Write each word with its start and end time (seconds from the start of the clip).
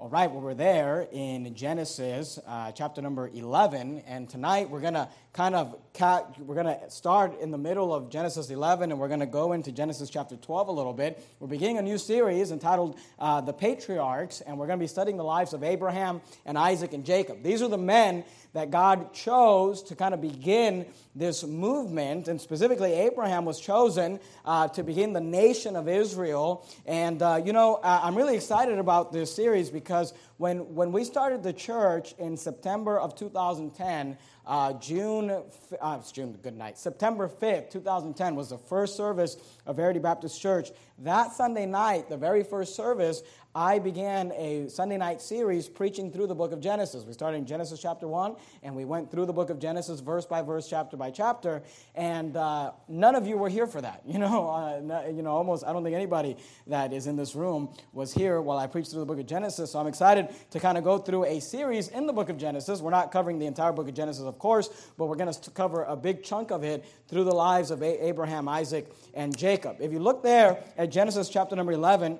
All 0.00 0.08
right, 0.08 0.30
well, 0.30 0.40
we're 0.40 0.54
there 0.54 1.08
in 1.10 1.56
Genesis 1.56 2.38
uh, 2.46 2.70
chapter 2.70 3.02
number 3.02 3.28
11, 3.34 4.04
and 4.06 4.28
tonight 4.28 4.70
we're 4.70 4.80
going 4.80 4.94
to 4.94 5.08
kind 5.32 5.56
of 5.56 5.74
we're 6.38 6.54
going 6.54 6.66
to 6.66 6.88
start 6.88 7.40
in 7.40 7.50
the 7.50 7.58
middle 7.58 7.92
of 7.92 8.08
Genesis 8.08 8.48
11, 8.48 8.92
and 8.92 9.00
we're 9.00 9.08
going 9.08 9.18
to 9.18 9.26
go 9.26 9.54
into 9.54 9.72
Genesis 9.72 10.08
chapter 10.08 10.36
12 10.36 10.68
a 10.68 10.70
little 10.70 10.92
bit. 10.92 11.20
We're 11.40 11.48
beginning 11.48 11.78
a 11.78 11.82
new 11.82 11.98
series 11.98 12.52
entitled 12.52 12.96
uh, 13.18 13.40
"The 13.40 13.52
Patriarchs," 13.52 14.40
and 14.40 14.56
we're 14.56 14.68
going 14.68 14.78
to 14.78 14.82
be 14.84 14.86
studying 14.86 15.16
the 15.16 15.24
lives 15.24 15.52
of 15.52 15.64
Abraham 15.64 16.20
and 16.46 16.56
Isaac 16.56 16.92
and 16.92 17.04
Jacob. 17.04 17.42
These 17.42 17.60
are 17.60 17.68
the 17.68 17.76
men 17.76 18.22
that 18.52 18.70
God 18.70 19.12
chose 19.12 19.82
to 19.84 19.96
kind 19.96 20.14
of 20.14 20.20
begin 20.20 20.86
this 21.14 21.44
movement, 21.44 22.28
and 22.28 22.40
specifically, 22.40 22.92
Abraham 22.92 23.44
was 23.44 23.60
chosen 23.60 24.20
uh, 24.44 24.68
to 24.68 24.82
begin 24.82 25.12
the 25.12 25.20
nation 25.20 25.76
of 25.76 25.88
Israel. 25.88 26.66
And, 26.86 27.20
uh, 27.22 27.42
you 27.44 27.52
know, 27.52 27.80
I'm 27.82 28.14
really 28.14 28.36
excited 28.36 28.78
about 28.78 29.12
this 29.12 29.34
series 29.34 29.68
because 29.70 30.12
when, 30.36 30.74
when 30.74 30.92
we 30.92 31.04
started 31.04 31.42
the 31.42 31.52
church 31.52 32.14
in 32.18 32.36
September 32.36 32.98
of 32.98 33.16
2010, 33.16 34.16
uh, 34.46 34.72
June, 34.74 35.42
uh, 35.80 35.98
June, 36.10 36.38
good 36.42 36.56
night, 36.56 36.78
September 36.78 37.28
5th, 37.28 37.70
2010 37.70 38.34
was 38.34 38.48
the 38.48 38.58
first 38.58 38.96
service 38.96 39.36
of 39.66 39.76
Verity 39.76 39.98
Baptist 39.98 40.40
Church. 40.40 40.70
That 41.00 41.32
Sunday 41.32 41.66
night, 41.66 42.08
the 42.08 42.16
very 42.16 42.44
first 42.44 42.74
service, 42.74 43.22
I 43.54 43.78
began 43.78 44.30
a 44.32 44.68
Sunday 44.68 44.98
night 44.98 45.22
series 45.22 45.68
preaching 45.68 46.12
through 46.12 46.26
the 46.26 46.34
book 46.34 46.52
of 46.52 46.60
Genesis. 46.60 47.04
We 47.04 47.14
started 47.14 47.38
in 47.38 47.46
Genesis 47.46 47.80
chapter 47.80 48.06
1, 48.06 48.36
and 48.62 48.76
we 48.76 48.84
went 48.84 49.10
through 49.10 49.24
the 49.24 49.32
book 49.32 49.48
of 49.48 49.58
Genesis 49.58 50.00
verse 50.00 50.26
by 50.26 50.42
verse, 50.42 50.68
chapter 50.68 50.98
by 50.98 51.10
chapter. 51.10 51.62
And 51.94 52.36
uh, 52.36 52.72
none 52.88 53.14
of 53.14 53.26
you 53.26 53.38
were 53.38 53.48
here 53.48 53.66
for 53.66 53.80
that. 53.80 54.02
You 54.18 54.18
know, 54.24 54.48
uh, 54.48 55.08
you 55.08 55.22
know, 55.22 55.30
almost, 55.30 55.64
I 55.64 55.72
don't 55.72 55.84
think 55.84 55.94
anybody 55.94 56.36
that 56.66 56.92
is 56.92 57.06
in 57.06 57.14
this 57.14 57.36
room 57.36 57.68
was 57.92 58.12
here 58.12 58.40
while 58.40 58.58
I 58.58 58.66
preached 58.66 58.90
through 58.90 59.00
the 59.00 59.06
book 59.06 59.20
of 59.20 59.26
Genesis. 59.26 59.70
So 59.70 59.78
I'm 59.78 59.86
excited 59.86 60.28
to 60.50 60.58
kind 60.58 60.76
of 60.76 60.82
go 60.82 60.98
through 60.98 61.24
a 61.24 61.38
series 61.38 61.88
in 61.88 62.06
the 62.06 62.12
book 62.12 62.28
of 62.30 62.36
Genesis. 62.36 62.80
We're 62.80 62.90
not 62.90 63.12
covering 63.12 63.38
the 63.38 63.46
entire 63.46 63.72
book 63.72 63.86
of 63.86 63.94
Genesis, 63.94 64.24
of 64.24 64.38
course, 64.40 64.70
but 64.96 65.06
we're 65.06 65.14
going 65.14 65.32
to 65.32 65.50
cover 65.52 65.84
a 65.84 65.94
big 65.94 66.24
chunk 66.24 66.50
of 66.50 66.64
it 66.64 66.84
through 67.06 67.24
the 67.24 67.34
lives 67.34 67.70
of 67.70 67.82
Abraham, 67.82 68.48
Isaac, 68.48 68.90
and 69.14 69.36
Jacob. 69.36 69.76
If 69.78 69.92
you 69.92 70.00
look 70.00 70.24
there 70.24 70.58
at 70.76 70.90
Genesis 70.90 71.28
chapter 71.28 71.54
number 71.54 71.72
11, 71.72 72.18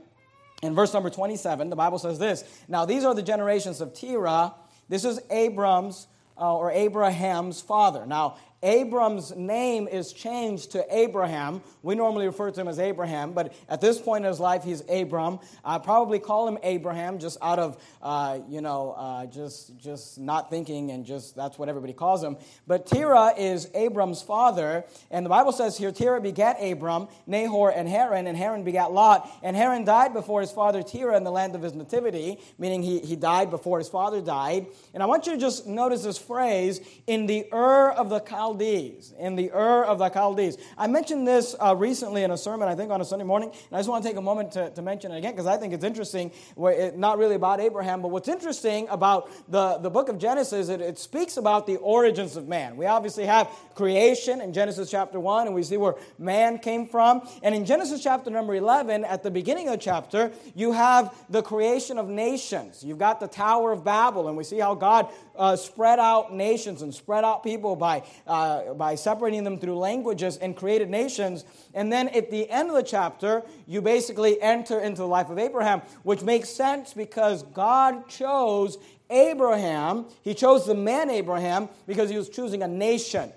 in 0.63 0.75
verse 0.75 0.93
number 0.93 1.11
27, 1.11 1.71
the 1.71 1.77
Bible 1.77 1.99
says 1.99 2.19
this 2.19 2.45
Now 2.69 2.85
these 2.85 3.05
are 3.05 3.15
the 3.15 3.23
generations 3.23 3.81
of 3.81 3.95
Terah. 3.95 4.55
This 4.89 5.05
is 5.05 5.21
Abram's 5.31 6.07
uh, 6.39 6.57
or 6.57 6.71
Abraham's 6.71 7.61
father. 7.61 8.07
Now, 8.07 8.37
Abram's 8.63 9.35
name 9.37 9.87
is 9.87 10.13
changed 10.13 10.73
to 10.73 10.85
Abraham. 10.91 11.63
We 11.83 11.95
normally 11.95 12.27
refer 12.27 12.51
to 12.51 12.61
him 12.61 12.67
as 12.67 12.79
Abraham, 12.79 13.33
but 13.33 13.55
at 13.69 13.81
this 13.81 14.01
point 14.01 14.25
in 14.25 14.29
his 14.29 14.41
life, 14.41 14.65
he's 14.65 14.83
Abram. 14.89 15.39
I 15.65 15.79
probably 15.79 16.19
call 16.19 16.49
him 16.49 16.59
Abraham 16.65 17.19
just 17.19 17.39
out 17.41 17.59
of, 17.61 17.83
uh, 18.03 18.41
you 18.49 18.61
know, 18.61 18.95
uh, 18.97 19.27
just, 19.27 19.77
just 19.79 20.19
not 20.19 20.51
thinking 20.51 20.91
and 20.91 21.07
just 21.07 21.37
that's 21.37 21.57
what 21.57 21.69
everybody 21.69 21.93
calls 21.93 22.23
him. 22.23 22.37
But 22.67 22.87
Terah 22.87 23.35
is 23.39 23.69
Abram's 23.75 24.23
father, 24.23 24.85
and 25.11 25.25
the 25.25 25.31
Bible 25.31 25.53
says 25.53 25.79
here 25.79 25.93
Terah 25.93 26.21
begat 26.21 26.57
Abram, 26.61 27.07
Nahor, 27.27 27.71
and 27.71 27.89
Haran, 27.89 28.27
and 28.27 28.37
Haran 28.37 28.65
begat 28.65 28.91
Lot. 28.91 29.31
And 29.43 29.57
Haran 29.57 29.85
died 29.85 30.13
before 30.13 30.41
his 30.41 30.51
father 30.51 30.83
Terah 30.83 31.17
in 31.17 31.23
the 31.23 31.31
land 31.31 31.55
of 31.55 31.63
his 31.63 31.75
nativity, 31.75 32.41
meaning 32.59 32.83
he, 32.83 32.99
he 32.99 33.15
died 33.15 33.51
before 33.51 33.79
his 33.79 33.89
father 33.89 34.21
died. 34.21 34.67
And 34.95 35.03
I 35.03 35.07
want 35.07 35.27
you 35.27 35.33
to 35.33 35.39
just 35.39 35.67
notice 35.67 36.03
this 36.03 36.19
phrase 36.19 36.81
in 37.07 37.27
the 37.27 37.47
Ur 37.53 37.91
of 37.91 38.09
the 38.09 38.19
Chaldees. 38.21 38.48
Chaldees, 38.49 39.13
in 39.19 39.37
the 39.37 39.51
Ur 39.53 39.85
of 39.85 39.99
the 39.99 40.09
Chaldees. 40.09 40.57
I 40.79 40.87
mentioned 40.87 41.29
this 41.29 41.55
uh, 41.61 41.77
recently 41.77 42.23
in 42.23 42.31
a 42.31 42.39
sermon, 42.39 42.67
I 42.67 42.75
think 42.75 42.91
on 42.91 43.03
a 43.03 43.05
Sunday 43.05 43.27
morning, 43.27 43.51
and 43.51 43.77
I 43.77 43.79
just 43.79 43.91
want 43.91 44.03
to 44.03 44.09
take 44.09 44.17
a 44.17 44.23
moment 44.23 44.53
to, 44.53 44.71
to 44.71 44.81
mention 44.81 45.13
it 45.13 45.19
again 45.19 45.33
because 45.33 45.47
I 45.47 45.59
think 45.59 45.75
it's 45.75 45.85
interesting. 45.85 46.31
It, 46.57 46.97
not 46.97 47.19
really 47.19 47.35
about 47.35 47.61
Abraham, 47.61 48.01
but 48.01 48.09
what's 48.09 48.27
interesting 48.29 48.89
about 48.89 49.31
the, 49.51 49.77
the 49.79 49.91
book 49.91 50.09
of 50.09 50.19
Genesis, 50.19 50.71
it, 50.71 50.81
it 50.81 50.99
speaks 50.99 51.37
about 51.37 51.67
the 51.67 51.77
origins 51.77 52.37
of 52.37 52.49
man. 52.49 52.79
We 52.79 52.87
obviously 52.87 53.27
have 53.27 53.51
creation 53.75 54.41
in 54.41 54.55
Genesis 54.55 54.91
chapter 54.91 55.21
1, 55.21 55.47
and 55.47 55.55
we 55.55 55.63
see 55.63 55.77
where 55.77 55.97
man 56.19 56.59
came 56.59 56.87
from. 56.87 57.29
And 57.43 57.55
in 57.55 57.67
Genesis 57.67 58.03
chapter 58.03 58.31
number 58.31 58.55
11, 58.55 59.05
at 59.05 59.23
the 59.23 59.31
beginning 59.31 59.69
of 59.69 59.73
the 59.73 59.85
chapter, 59.85 60.33
you 60.55 60.73
have 60.73 61.15
the 61.29 61.43
creation 61.43 61.99
of 61.99 62.09
nations. 62.09 62.83
You've 62.83 62.99
got 62.99 63.21
the 63.21 63.29
Tower 63.29 63.73
of 63.73 63.85
Babel, 63.85 64.27
and 64.27 64.39
we 64.39 64.45
see 64.45 64.59
how 64.59 64.75
God 64.75 65.13
uh, 65.39 65.57
spread 65.57 65.99
out 65.99 66.35
nations 66.35 66.83
and 66.83 66.95
spread 66.95 67.25
out 67.25 67.43
people 67.43 67.77
by, 67.77 68.03
uh, 68.27 68.75
by 68.75 68.95
separating 68.95 69.45
them 69.45 69.59
through 69.59 69.79
languages 69.79 70.37
and 70.37 70.57
created 70.57 70.91
nations. 70.91 71.45
And 71.75 71.93
then 71.93 72.09
at 72.09 72.31
the 72.31 72.51
end 72.51 72.69
of 72.69 72.75
the 72.75 72.83
chapter, 72.83 73.43
you 73.67 73.81
basically 73.81 74.41
enter 74.43 74.81
into 74.81 74.99
the 75.03 75.07
life 75.07 75.31
of 75.31 75.39
Abraham, 75.39 75.83
which 76.03 76.23
makes 76.23 76.49
sense 76.49 76.93
because 76.93 77.43
God 77.45 78.09
chose 78.09 78.79
Abraham. 79.11 80.07
He 80.23 80.35
chose 80.35 80.67
the 80.67 80.75
man 80.75 81.11
Abraham 81.11 81.69
because 81.87 82.11
he 82.11 82.17
was 82.17 82.29
choosing 82.29 82.63
a 82.63 82.69
nation. 82.69 83.33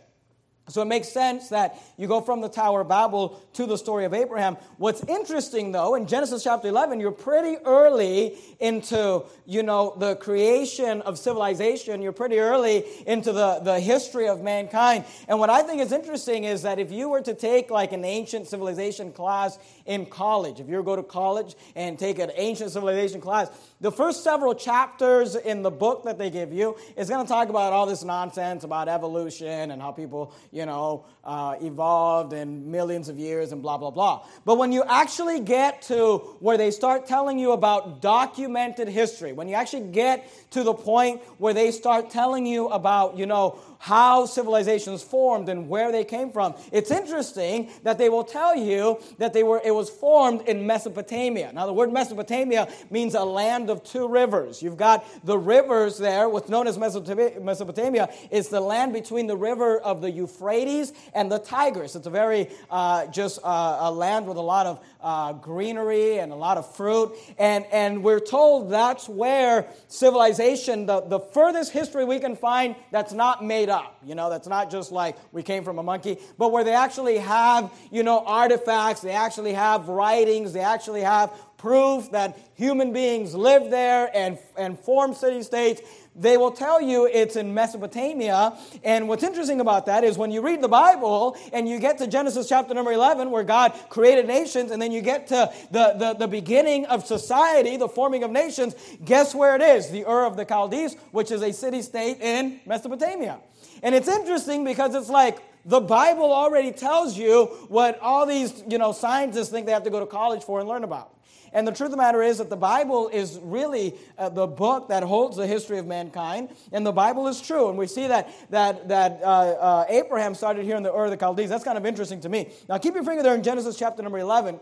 So 0.69 0.81
it 0.81 0.85
makes 0.85 1.09
sense 1.09 1.49
that 1.49 1.77
you 1.97 2.07
go 2.07 2.21
from 2.21 2.39
the 2.39 2.47
Tower 2.47 2.81
of 2.81 2.87
Babel 2.87 3.41
to 3.53 3.65
the 3.65 3.77
story 3.77 4.05
of 4.05 4.13
Abraham. 4.13 4.55
What's 4.77 5.03
interesting 5.03 5.71
though, 5.71 5.95
in 5.95 6.07
Genesis 6.07 6.43
chapter 6.43 6.67
11, 6.67 6.99
you're 6.99 7.11
pretty 7.11 7.57
early 7.65 8.37
into, 8.59 9.23
you 9.45 9.63
know, 9.63 9.95
the 9.97 10.15
creation 10.15 11.01
of 11.01 11.17
civilization. 11.17 12.01
You're 12.01 12.11
pretty 12.13 12.39
early 12.39 12.85
into 13.05 13.33
the, 13.33 13.59
the 13.59 13.79
history 13.79 14.27
of 14.27 14.41
mankind. 14.41 15.05
And 15.27 15.39
what 15.39 15.49
I 15.49 15.63
think 15.63 15.81
is 15.81 15.91
interesting 15.91 16.45
is 16.45 16.61
that 16.61 16.79
if 16.79 16.91
you 16.91 17.09
were 17.09 17.21
to 17.21 17.33
take 17.33 17.69
like 17.69 17.91
an 17.91 18.05
ancient 18.05 18.47
civilization 18.47 19.11
class 19.11 19.57
in 19.85 20.05
college, 20.05 20.59
if 20.59 20.69
you 20.69 20.75
were 20.75 20.81
to 20.81 20.85
go 20.85 20.95
to 20.95 21.03
college 21.03 21.55
and 21.75 21.97
take 21.97 22.19
an 22.19 22.31
ancient 22.35 22.71
civilization 22.71 23.19
class, 23.19 23.49
the 23.81 23.91
first 23.91 24.23
several 24.23 24.53
chapters 24.53 25.35
in 25.35 25.63
the 25.63 25.71
book 25.71 26.03
that 26.03 26.17
they 26.19 26.29
give 26.29 26.53
you 26.53 26.77
is 26.95 27.09
going 27.09 27.25
to 27.25 27.29
talk 27.29 27.49
about 27.49 27.73
all 27.73 27.87
this 27.87 28.03
nonsense 28.03 28.63
about 28.63 28.87
evolution 28.87 29.71
and 29.71 29.81
how 29.81 29.91
people, 29.91 30.33
you 30.51 30.65
know, 30.65 31.05
uh, 31.23 31.55
evolved 31.61 32.33
in 32.33 32.69
millions 32.69 33.07
of 33.07 33.17
years 33.17 33.51
and 33.51 33.61
blah, 33.61 33.77
blah, 33.77 33.91
blah. 33.91 34.25
But 34.43 34.57
when 34.57 34.71
you 34.71 34.83
actually 34.83 35.39
get 35.39 35.81
to 35.83 36.17
where 36.39 36.57
they 36.57 36.71
start 36.71 37.07
telling 37.07 37.39
you 37.39 37.53
about 37.53 38.01
documented 38.01 38.89
history, 38.89 39.31
when 39.31 39.47
you 39.47 39.55
actually 39.55 39.87
get 39.91 40.29
to 40.51 40.63
the 40.63 40.73
point 40.73 41.21
where 41.37 41.53
they 41.53 41.71
start 41.71 42.09
telling 42.09 42.45
you 42.45 42.67
about, 42.67 43.17
you 43.17 43.25
know, 43.25 43.59
how 43.81 44.27
civilizations 44.27 45.01
formed 45.01 45.49
and 45.49 45.67
where 45.67 45.91
they 45.91 46.03
came 46.03 46.29
from. 46.29 46.53
It's 46.71 46.91
interesting 46.91 47.71
that 47.81 47.97
they 47.97 48.09
will 48.09 48.23
tell 48.23 48.55
you 48.55 48.99
that 49.17 49.33
they 49.33 49.41
were, 49.41 49.59
it 49.65 49.73
was 49.73 49.89
formed 49.89 50.41
in 50.41 50.67
Mesopotamia. 50.67 51.51
Now, 51.51 51.65
the 51.65 51.73
word 51.73 51.91
Mesopotamia 51.91 52.71
means 52.91 53.15
a 53.15 53.23
land 53.23 53.71
of 53.71 53.83
two 53.83 54.07
rivers. 54.07 54.61
You've 54.61 54.77
got 54.77 55.03
the 55.25 55.35
rivers 55.35 55.97
there, 55.97 56.29
what's 56.29 56.47
known 56.47 56.67
as 56.67 56.77
Mesopotamia 56.77 58.09
is 58.29 58.49
the 58.49 58.61
land 58.61 58.93
between 58.93 59.25
the 59.25 59.35
river 59.35 59.79
of 59.79 60.01
the 60.01 60.11
Euphrates 60.11 60.93
and 61.15 61.31
the 61.31 61.39
Tigris. 61.39 61.95
It's 61.95 62.05
a 62.05 62.11
very 62.11 62.49
uh, 62.69 63.07
just 63.07 63.39
uh, 63.43 63.77
a 63.79 63.91
land 63.91 64.27
with 64.27 64.37
a 64.37 64.41
lot 64.41 64.67
of 64.67 64.85
uh, 65.01 65.33
greenery 65.33 66.19
and 66.19 66.31
a 66.31 66.35
lot 66.35 66.59
of 66.59 66.71
fruit. 66.75 67.17
And, 67.39 67.65
and 67.71 68.03
we're 68.03 68.19
told 68.19 68.69
that's 68.69 69.09
where 69.09 69.65
civilization, 69.87 70.85
the, 70.85 71.01
the 71.01 71.19
furthest 71.19 71.71
history 71.71 72.05
we 72.05 72.19
can 72.19 72.35
find 72.35 72.75
that's 72.91 73.13
not 73.13 73.43
made 73.43 73.70
up. 73.71 73.97
You 74.05 74.13
know, 74.13 74.29
that's 74.29 74.47
not 74.47 74.69
just 74.69 74.91
like 74.91 75.17
we 75.31 75.41
came 75.41 75.63
from 75.63 75.79
a 75.79 75.83
monkey, 75.83 76.19
but 76.37 76.51
where 76.51 76.63
they 76.63 76.73
actually 76.73 77.17
have, 77.17 77.71
you 77.91 78.03
know, 78.03 78.23
artifacts, 78.25 79.01
they 79.01 79.11
actually 79.11 79.53
have 79.53 79.87
writings, 79.87 80.53
they 80.53 80.59
actually 80.59 81.01
have 81.01 81.31
proof 81.57 82.11
that 82.11 82.37
human 82.55 82.93
beings 82.93 83.33
lived 83.33 83.71
there 83.71 84.09
and, 84.13 84.37
and 84.57 84.77
formed 84.79 85.15
city 85.15 85.41
states 85.43 85.81
they 86.15 86.35
will 86.37 86.51
tell 86.51 86.81
you 86.81 87.05
it's 87.05 87.35
in 87.35 87.53
Mesopotamia. 87.53 88.57
And 88.83 89.07
what's 89.07 89.23
interesting 89.23 89.61
about 89.61 89.85
that 89.85 90.03
is 90.03 90.17
when 90.17 90.31
you 90.31 90.41
read 90.41 90.61
the 90.61 90.67
Bible 90.67 91.37
and 91.53 91.69
you 91.69 91.79
get 91.79 91.99
to 91.99 92.07
Genesis 92.07 92.49
chapter 92.49 92.73
number 92.73 92.91
11, 92.91 93.31
where 93.31 93.43
God 93.43 93.73
created 93.89 94.27
nations, 94.27 94.71
and 94.71 94.81
then 94.81 94.91
you 94.91 95.01
get 95.01 95.27
to 95.27 95.51
the, 95.71 95.93
the, 95.97 96.15
the 96.19 96.27
beginning 96.27 96.85
of 96.87 97.05
society, 97.05 97.77
the 97.77 97.87
forming 97.87 98.23
of 98.23 98.31
nations, 98.31 98.75
guess 99.03 99.33
where 99.33 99.55
it 99.55 99.61
is? 99.61 99.89
The 99.89 100.05
Ur 100.05 100.25
of 100.25 100.35
the 100.35 100.45
Chaldees, 100.45 100.95
which 101.11 101.31
is 101.31 101.41
a 101.41 101.53
city 101.53 101.81
state 101.81 102.19
in 102.19 102.59
Mesopotamia. 102.65 103.39
And 103.83 103.95
it's 103.95 104.07
interesting 104.07 104.63
because 104.63 104.95
it's 104.95 105.09
like, 105.09 105.39
the 105.65 105.79
Bible 105.79 106.33
already 106.33 106.71
tells 106.71 107.17
you 107.17 107.45
what 107.67 107.99
all 107.99 108.25
these, 108.25 108.63
you 108.67 108.77
know, 108.77 108.91
scientists 108.91 109.49
think 109.49 109.65
they 109.65 109.71
have 109.71 109.83
to 109.83 109.89
go 109.89 109.99
to 109.99 110.05
college 110.05 110.43
for 110.43 110.59
and 110.59 110.67
learn 110.67 110.83
about. 110.83 111.13
And 111.53 111.67
the 111.67 111.71
truth 111.71 111.87
of 111.87 111.91
the 111.91 111.97
matter 111.97 112.21
is 112.21 112.37
that 112.37 112.49
the 112.49 112.55
Bible 112.55 113.09
is 113.09 113.37
really 113.41 113.95
uh, 114.17 114.29
the 114.29 114.47
book 114.47 114.87
that 114.87 115.03
holds 115.03 115.35
the 115.35 115.45
history 115.45 115.79
of 115.79 115.85
mankind, 115.85 116.49
and 116.71 116.85
the 116.85 116.93
Bible 116.93 117.27
is 117.27 117.41
true. 117.41 117.67
And 117.67 117.77
we 117.77 117.87
see 117.87 118.07
that, 118.07 118.33
that, 118.51 118.87
that 118.87 119.21
uh, 119.21 119.25
uh, 119.25 119.85
Abraham 119.89 120.33
started 120.33 120.63
here 120.63 120.77
in 120.77 120.83
the 120.83 120.93
Ur 120.93 121.05
of 121.05 121.11
the 121.11 121.17
Chaldees. 121.17 121.49
That's 121.49 121.65
kind 121.65 121.77
of 121.77 121.85
interesting 121.85 122.21
to 122.21 122.29
me. 122.29 122.51
Now, 122.69 122.77
keep 122.77 122.93
your 122.93 123.03
finger 123.03 123.21
there 123.21 123.35
in 123.35 123.43
Genesis 123.43 123.77
chapter 123.77 124.01
number 124.01 124.19
11. 124.19 124.59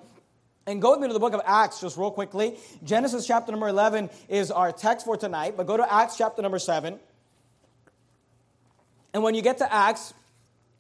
And 0.66 0.82
go 0.82 0.92
with 0.92 1.00
me 1.00 1.08
to 1.08 1.14
the 1.14 1.20
book 1.20 1.34
of 1.34 1.42
Acts 1.46 1.82
just 1.82 1.98
real 1.98 2.12
quickly. 2.12 2.58
Genesis 2.84 3.26
chapter 3.26 3.52
number 3.52 3.68
11 3.68 4.10
is 4.28 4.52
our 4.52 4.72
text 4.72 5.06
for 5.06 5.18
tonight, 5.18 5.56
but 5.58 5.66
go 5.66 5.78
to 5.78 5.94
Acts 5.94 6.18
chapter 6.18 6.42
number 6.42 6.60
7. 6.60 7.00
And 9.14 9.24
when 9.24 9.36
you 9.36 9.42
get 9.42 9.58
to 9.60 9.74
Acts, 9.74 10.14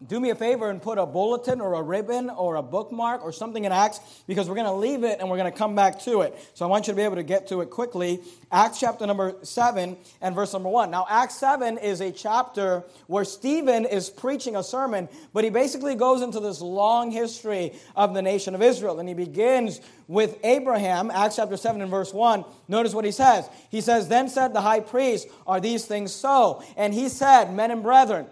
do 0.08 0.18
me 0.18 0.30
a 0.30 0.36
favor 0.36 0.70
and 0.70 0.82
put 0.82 0.98
a 0.98 1.06
bulletin 1.06 1.60
or 1.60 1.74
a 1.74 1.82
ribbon 1.82 2.30
or 2.30 2.56
a 2.56 2.64
bookmark 2.64 3.22
or 3.22 3.34
something 3.34 3.66
in 3.66 3.74
Acts 3.74 4.00
because 4.28 4.48
we're 4.48 4.56
going 4.56 4.66
to 4.66 4.72
leave 4.72 5.04
it 5.04 5.20
and 5.20 5.30
we're 5.30 5.36
going 5.36 5.52
to 5.52 5.58
come 5.58 5.76
back 5.76 6.00
to 6.04 6.22
it. 6.22 6.38
So 6.54 6.66
I 6.66 6.70
want 6.70 6.88
you 6.88 6.94
to 6.94 6.96
be 6.96 7.04
able 7.04 7.18
to 7.18 7.24
get 7.24 7.48
to 7.48 7.60
it 7.60 7.70
quickly. 7.70 8.22
Acts 8.50 8.80
chapter 8.80 9.06
number 9.06 9.36
7 9.44 9.98
and 10.22 10.36
verse 10.36 10.54
number 10.54 10.70
1. 10.70 10.90
Now, 10.90 11.06
Acts 11.10 11.36
7 11.36 11.80
is 11.80 12.00
a 12.00 12.14
chapter 12.14 12.86
where 13.08 13.26
Stephen 13.26 13.84
is 13.84 14.10
preaching 14.10 14.56
a 14.56 14.64
sermon, 14.64 15.10
but 15.34 15.44
he 15.44 15.50
basically 15.50 15.96
goes 15.96 16.22
into 16.22 16.40
this 16.40 16.62
long 16.62 17.12
history 17.12 17.74
of 17.94 18.14
the 18.14 18.22
nation 18.22 18.56
of 18.56 18.62
Israel. 18.62 19.00
And 19.02 19.10
he 19.10 19.16
begins 19.16 19.82
with 20.08 20.38
Abraham, 20.46 21.12
Acts 21.12 21.36
chapter 21.36 21.58
7 21.58 21.82
and 21.82 21.92
verse 21.92 22.14
1. 22.14 22.46
Notice 22.70 22.94
what 22.94 23.04
he 23.04 23.12
says. 23.12 23.50
He 23.70 23.82
says, 23.82 24.08
Then 24.08 24.30
said 24.30 24.54
the 24.54 24.62
high 24.62 24.80
priest, 24.80 25.28
Are 25.46 25.60
these 25.60 25.86
things 25.86 26.14
so? 26.14 26.64
And 26.78 26.94
he 26.94 27.10
said, 27.10 27.54
Men 27.54 27.70
and 27.70 27.84
brethren, 27.84 28.28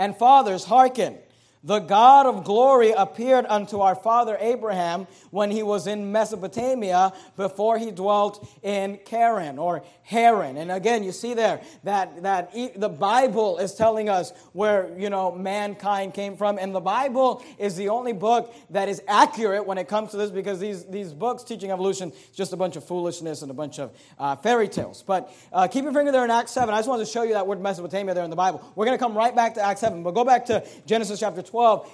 and 0.00 0.16
fathers, 0.16 0.64
hearken. 0.64 1.18
The 1.62 1.80
God 1.80 2.24
of 2.24 2.44
glory 2.44 2.92
appeared 2.92 3.44
unto 3.46 3.80
our 3.80 3.94
father 3.94 4.38
Abraham 4.40 5.06
when 5.30 5.50
he 5.50 5.62
was 5.62 5.86
in 5.86 6.10
Mesopotamia 6.10 7.12
before 7.36 7.76
he 7.76 7.90
dwelt 7.90 8.48
in 8.62 8.98
Charan 9.06 9.58
or 9.58 9.84
Haran. 10.04 10.56
And 10.56 10.72
again, 10.72 11.04
you 11.04 11.12
see 11.12 11.34
there 11.34 11.60
that, 11.84 12.22
that 12.22 12.52
the 12.76 12.88
Bible 12.88 13.58
is 13.58 13.74
telling 13.74 14.08
us 14.08 14.32
where, 14.52 14.90
you 14.98 15.10
know, 15.10 15.32
mankind 15.32 16.14
came 16.14 16.34
from. 16.34 16.58
And 16.58 16.74
the 16.74 16.80
Bible 16.80 17.44
is 17.58 17.76
the 17.76 17.90
only 17.90 18.14
book 18.14 18.54
that 18.70 18.88
is 18.88 19.02
accurate 19.06 19.66
when 19.66 19.76
it 19.76 19.86
comes 19.86 20.12
to 20.12 20.16
this 20.16 20.30
because 20.30 20.60
these, 20.60 20.84
these 20.86 21.12
books 21.12 21.44
teaching 21.44 21.70
evolution 21.70 22.10
is 22.10 22.36
just 22.36 22.54
a 22.54 22.56
bunch 22.56 22.76
of 22.76 22.84
foolishness 22.84 23.42
and 23.42 23.50
a 23.50 23.54
bunch 23.54 23.78
of 23.78 23.94
uh, 24.18 24.34
fairy 24.36 24.68
tales. 24.68 25.04
But 25.06 25.30
uh, 25.52 25.68
keep 25.68 25.84
your 25.84 25.92
finger 25.92 26.10
there 26.10 26.24
in 26.24 26.30
Acts 26.30 26.52
7. 26.52 26.72
I 26.72 26.78
just 26.78 26.88
wanted 26.88 27.04
to 27.04 27.10
show 27.10 27.22
you 27.22 27.34
that 27.34 27.46
word 27.46 27.60
Mesopotamia 27.60 28.14
there 28.14 28.24
in 28.24 28.30
the 28.30 28.36
Bible. 28.36 28.66
We're 28.74 28.86
going 28.86 28.96
to 28.98 29.02
come 29.02 29.14
right 29.14 29.36
back 29.36 29.54
to 29.54 29.60
Acts 29.60 29.80
7, 29.80 30.02
but 30.02 30.12
go 30.12 30.24
back 30.24 30.46
to 30.46 30.66
Genesis 30.86 31.20
chapter 31.20 31.42
12, 31.42 31.49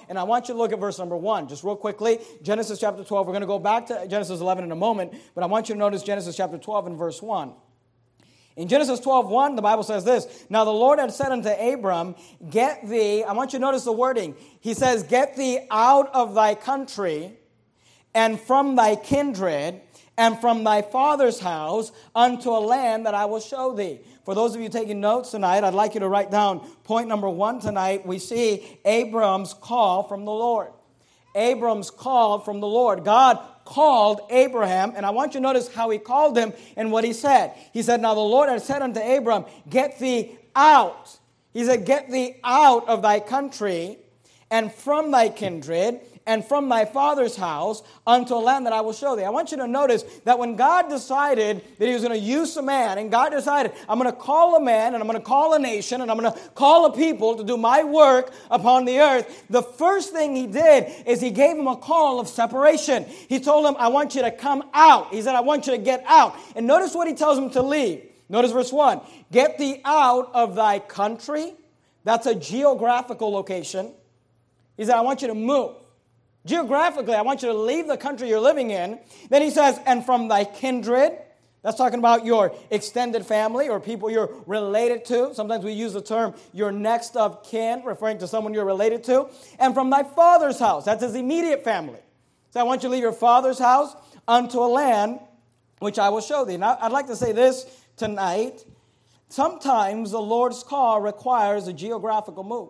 and 0.09 0.17
I 0.17 0.23
want 0.23 0.47
you 0.47 0.53
to 0.53 0.57
look 0.57 0.73
at 0.73 0.79
verse 0.79 0.99
number 0.99 1.17
1. 1.17 1.47
Just 1.47 1.63
real 1.63 1.75
quickly, 1.75 2.19
Genesis 2.41 2.79
chapter 2.79 3.03
12. 3.03 3.27
We're 3.27 3.33
going 3.33 3.41
to 3.41 3.47
go 3.47 3.59
back 3.59 3.87
to 3.87 4.07
Genesis 4.07 4.39
11 4.39 4.63
in 4.63 4.71
a 4.71 4.75
moment, 4.75 5.13
but 5.35 5.43
I 5.43 5.47
want 5.47 5.69
you 5.69 5.75
to 5.75 5.79
notice 5.79 6.03
Genesis 6.03 6.35
chapter 6.35 6.57
12 6.57 6.87
and 6.87 6.97
verse 6.97 7.21
1. 7.21 7.53
In 8.57 8.67
Genesis 8.67 8.99
12, 8.99 9.29
1, 9.29 9.55
the 9.55 9.61
Bible 9.61 9.83
says 9.83 10.03
this 10.03 10.45
Now 10.49 10.65
the 10.65 10.71
Lord 10.71 10.99
had 10.99 11.13
said 11.13 11.31
unto 11.31 11.49
Abram, 11.49 12.15
Get 12.49 12.87
thee, 12.87 13.23
I 13.23 13.33
want 13.33 13.53
you 13.53 13.59
to 13.59 13.65
notice 13.65 13.83
the 13.83 13.91
wording. 13.91 14.35
He 14.61 14.73
says, 14.73 15.03
Get 15.03 15.35
thee 15.35 15.59
out 15.69 16.13
of 16.13 16.33
thy 16.33 16.55
country 16.55 17.37
and 18.15 18.39
from 18.39 18.75
thy 18.75 18.95
kindred 18.95 19.79
and 20.17 20.39
from 20.39 20.63
thy 20.63 20.81
father's 20.81 21.39
house 21.39 21.91
unto 22.15 22.49
a 22.49 22.59
land 22.59 23.05
that 23.05 23.13
I 23.13 23.25
will 23.25 23.39
show 23.39 23.73
thee. 23.73 23.99
For 24.25 24.35
those 24.35 24.55
of 24.55 24.61
you 24.61 24.69
taking 24.69 24.99
notes 24.99 25.31
tonight, 25.31 25.63
I'd 25.63 25.73
like 25.73 25.93
you 25.93 25.99
to 26.01 26.09
write 26.09 26.31
down 26.31 26.59
point 26.83 27.07
number 27.07 27.29
one 27.29 27.59
tonight. 27.59 28.05
We 28.05 28.19
see 28.19 28.79
Abram's 28.83 29.53
call 29.53 30.03
from 30.03 30.25
the 30.25 30.31
Lord. 30.31 30.71
Abram's 31.35 31.91
call 31.91 32.39
from 32.39 32.59
the 32.59 32.67
Lord. 32.67 33.03
God 33.03 33.39
called 33.63 34.21
Abraham, 34.31 34.93
and 34.95 35.05
I 35.05 35.11
want 35.11 35.33
you 35.33 35.39
to 35.39 35.43
notice 35.43 35.73
how 35.73 35.89
he 35.89 35.99
called 35.99 36.37
him 36.37 36.51
and 36.75 36.91
what 36.91 37.03
he 37.03 37.13
said. 37.13 37.53
He 37.73 37.83
said, 37.83 38.01
Now 38.01 38.15
the 38.15 38.21
Lord 38.21 38.49
had 38.49 38.61
said 38.61 38.81
unto 38.81 38.99
Abram, 38.99 39.45
Get 39.69 39.99
thee 39.99 40.37
out. 40.55 41.15
He 41.53 41.63
said, 41.63 41.85
Get 41.85 42.09
thee 42.09 42.37
out 42.43 42.87
of 42.89 43.01
thy 43.03 43.19
country 43.19 43.99
and 44.49 44.71
from 44.71 45.11
thy 45.11 45.29
kindred 45.29 45.99
and 46.27 46.45
from 46.45 46.69
thy 46.69 46.85
father's 46.85 47.35
house 47.35 47.81
unto 48.05 48.35
a 48.35 48.35
land 48.35 48.65
that 48.65 48.73
I 48.73 48.81
will 48.81 48.93
show 48.93 49.15
thee. 49.15 49.23
I 49.23 49.29
want 49.29 49.51
you 49.51 49.57
to 49.57 49.67
notice 49.67 50.03
that 50.25 50.37
when 50.37 50.55
God 50.55 50.89
decided 50.89 51.63
that 51.79 51.87
he 51.87 51.93
was 51.93 52.03
going 52.03 52.13
to 52.13 52.23
use 52.23 52.55
a 52.57 52.61
man, 52.61 52.97
and 52.97 53.09
God 53.09 53.29
decided, 53.29 53.71
I'm 53.89 53.97
going 53.97 54.11
to 54.11 54.17
call 54.17 54.55
a 54.55 54.61
man, 54.61 54.93
and 54.93 55.01
I'm 55.01 55.07
going 55.07 55.19
to 55.19 55.25
call 55.25 55.53
a 55.53 55.59
nation, 55.59 56.01
and 56.01 56.11
I'm 56.11 56.19
going 56.19 56.31
to 56.31 56.39
call 56.49 56.85
a 56.85 56.93
people 56.93 57.37
to 57.37 57.43
do 57.43 57.57
my 57.57 57.83
work 57.83 58.31
upon 58.51 58.85
the 58.85 58.99
earth, 58.99 59.45
the 59.49 59.63
first 59.63 60.11
thing 60.11 60.35
he 60.35 60.47
did 60.47 61.07
is 61.07 61.21
he 61.21 61.31
gave 61.31 61.57
him 61.57 61.67
a 61.67 61.77
call 61.77 62.19
of 62.19 62.27
separation. 62.27 63.05
He 63.05 63.39
told 63.39 63.65
him, 63.65 63.75
I 63.79 63.87
want 63.87 64.13
you 64.13 64.21
to 64.21 64.31
come 64.31 64.69
out. 64.73 65.13
He 65.13 65.21
said, 65.21 65.33
I 65.33 65.41
want 65.41 65.65
you 65.65 65.71
to 65.71 65.79
get 65.79 66.03
out. 66.05 66.35
And 66.55 66.67
notice 66.67 66.93
what 66.93 67.07
he 67.07 67.13
tells 67.13 67.37
him 67.37 67.49
to 67.51 67.61
leave. 67.61 68.03
Notice 68.29 68.51
verse 68.51 68.73
1 68.73 68.99
Get 69.31 69.57
thee 69.57 69.81
out 69.85 70.31
of 70.33 70.55
thy 70.55 70.79
country. 70.79 71.53
That's 72.03 72.25
a 72.25 72.35
geographical 72.35 73.31
location. 73.31 73.93
He 74.75 74.85
said, 74.85 74.95
I 74.95 75.01
want 75.01 75.21
you 75.21 75.29
to 75.29 75.35
move. 75.35 75.75
Geographically, 76.47 77.13
I 77.13 77.21
want 77.21 77.41
you 77.41 77.49
to 77.49 77.53
leave 77.53 77.87
the 77.87 77.97
country 77.97 78.29
you're 78.29 78.39
living 78.39 78.71
in. 78.71 78.99
Then 79.29 79.41
he 79.41 79.49
says, 79.49 79.79
and 79.85 80.05
from 80.05 80.29
thy 80.29 80.45
kindred. 80.45 81.11
That's 81.61 81.77
talking 81.77 81.99
about 81.99 82.25
your 82.25 82.55
extended 82.71 83.25
family 83.25 83.67
or 83.67 83.81
people 83.81 84.09
you're 84.09 84.33
related 84.45 85.03
to. 85.05 85.33
Sometimes 85.33 85.65
we 85.65 85.73
use 85.73 85.91
the 85.91 86.01
term 86.01 86.33
your 86.53 86.71
next 86.71 87.17
of 87.17 87.43
kin, 87.43 87.83
referring 87.83 88.19
to 88.19 88.27
someone 88.27 88.53
you're 88.53 88.63
related 88.63 89.03
to. 89.05 89.27
And 89.59 89.73
from 89.73 89.89
thy 89.89 90.03
father's 90.03 90.57
house. 90.57 90.85
That's 90.85 91.03
his 91.03 91.15
immediate 91.15 91.65
family. 91.65 91.99
So 92.51 92.61
I 92.61 92.63
want 92.63 92.83
you 92.83 92.89
to 92.89 92.93
leave 92.93 93.03
your 93.03 93.11
father's 93.11 93.59
house 93.59 93.93
unto 94.27 94.59
a 94.59 94.69
land 94.69 95.19
which 95.79 95.99
I 95.99 96.09
will 96.09 96.21
show 96.21 96.45
thee. 96.45 96.55
Now, 96.55 96.77
I'd 96.79 96.93
like 96.93 97.07
to 97.07 97.15
say 97.17 97.33
this 97.33 97.65
tonight. 97.97 98.63
Sometimes 99.27 100.11
the 100.11 100.21
Lord's 100.21 100.63
call 100.63 101.01
requires 101.01 101.67
a 101.67 101.73
geographical 101.73 102.45
move. 102.45 102.69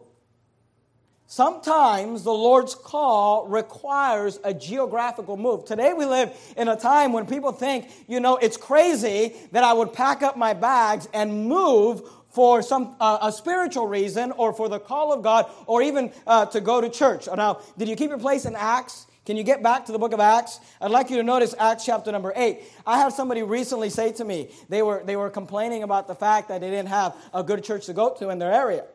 Sometimes 1.30 2.24
the 2.24 2.32
Lord's 2.32 2.74
call 2.74 3.48
requires 3.48 4.40
a 4.46 4.54
geographical 4.54 5.36
move. 5.36 5.66
Today 5.66 5.92
we 5.92 6.06
live 6.06 6.34
in 6.56 6.70
a 6.70 6.78
time 6.78 7.12
when 7.12 7.26
people 7.26 7.52
think, 7.52 7.92
you 8.08 8.22
know, 8.22 8.38
it's 8.38 8.56
crazy 8.56 9.36
that 9.52 9.62
I 9.62 9.74
would 9.74 9.92
pack 9.92 10.24
up 10.24 10.38
my 10.38 10.54
bags 10.54 11.06
and 11.14 11.46
move 11.50 12.02
for 12.30 12.62
some 12.62 12.96
uh, 13.02 13.18
a 13.24 13.32
spiritual 13.34 13.88
reason 13.88 14.32
or 14.32 14.54
for 14.54 14.70
the 14.70 14.80
call 14.80 15.12
of 15.12 15.22
God 15.22 15.52
or 15.66 15.82
even 15.82 16.14
uh, 16.26 16.46
to 16.46 16.62
go 16.62 16.80
to 16.80 16.90
church. 16.90 17.28
Now, 17.28 17.60
did 17.78 17.90
you 17.90 17.98
keep 17.98 18.10
your 18.10 18.20
place 18.20 18.46
in 18.46 18.56
Acts? 18.56 19.06
Can 19.26 19.36
you 19.36 19.44
get 19.44 19.62
back 19.62 19.86
to 19.88 19.92
the 19.92 20.00
book 20.00 20.14
of 20.14 20.22
Acts? 20.22 20.62
I'd 20.80 20.92
like 20.92 21.10
you 21.10 21.18
to 21.18 21.24
notice 21.24 21.54
Acts 21.60 21.84
chapter 21.84 22.10
number 22.10 22.32
8. 22.34 22.62
I 22.86 23.00
had 23.00 23.12
somebody 23.12 23.44
recently 23.44 23.90
say 23.90 24.14
to 24.14 24.24
me, 24.24 24.50
they 24.70 24.82
were, 24.82 25.04
they 25.04 25.18
were 25.18 25.30
complaining 25.30 25.84
about 25.84 26.08
the 26.08 26.16
fact 26.16 26.48
that 26.48 26.62
they 26.62 26.70
didn't 26.70 26.88
have 26.88 27.18
a 27.34 27.44
good 27.44 27.66
church 27.66 27.88
to 27.88 27.94
go 27.94 28.14
to 28.14 28.30
in 28.30 28.40
their 28.40 28.54
area. 28.54 28.86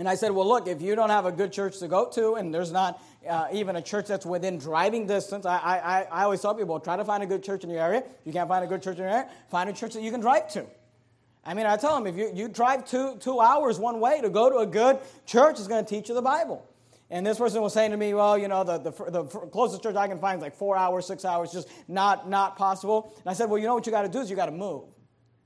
And 0.00 0.08
I 0.08 0.14
said, 0.14 0.32
well, 0.32 0.48
look, 0.48 0.66
if 0.66 0.80
you 0.80 0.96
don't 0.96 1.10
have 1.10 1.26
a 1.26 1.30
good 1.30 1.52
church 1.52 1.78
to 1.80 1.86
go 1.86 2.08
to, 2.12 2.36
and 2.36 2.54
there's 2.54 2.72
not 2.72 3.02
uh, 3.28 3.48
even 3.52 3.76
a 3.76 3.82
church 3.82 4.06
that's 4.06 4.24
within 4.24 4.56
driving 4.56 5.06
distance, 5.06 5.44
I, 5.44 5.58
I, 5.58 6.06
I 6.10 6.24
always 6.24 6.40
tell 6.40 6.54
people, 6.54 6.80
try 6.80 6.96
to 6.96 7.04
find 7.04 7.22
a 7.22 7.26
good 7.26 7.42
church 7.42 7.64
in 7.64 7.68
your 7.68 7.82
area. 7.82 7.98
If 7.98 8.24
you 8.24 8.32
can't 8.32 8.48
find 8.48 8.64
a 8.64 8.66
good 8.66 8.82
church 8.82 8.96
in 8.96 9.02
your 9.02 9.12
area, 9.12 9.28
find 9.50 9.68
a 9.68 9.74
church 9.74 9.92
that 9.92 10.00
you 10.00 10.10
can 10.10 10.20
drive 10.20 10.48
to. 10.52 10.64
I 11.44 11.52
mean, 11.52 11.66
I 11.66 11.76
tell 11.76 11.94
them, 11.94 12.06
if 12.06 12.16
you, 12.16 12.30
you 12.34 12.48
drive 12.48 12.86
two, 12.86 13.18
two 13.20 13.40
hours 13.40 13.78
one 13.78 14.00
way 14.00 14.22
to 14.22 14.30
go 14.30 14.48
to 14.48 14.56
a 14.60 14.66
good 14.66 15.00
church, 15.26 15.58
it's 15.58 15.68
going 15.68 15.84
to 15.84 15.94
teach 15.94 16.08
you 16.08 16.14
the 16.14 16.22
Bible. 16.22 16.66
And 17.10 17.26
this 17.26 17.36
person 17.36 17.60
was 17.60 17.74
saying 17.74 17.90
to 17.90 17.98
me, 17.98 18.14
well, 18.14 18.38
you 18.38 18.48
know, 18.48 18.64
the, 18.64 18.78
the, 18.78 18.92
the 19.10 19.24
closest 19.24 19.82
church 19.82 19.96
I 19.96 20.08
can 20.08 20.18
find 20.18 20.38
is 20.38 20.42
like 20.42 20.56
four 20.56 20.78
hours, 20.78 21.06
six 21.06 21.26
hours, 21.26 21.52
just 21.52 21.68
not, 21.88 22.26
not 22.26 22.56
possible. 22.56 23.12
And 23.18 23.26
I 23.26 23.34
said, 23.34 23.50
well, 23.50 23.58
you 23.58 23.66
know 23.66 23.74
what 23.74 23.84
you 23.84 23.92
got 23.92 24.02
to 24.02 24.08
do 24.08 24.20
is 24.20 24.30
you 24.30 24.36
got 24.36 24.46
to 24.46 24.52
move. 24.52 24.84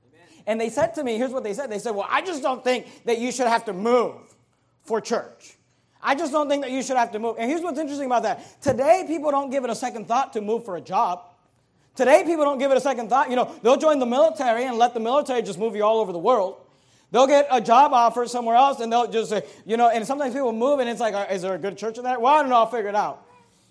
Amen. 0.07 0.43
And 0.47 0.61
they 0.61 0.69
said 0.69 0.93
to 0.93 1.03
me, 1.03 1.17
here's 1.17 1.31
what 1.31 1.43
they 1.43 1.53
said. 1.53 1.69
They 1.69 1.79
said, 1.79 1.93
well, 1.93 2.07
I 2.09 2.21
just 2.21 2.41
don't 2.41 2.63
think 2.63 3.03
that 3.03 3.19
you 3.19 3.33
should 3.33 3.47
have 3.47 3.65
to 3.65 3.73
move 3.73 4.34
for 4.85 5.01
church. 5.01 5.57
I 6.01 6.15
just 6.15 6.31
don't 6.31 6.47
think 6.47 6.63
that 6.63 6.71
you 6.71 6.83
should 6.83 6.97
have 6.97 7.11
to 7.11 7.19
move. 7.19 7.37
And 7.39 7.49
here's 7.49 7.61
what's 7.61 7.79
interesting 7.79 8.05
about 8.05 8.23
that. 8.23 8.61
Today, 8.61 9.05
people 9.07 9.31
don't 9.31 9.49
give 9.49 9.63
it 9.63 9.69
a 9.69 9.75
second 9.75 10.07
thought 10.07 10.33
to 10.33 10.41
move 10.41 10.63
for 10.63 10.77
a 10.77 10.81
job. 10.81 11.23
Today, 11.95 12.23
people 12.25 12.45
don't 12.45 12.59
give 12.59 12.71
it 12.71 12.77
a 12.77 12.81
second 12.81 13.09
thought. 13.09 13.29
You 13.29 13.35
know, 13.35 13.51
they'll 13.63 13.77
join 13.77 13.99
the 13.99 14.05
military 14.05 14.65
and 14.65 14.77
let 14.77 14.93
the 14.93 14.99
military 14.99 15.41
just 15.41 15.57
move 15.57 15.75
you 15.75 15.83
all 15.83 15.99
over 15.99 16.11
the 16.11 16.19
world. 16.19 16.57
They'll 17.11 17.27
get 17.27 17.47
a 17.49 17.61
job 17.61 17.93
offer 17.93 18.27
somewhere 18.27 18.55
else 18.55 18.81
and 18.81 18.91
they'll 18.91 19.09
just 19.09 19.29
say, 19.29 19.43
you 19.65 19.77
know, 19.77 19.89
and 19.89 20.05
sometimes 20.05 20.33
people 20.33 20.51
move 20.51 20.79
and 20.79 20.89
it's 20.89 20.99
like, 20.99 21.13
uh, 21.13 21.27
is 21.31 21.41
there 21.41 21.55
a 21.55 21.57
good 21.57 21.77
church 21.77 21.97
in 21.97 22.03
there? 22.03 22.19
Well, 22.19 22.33
I 22.33 22.41
don't 22.41 22.49
know, 22.49 22.57
I'll 22.57 22.69
figure 22.69 22.89
it 22.89 22.95
out. 22.95 23.24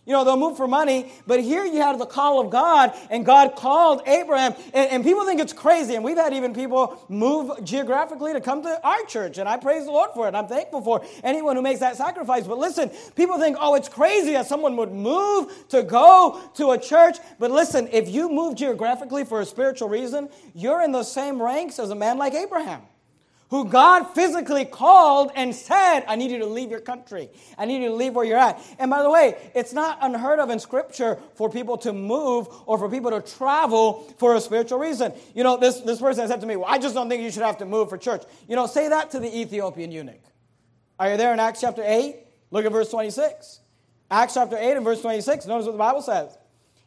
You 0.07 0.13
know, 0.13 0.23
they'll 0.23 0.37
move 0.37 0.59
for 0.59 0.69
money, 0.69 1.11
but 1.27 1.41
here 1.41 1.65
you 1.65 1.81
have 1.81 1.99
the 1.99 2.05
call 2.05 2.39
of 2.39 2.51
God, 2.51 2.93
and 3.11 3.25
God 3.25 3.57
called 3.57 4.03
Abraham. 4.07 4.55
And, 4.75 4.91
and, 4.91 5.05
people 5.05 5.25
think 5.25 5.41
it's 5.41 5.55
crazy. 5.55 5.95
And 5.95 6.05
we've 6.05 6.17
had 6.17 6.35
even 6.35 6.53
people 6.53 7.03
move 7.09 7.65
geographically 7.65 8.35
to 8.35 8.41
come 8.41 8.63
to 8.63 8.81
our 8.87 9.03
church, 9.05 9.39
and 9.39 9.49
I 9.49 9.57
praise 9.57 9.87
the 9.87 9.93
Lord 9.93 10.11
for 10.13 10.29
it. 10.29 10.35
I'm 10.35 10.47
thankful 10.47 10.83
for 10.83 11.03
anyone 11.23 11.57
who 11.57 11.63
makes 11.63 11.81
that 11.81 11.97
sacrifice. 11.97 12.47
But 12.47 12.59
listen, 12.59 12.91
people 13.17 13.39
think, 13.39 13.57
oh, 13.59 13.77
it's 13.77 13.89
crazy 13.89 14.33
that 14.33 14.47
someone 14.47 14.77
would 14.77 14.93
move 14.93 15.51
to 15.71 15.83
go 15.83 16.51
to 16.57 16.73
a 16.73 16.79
church. 16.79 17.17
But 17.39 17.51
listen, 17.51 17.89
if 17.91 18.09
you 18.09 18.29
move 18.29 18.57
geographically 18.57 19.25
for 19.25 19.41
a 19.41 19.47
spiritual 19.47 19.89
reason, 19.89 20.29
you're 20.55 20.83
in 20.83 20.93
the 20.93 21.03
same 21.03 21.41
ranks 21.41 21.79
as 21.79 21.89
a 21.89 21.95
man 21.95 22.19
like 22.19 22.35
Abraham 22.35 22.83
who 23.55 23.65
God 23.65 24.03
physically 24.17 24.65
called 24.65 25.31
and 25.37 25.55
said, 25.55 26.01
I 26.09 26.17
need 26.17 26.33
you 26.33 26.39
to 26.41 26.47
leave 26.47 26.73
your 26.73 26.81
country. 26.81 27.31
I 27.57 27.67
need 27.67 27.85
you 27.85 27.91
to 27.91 27.95
leave 27.95 28.13
where 28.13 28.25
you're 28.25 28.37
at. 28.37 28.61
And 28.81 28.91
by 28.91 29.01
the 29.05 29.11
way, 29.11 29.37
it's 29.55 29.73
not 29.73 29.97
unheard 30.03 30.41
of 30.41 30.51
in 30.51 30.59
Scripture 30.59 31.21
for 31.37 31.49
people 31.49 31.79
to 31.79 31.93
move 31.93 32.49
or 32.67 32.79
for 32.79 32.89
people 32.89 33.13
to 33.13 33.21
travel 33.21 34.13
for 34.19 34.35
a 34.35 34.41
spiritual 34.41 34.81
reason. 34.81 35.13
You 35.37 35.45
know, 35.45 35.57
this, 35.57 35.79
this 35.83 36.01
person 36.01 36.27
said 36.27 36.41
to 36.41 36.49
me, 36.49 36.57
Well, 36.57 36.69
I 36.69 36.79
just 36.79 36.97
don't 36.97 37.09
think 37.09 37.23
you 37.23 37.31
should 37.31 37.45
have 37.45 37.59
to 37.59 37.65
move 37.65 37.91
for 37.91 37.97
church. 37.97 38.25
You 38.49 38.57
know, 38.57 38.67
say 38.67 38.89
that 38.89 39.13
to 39.13 39.21
the 39.21 39.33
Ethiopian 39.33 39.93
eunuch. 39.93 40.25
Are 40.99 41.13
you 41.13 41.17
there 41.17 41.33
in 41.33 41.39
Acts 41.39 41.61
chapter 41.61 41.85
8? 41.87 42.17
Look 42.51 42.67
at 42.67 42.73
verse 42.73 42.91
26. 42.91 43.61
Acts 44.11 44.35
chapter 44.35 44.57
8 44.59 44.79
and 44.79 44.85
verse 44.85 45.01
26. 45.01 45.47
Notice 45.47 45.67
what 45.67 45.73
the 45.73 45.79
Bible 45.79 46.03
says. 46.03 46.37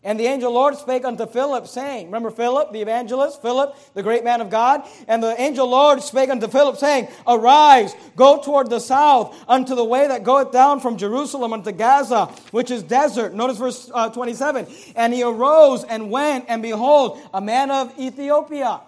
And 0.03 0.19
the 0.19 0.25
angel 0.25 0.53
Lord 0.53 0.75
spake 0.77 1.05
unto 1.05 1.25
Philip, 1.25 1.67
saying, 1.67 2.05
Remember 2.05 2.29
Philip, 2.29 2.71
the 2.71 2.81
evangelist, 2.81 3.41
Philip, 3.41 3.75
the 3.95 4.03
great 4.03 4.23
man 4.23 4.41
of 4.41 4.49
God? 4.49 4.83
And 5.07 5.23
the 5.23 5.39
angel 5.41 5.67
Lord 5.67 6.03
spake 6.03 6.29
unto 6.29 6.47
Philip, 6.47 6.77
saying, 6.77 7.07
Arise, 7.27 7.95
go 8.15 8.39
toward 8.39 8.69
the 8.69 8.79
south, 8.79 9.35
unto 9.47 9.73
the 9.75 9.83
way 9.83 10.07
that 10.07 10.23
goeth 10.23 10.51
down 10.51 10.81
from 10.81 10.97
Jerusalem 10.97 11.51
unto 11.51 11.71
Gaza, 11.71 12.27
which 12.51 12.69
is 12.69 12.83
desert. 12.83 13.33
Notice 13.33 13.57
verse 13.57 13.91
uh, 13.93 14.09
27. 14.09 14.67
And 14.95 15.13
he 15.13 15.23
arose 15.23 15.83
and 15.83 16.11
went, 16.11 16.45
and 16.47 16.61
behold, 16.61 17.19
a 17.33 17.41
man 17.41 17.71
of 17.71 17.97
Ethiopia. 17.99 18.81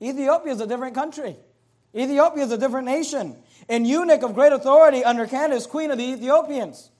Ethiopia 0.00 0.52
is 0.52 0.60
a 0.60 0.66
different 0.66 0.94
country. 0.94 1.36
Ethiopia 1.94 2.44
is 2.44 2.52
a 2.52 2.58
different 2.58 2.86
nation. 2.86 3.36
An 3.68 3.84
eunuch 3.84 4.22
of 4.22 4.34
great 4.34 4.52
authority 4.52 5.04
under 5.04 5.26
Candace, 5.26 5.66
queen 5.66 5.90
of 5.90 5.98
the 5.98 6.04
Ethiopians, 6.04 6.90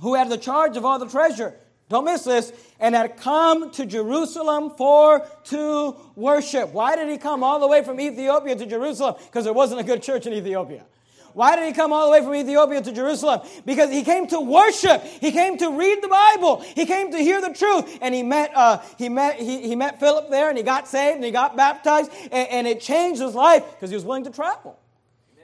who 0.00 0.14
had 0.14 0.28
the 0.28 0.38
charge 0.38 0.76
of 0.76 0.84
all 0.84 0.98
the 0.98 1.08
treasure 1.08 1.54
don't 1.88 2.04
miss 2.04 2.24
this. 2.24 2.52
And 2.80 2.94
had 2.94 3.16
come 3.16 3.70
to 3.72 3.86
Jerusalem 3.86 4.72
for 4.76 5.26
to 5.44 5.96
worship. 6.14 6.72
Why 6.72 6.96
did 6.96 7.08
he 7.08 7.16
come 7.16 7.42
all 7.42 7.60
the 7.60 7.68
way 7.68 7.82
from 7.84 8.00
Ethiopia 8.00 8.56
to 8.56 8.66
Jerusalem? 8.66 9.14
Because 9.26 9.44
there 9.44 9.52
wasn't 9.52 9.80
a 9.80 9.84
good 9.84 10.02
church 10.02 10.26
in 10.26 10.32
Ethiopia. 10.32 10.84
Why 11.32 11.54
did 11.54 11.66
he 11.66 11.74
come 11.74 11.92
all 11.92 12.06
the 12.06 12.12
way 12.12 12.22
from 12.22 12.34
Ethiopia 12.34 12.80
to 12.80 12.92
Jerusalem? 12.92 13.42
Because 13.66 13.90
he 13.90 14.02
came 14.02 14.26
to 14.28 14.40
worship. 14.40 15.02
He 15.04 15.32
came 15.32 15.58
to 15.58 15.70
read 15.70 16.02
the 16.02 16.08
Bible. 16.08 16.62
He 16.62 16.86
came 16.86 17.12
to 17.12 17.18
hear 17.18 17.42
the 17.42 17.52
truth. 17.52 17.98
And 18.00 18.14
he 18.14 18.22
met, 18.22 18.56
uh, 18.56 18.80
he 18.96 19.10
met, 19.10 19.36
he, 19.36 19.68
he 19.68 19.76
met 19.76 20.00
Philip 20.00 20.30
there 20.30 20.48
and 20.48 20.56
he 20.56 20.64
got 20.64 20.88
saved 20.88 21.16
and 21.16 21.24
he 21.24 21.30
got 21.30 21.54
baptized 21.54 22.10
and, 22.32 22.48
and 22.48 22.66
it 22.66 22.80
changed 22.80 23.20
his 23.20 23.34
life 23.34 23.62
because 23.72 23.90
he 23.90 23.96
was 23.96 24.04
willing 24.04 24.24
to 24.24 24.30
travel. 24.30 24.78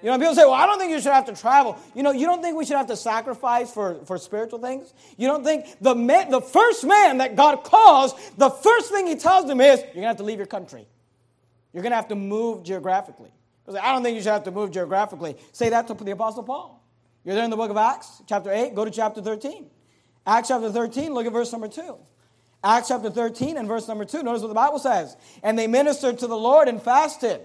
You 0.03 0.11
know, 0.11 0.19
people 0.19 0.35
say, 0.35 0.45
well, 0.45 0.55
I 0.55 0.67
don't 0.67 0.81
think 0.81 0.91
you 0.91 1.01
should 1.01 1.13
have 1.13 1.27
to 1.27 1.35
travel. 1.35 1.79
You 1.95 2.03
know, 2.03 2.11
you 2.11 2.27
don't 2.27 2.43
think 2.43 2.57
we 2.57 2.65
should 2.65 2.77
have 2.77 2.89
to 2.89 2.97
sacrifice 2.97 3.73
for, 3.73 4.05
for 4.05 4.19
spiritual 4.19 4.59
things? 4.59 4.93
You 5.17 5.29
don't 5.29 5.45
think 5.45 5.67
the, 5.81 5.95
man, 5.95 6.31
the 6.31 6.41
first 6.41 6.85
man 6.85 7.19
that 7.19 7.37
God 7.37 7.63
calls, 7.63 8.13
the 8.37 8.51
first 8.51 8.91
thing 8.91 9.07
he 9.07 9.15
tells 9.15 9.47
them 9.47 9.61
is, 9.61 9.79
you're 9.79 9.95
going 9.95 10.03
to 10.03 10.09
have 10.09 10.17
to 10.17 10.25
leave 10.25 10.39
your 10.39 10.47
country. 10.47 10.89
You're 11.73 11.83
going 11.83 11.93
to 11.93 11.97
have 11.97 12.09
to 12.09 12.17
move 12.17 12.65
geographically. 12.65 13.31
I 13.69 13.93
don't 13.93 14.03
think 14.03 14.17
you 14.17 14.23
should 14.23 14.33
have 14.33 14.45
to 14.45 14.51
move 14.51 14.73
geographically. 14.73 15.37
Say 15.53 15.69
that 15.69 15.87
to 15.87 15.95
the 15.95 16.11
Apostle 16.11 16.43
Paul. 16.43 16.85
You're 17.25 17.37
there 17.37 17.45
in 17.45 17.51
the 17.51 17.57
book 17.57 17.71
of 17.71 17.77
Acts, 17.77 18.23
chapter 18.29 18.51
8, 18.51 18.75
go 18.75 18.85
to 18.85 18.91
chapter 18.91 19.23
13. 19.23 19.71
Acts 20.27 20.49
chapter 20.49 20.71
13, 20.71 21.15
look 21.15 21.27
at 21.27 21.33
verse 21.33 21.53
number 21.53 21.69
2. 21.69 21.97
Acts 22.65 22.89
chapter 22.89 23.11
13 23.11 23.57
and 23.57 23.69
verse 23.69 23.87
number 23.87 24.05
2, 24.05 24.25
notice 24.25 24.43
what 24.43 24.49
the 24.49 24.55
Bible 24.55 24.81
says. 24.81 25.17
And 25.45 25.57
they 25.57 25.69
ministered 25.69 26.19
to 26.19 26.27
the 26.27 26.37
Lord 26.37 26.67
and 26.67 26.83
fasted. 26.83 27.41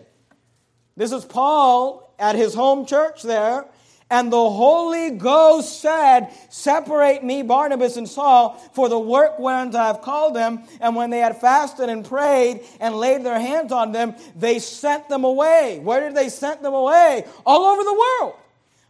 This 0.95 1.11
is 1.11 1.23
Paul 1.25 2.06
at 2.19 2.35
his 2.35 2.53
home 2.53 2.85
church 2.85 3.23
there. 3.23 3.65
And 4.09 4.31
the 4.31 4.49
Holy 4.49 5.11
Ghost 5.11 5.81
said, 5.81 6.29
Separate 6.49 7.25
me, 7.25 7.41
Barnabas 7.41 7.97
and 7.97 8.07
Saul, 8.07 8.53
for 8.73 8.87
the 8.87 8.97
work 8.97 9.37
whereunto 9.37 9.77
I 9.77 9.87
have 9.87 10.01
called 10.01 10.33
them. 10.33 10.63
And 10.79 10.95
when 10.95 11.09
they 11.09 11.19
had 11.19 11.41
fasted 11.41 11.89
and 11.89 12.05
prayed 12.05 12.61
and 12.79 12.95
laid 12.95 13.25
their 13.25 13.39
hands 13.39 13.73
on 13.73 13.91
them, 13.91 14.15
they 14.35 14.59
sent 14.59 15.09
them 15.09 15.25
away. 15.25 15.79
Where 15.83 15.99
did 15.99 16.15
they 16.15 16.29
send 16.29 16.63
them 16.63 16.73
away? 16.73 17.25
All 17.45 17.65
over 17.65 17.83
the 17.83 17.93
world. 17.93 18.35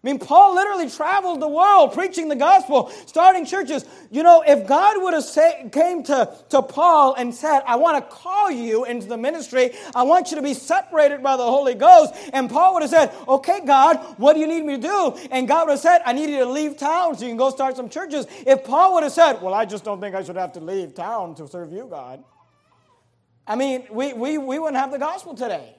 I 0.04 0.08
mean, 0.08 0.20
Paul 0.20 0.54
literally 0.54 0.92
traveled 0.92 1.42
the 1.42 1.48
world 1.48 1.94
preaching 1.94 2.30
the 2.30 2.36
gospel, 2.36 2.92
starting 3.08 3.46
churches. 3.46 3.84
You 4.12 4.22
know, 4.22 4.44
if 4.46 4.68
God 4.68 5.01
would 5.01 5.16
have 5.16 5.24
say, 5.24 5.68
came 5.72 6.04
to, 6.04 6.32
to 6.50 6.62
Paul 6.62 7.16
and 7.16 7.34
said, 7.34 7.62
I 7.66 7.77
want 7.77 7.98
to 7.98 8.16
call 8.16 8.51
you 8.51 8.86
into 8.86 9.08
the 9.08 9.18
ministry, 9.18 9.72
I 9.96 10.04
want 10.04 10.30
you 10.30 10.38
to 10.38 10.44
be 10.44 10.54
separated 10.54 11.24
by 11.24 11.36
the 11.36 11.44
Holy 11.44 11.74
Ghost, 11.74 12.13
and 12.32 12.48
Paul 12.48 12.75
would 12.75 12.84
have 12.84 12.92
said, 12.92 13.12
Okay, 13.27 13.62
God, 13.66 13.98
what 14.18 14.34
do 14.34 14.39
you 14.39 14.48
need 14.48 14.63
me 14.63 14.75
to 14.75 14.82
do? 14.82 15.18
And 15.32 15.48
God 15.48 15.66
would 15.66 15.74
have 15.74 15.80
said, 15.80 16.01
I 16.06 16.13
need 16.13 16.30
you 16.30 16.39
to 16.39 16.46
leave 16.46 16.77
town 16.77 17.16
so 17.18 17.24
you 17.24 17.32
can 17.32 17.38
go 17.38 17.50
start 17.50 17.75
some 17.75 17.89
churches. 17.89 18.27
If 18.46 18.63
Paul 18.66 18.94
would 18.94 19.04
have 19.04 19.12
said, 19.12 19.42
Well, 19.42 19.56
I 19.56 19.66
just 19.66 19.84
don't 19.84 20.00
think 20.00 20.13
I 20.13 20.24
should 20.24 20.38
have 20.38 20.54
to 20.54 20.60
leave 20.60 20.94
town 20.94 21.34
to 21.36 21.48
serve 21.48 21.74
you, 21.74 21.88
God. 21.89 22.24
I 23.48 23.56
mean, 23.56 23.88
we, 23.89 24.13
we, 24.13 24.38
we 24.38 24.60
wouldn't 24.60 24.77
have 24.77 24.92
the 24.92 25.00
gospel 25.00 25.34
today. 25.34 25.76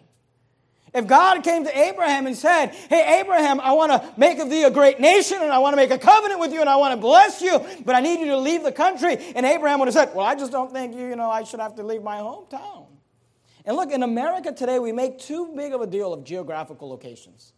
If 0.94 1.06
God 1.06 1.42
came 1.42 1.64
to 1.64 1.78
Abraham 1.78 2.26
and 2.26 2.36
said, 2.36 2.68
Hey, 2.88 3.20
Abraham, 3.20 3.60
I 3.60 3.72
want 3.72 3.92
to 3.92 4.14
make 4.16 4.38
of 4.38 4.50
thee 4.50 4.64
a 4.64 4.70
great 4.70 5.00
nation 5.00 5.38
and 5.40 5.52
I 5.52 5.58
want 5.58 5.72
to 5.72 5.76
make 5.76 5.90
a 5.90 5.98
covenant 5.98 6.40
with 6.40 6.52
you 6.52 6.60
and 6.60 6.68
I 6.68 6.76
want 6.76 6.92
to 6.92 7.00
bless 7.00 7.42
you, 7.42 7.60
but 7.84 7.94
I 7.94 8.00
need 8.00 8.20
you 8.20 8.26
to 8.26 8.38
leave 8.38 8.62
the 8.62 8.72
country. 8.72 9.16
And 9.34 9.44
Abraham 9.44 9.80
would 9.80 9.88
have 9.88 9.94
said, 9.94 10.14
Well, 10.14 10.26
I 10.26 10.34
just 10.34 10.52
don't 10.52 10.72
think 10.72 10.94
you, 10.94 11.06
you 11.06 11.16
know, 11.16 11.30
I 11.30 11.44
should 11.44 11.60
have 11.60 11.76
to 11.76 11.82
leave 11.82 12.02
my 12.02 12.16
hometown. 12.18 12.86
And 13.64 13.76
look, 13.76 13.90
in 13.90 14.02
America 14.02 14.52
today, 14.52 14.78
we 14.78 14.92
make 14.92 15.18
too 15.18 15.52
big 15.54 15.74
of 15.74 15.82
a 15.82 15.86
deal 15.86 16.12
of 16.12 16.24
geographical 16.24 16.88
locations. 16.88 17.52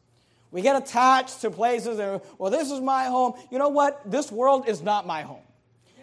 We 0.50 0.62
get 0.62 0.74
attached 0.74 1.42
to 1.42 1.50
places 1.50 1.98
and, 1.98 2.20
well, 2.38 2.50
this 2.50 2.70
is 2.70 2.80
my 2.80 3.04
home. 3.04 3.34
You 3.50 3.58
know 3.58 3.68
what? 3.68 4.10
This 4.10 4.32
world 4.32 4.68
is 4.68 4.82
not 4.82 5.06
my 5.06 5.22
home. 5.22 5.42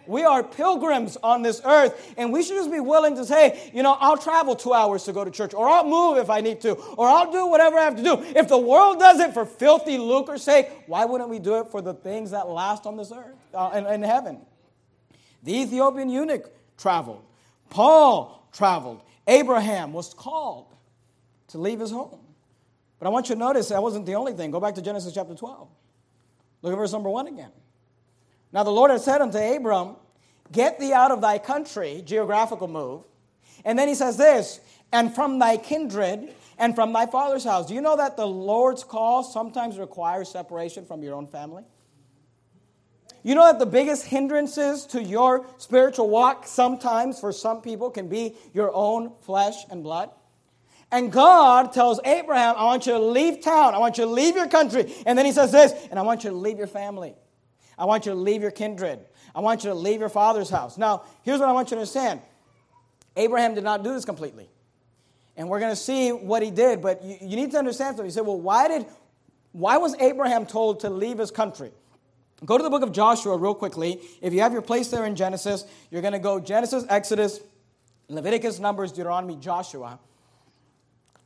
We 0.08 0.24
are 0.24 0.44
pilgrims 0.44 1.18
on 1.22 1.42
this 1.42 1.62
earth, 1.66 2.14
and 2.18 2.32
we 2.32 2.44
should 2.44 2.56
just 2.56 2.72
be 2.72 2.80
willing 2.80 3.16
to 3.16 3.26
say, 3.26 3.72
you 3.74 3.84
know, 3.84 3.98
I'll 4.00 4.18
travel 4.18 4.56
two 4.56 4.74
hours 4.74 5.04
to 5.04 5.14
go 5.14 5.24
to 5.24 5.32
church, 5.32 5.54
or 5.54 5.68
I'll 5.68 5.88
move 5.88 6.18
if 6.18 6.30
I 6.30 6.42
need 6.42 6.62
to, 6.62 6.74
or 6.74 7.08
I'll 7.08 7.32
do 7.32 7.48
whatever 7.48 7.78
I 7.78 7.84
have 7.84 7.96
to 7.98 8.04
do. 8.04 8.22
If 8.36 8.48
the 8.48 8.58
world 8.58 9.00
does 9.00 9.20
it 9.20 9.34
for 9.34 9.46
filthy 9.46 9.98
lucre's 9.98 10.44
sake, 10.44 10.70
why 10.88 11.06
wouldn't 11.06 11.30
we 11.30 11.40
do 11.40 11.60
it 11.60 11.68
for 11.68 11.82
the 11.82 11.94
things 11.94 12.32
that 12.32 12.48
last 12.48 12.86
on 12.86 12.98
this 12.98 13.12
earth, 13.12 13.36
uh, 13.54 13.72
in, 13.76 13.86
in 13.86 14.04
heaven? 14.04 14.40
The 15.44 15.62
Ethiopian 15.62 16.10
eunuch 16.10 16.50
traveled, 16.78 17.24
Paul 17.70 18.48
traveled, 18.52 19.02
Abraham 19.28 19.94
was 19.94 20.14
called 20.14 20.74
to 21.50 21.58
leave 21.58 21.80
his 21.80 21.92
home. 21.92 22.20
But 23.00 23.08
I 23.08 23.10
want 23.10 23.30
you 23.30 23.36
to 23.36 23.40
notice 23.40 23.70
that 23.70 23.82
wasn't 23.82 24.06
the 24.06 24.16
only 24.16 24.34
thing. 24.34 24.52
Go 24.52 24.60
back 24.60 24.76
to 24.76 24.82
Genesis 24.82 25.14
chapter 25.14 25.36
12. 25.36 25.68
Look 26.62 26.74
at 26.74 26.78
verse 26.78 26.92
number 26.92 27.10
1 27.10 27.28
again. 27.28 27.52
Now 28.51 28.63
the 28.63 28.72
Lord 28.72 28.92
had 28.92 29.01
said 29.01 29.22
unto 29.22 29.38
Abram, 29.38 29.96
Get 30.51 30.80
thee 30.80 30.94
out 30.94 31.12
of 31.12 31.22
thy 31.22 31.39
country, 31.39 32.01
geographical 32.06 32.68
move. 32.68 33.04
And 33.66 33.77
then 33.77 33.88
he 33.88 33.96
says 33.96 34.18
this, 34.18 34.60
and 34.92 35.13
from 35.13 35.39
thy 35.39 35.58
kindred 35.58 36.34
and 36.58 36.74
from 36.74 36.94
thy 36.94 37.06
father's 37.06 37.44
house. 37.44 37.68
Do 37.68 37.74
you 37.74 37.82
know 37.82 37.98
that 37.98 38.18
the 38.18 38.27
Lord's 38.27 38.84
call 38.84 39.24
sometimes 39.24 39.77
requires 39.77 40.30
separation 40.30 40.86
from 40.86 41.04
your 41.04 41.16
own 41.16 41.27
family? 41.27 41.63
You 43.24 43.36
know 43.36 43.44
that 43.44 43.60
the 43.60 43.66
biggest 43.66 44.06
hindrances 44.06 44.86
to 44.88 45.04
your 45.04 45.46
spiritual 45.58 46.10
walk 46.10 46.48
sometimes 46.48 47.20
for 47.20 47.34
some 47.34 47.62
people 47.62 47.89
can 47.89 48.08
be 48.08 48.36
your 48.54 48.72
own 48.74 49.12
flesh 49.22 49.56
and 49.70 49.84
blood? 49.84 50.12
And 50.92 51.12
God 51.12 51.74
tells 51.74 52.00
Abraham, 52.06 52.56
I 52.58 52.63
want 52.63 52.86
you 52.86 52.94
to 52.94 53.00
leave 53.00 53.44
town. 53.44 53.75
I 53.75 53.80
want 53.80 53.98
you 53.98 54.06
to 54.06 54.10
leave 54.10 54.36
your 54.36 54.48
country. 54.48 54.94
And 55.06 55.18
then 55.18 55.25
he 55.25 55.34
says 55.34 55.51
this, 55.51 55.74
and 55.92 56.00
I 56.00 56.04
want 56.04 56.24
you 56.24 56.30
to 56.30 56.36
leave 56.36 56.58
your 56.58 56.68
family. 56.68 57.16
I 57.77 57.86
want 57.86 58.05
you 58.05 58.13
to 58.13 58.17
leave 58.17 58.41
your 58.41 58.51
kindred. 58.51 59.00
I 59.36 59.41
want 59.41 59.63
you 59.63 59.69
to 59.69 59.75
leave 59.75 60.00
your 60.00 60.10
father's 60.10 60.50
house. 60.50 60.77
Now, 60.77 61.03
here's 61.24 61.39
what 61.39 61.50
I 61.50 61.51
want 61.51 61.67
you 61.67 61.75
to 61.75 61.81
understand 61.81 62.22
Abraham 63.15 63.55
did 63.55 63.63
not 63.63 63.84
do 63.84 63.93
this 63.93 64.05
completely. 64.05 64.50
And 65.36 65.50
we're 65.50 65.60
going 65.60 65.72
to 65.72 65.75
see 65.75 66.12
what 66.12 66.41
he 66.41 66.50
did, 66.50 66.81
but 66.81 67.03
you, 67.03 67.17
you 67.22 67.36
need 67.36 67.51
to 67.51 67.57
understand 67.57 67.96
something. 67.96 68.05
You 68.05 68.12
say, 68.12 68.22
well, 68.22 68.39
why, 68.39 68.67
did, 68.67 68.86
why 69.51 69.77
was 69.77 69.96
Abraham 70.00 70.46
told 70.48 70.79
to 70.79 70.89
leave 70.89 71.19
his 71.19 71.29
country? 71.29 71.72
Go 72.46 72.57
to 72.57 72.63
the 72.63 72.69
book 72.69 72.84
of 72.84 72.91
Joshua 72.91 73.38
real 73.38 73.55
quickly. 73.55 74.00
If 74.22 74.34
you 74.34 74.41
have 74.41 74.53
your 74.53 74.62
place 74.62 74.89
there 74.89 75.05
in 75.05 75.15
Genesis, 75.15 75.65
you're 75.91 76.01
going 76.01 76.13
to 76.13 76.19
go 76.19 76.39
Genesis, 76.39 76.86
Exodus, 76.89 77.39
Leviticus, 78.10 78.60
Numbers, 78.60 78.91
Deuteronomy, 78.91 79.36
Joshua. 79.36 80.00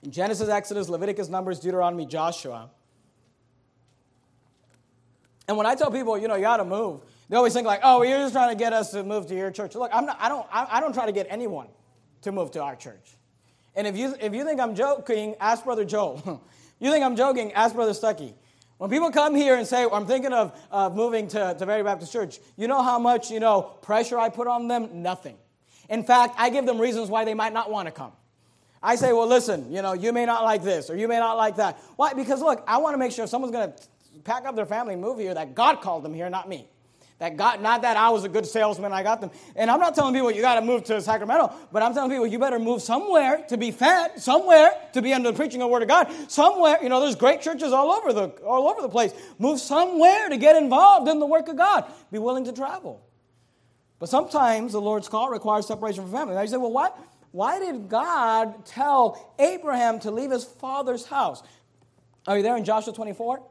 Genesis, 0.10 0.50
Exodus, 0.50 0.89
Leviticus, 0.89 1.29
Numbers, 1.29 1.60
Deuteronomy, 1.60 2.05
Joshua. 2.05 2.70
And 5.48 5.57
when 5.57 5.65
I 5.65 5.75
tell 5.75 5.91
people, 5.91 6.17
you 6.17 6.27
know, 6.27 6.36
you 6.36 6.43
got 6.43 6.57
to 6.57 6.65
move, 6.65 7.01
they 7.29 7.36
always 7.36 7.53
think 7.53 7.65
like, 7.65 7.81
oh, 7.83 8.03
you're 8.03 8.19
just 8.19 8.33
trying 8.33 8.50
to 8.50 8.55
get 8.55 8.74
us 8.74 8.91
to 8.91 9.03
move 9.03 9.27
to 9.27 9.36
your 9.36 9.51
church. 9.51 9.75
Look, 9.75 9.91
I'm 9.93 10.05
not, 10.05 10.17
I, 10.19 10.29
don't, 10.29 10.45
I, 10.51 10.67
I 10.69 10.79
don't 10.81 10.93
try 10.93 11.05
to 11.05 11.12
get 11.12 11.27
anyone 11.29 11.67
to 12.21 12.31
move 12.31 12.51
to 12.51 12.62
our 12.62 12.75
church. 12.75 13.15
And 13.75 13.88
if 13.88 13.98
you, 13.98 14.15
if 14.19 14.33
you 14.33 14.43
think 14.43 14.60
I'm 14.60 14.75
joking, 14.75 15.36
ask 15.39 15.63
Brother 15.63 15.86
Joel. 15.86 16.41
you 16.79 16.91
think 16.91 17.03
I'm 17.03 17.15
joking, 17.15 17.53
ask 17.53 17.74
Brother 17.74 17.93
Stuckey. 17.93 18.33
When 18.77 18.89
people 18.89 19.12
come 19.12 19.36
here 19.36 19.55
and 19.55 19.67
say, 19.67 19.86
I'm 19.91 20.07
thinking 20.07 20.33
of 20.33 20.60
uh, 20.71 20.89
moving 20.89 21.27
to, 21.29 21.55
to 21.57 21.65
Verity 21.65 21.83
Baptist 21.83 22.12
Church, 22.12 22.39
you 22.57 22.67
know 22.67 22.81
how 22.81 22.98
much, 22.98 23.29
you 23.29 23.39
know, 23.39 23.62
pressure 23.62 24.17
I 24.17 24.29
put 24.29 24.48
on 24.48 24.67
them? 24.67 25.03
Nothing. 25.03 25.38
In 25.88 26.03
fact, 26.03 26.36
I 26.38 26.50
give 26.50 26.65
them 26.65 26.79
reasons 26.79 27.10
why 27.10 27.24
they 27.24 27.33
might 27.33 27.53
not 27.53 27.69
want 27.69 27.88
to 27.88 27.91
come. 27.91 28.12
I 28.81 28.95
say, 28.95 29.13
well, 29.13 29.27
listen, 29.27 29.71
you 29.71 29.81
know, 29.83 29.93
you 29.93 30.12
may 30.12 30.25
not 30.25 30.43
like 30.43 30.63
this 30.63 30.89
or 30.89 30.95
you 30.95 31.07
may 31.07 31.19
not 31.19 31.38
like 31.38 31.57
that. 31.57 31.77
Why? 31.95 32.13
Because 32.13 32.41
look, 32.41 32.63
I 32.67 32.77
want 32.77 32.95
to 32.95 32.98
make 32.98 33.12
sure 33.12 33.24
if 33.24 33.29
someone's 33.29 33.53
going 33.53 33.71
to 33.71 33.83
pack 34.24 34.46
up 34.46 34.56
their 34.56 34.65
family 34.65 34.94
and 34.94 35.01
move 35.01 35.20
here, 35.20 35.34
that 35.34 35.56
God 35.56 35.82
called 35.82 36.03
them 36.03 36.13
here, 36.13 36.30
not 36.30 36.48
me. 36.48 36.68
That 37.22 37.38
God, 37.38 37.62
not 37.62 37.84
that 37.84 37.98
I 37.98 38.10
was 38.10 38.24
a 38.24 38.30
good 38.30 38.48
salesman, 38.48 38.91
I 38.91 39.03
got 39.03 39.22
them. 39.22 39.30
And 39.56 39.70
I'm 39.70 39.80
not 39.80 39.94
telling 39.94 40.15
people 40.15 40.32
you 40.32 40.41
got 40.41 40.56
to 40.56 40.62
move 40.62 40.86
to 40.86 41.00
Sacramento, 41.00 41.53
but 41.72 41.84
I'm 41.84 41.94
telling 41.94 42.10
people 42.10 42.25
you 42.25 42.39
better 42.39 42.58
move 42.58 42.82
somewhere 42.82 43.46
to 43.50 43.58
be 43.58 43.70
fed, 43.70 44.20
somewhere 44.20 44.72
to 44.94 45.03
be 45.03 45.13
under 45.13 45.30
the 45.30 45.38
preaching 45.38 45.62
of 45.62 45.68
the 45.68 45.72
Word 45.72 45.84
of 45.84 45.88
God, 45.88 46.12
somewhere. 46.32 46.80
You 46.82 46.89
know, 46.89 47.00
there's 47.00 47.15
great 47.15 47.41
churches 47.41 47.74
all 47.74 47.91
over 47.91 48.12
the 48.12 48.30
all 48.44 48.68
over 48.68 48.82
the 48.82 48.89
place. 48.89 49.13
Move 49.38 49.60
somewhere 49.60 50.30
to 50.30 50.38
get 50.38 50.56
involved 50.56 51.08
in 51.08 51.20
the 51.20 51.27
work 51.27 51.48
of 51.48 51.58
God. 51.58 51.86
Be 52.12 52.18
willing 52.18 52.46
to 52.46 52.53
travel. 52.53 53.06
But 54.00 54.10
sometimes 54.10 54.72
the 54.72 54.82
Lord's 54.82 55.08
call 55.08 55.30
requires 55.30 55.68
separation 55.68 56.01
from 56.01 56.12
family. 56.12 56.34
Now 56.34 56.41
you 56.41 56.48
say, 56.48 56.58
well, 56.58 56.72
what? 56.72 56.98
Why 57.34 57.60
did 57.60 57.88
God 57.88 58.65
tell 58.65 59.36
Abraham 59.38 60.00
to 60.00 60.10
leave 60.10 60.32
his 60.32 60.44
father's 60.44 61.06
house? 61.06 61.44
Are 62.25 62.38
you 62.38 62.41
there 62.41 62.58
in 62.58 62.65
Joshua 62.65 62.94
24? 62.94 63.44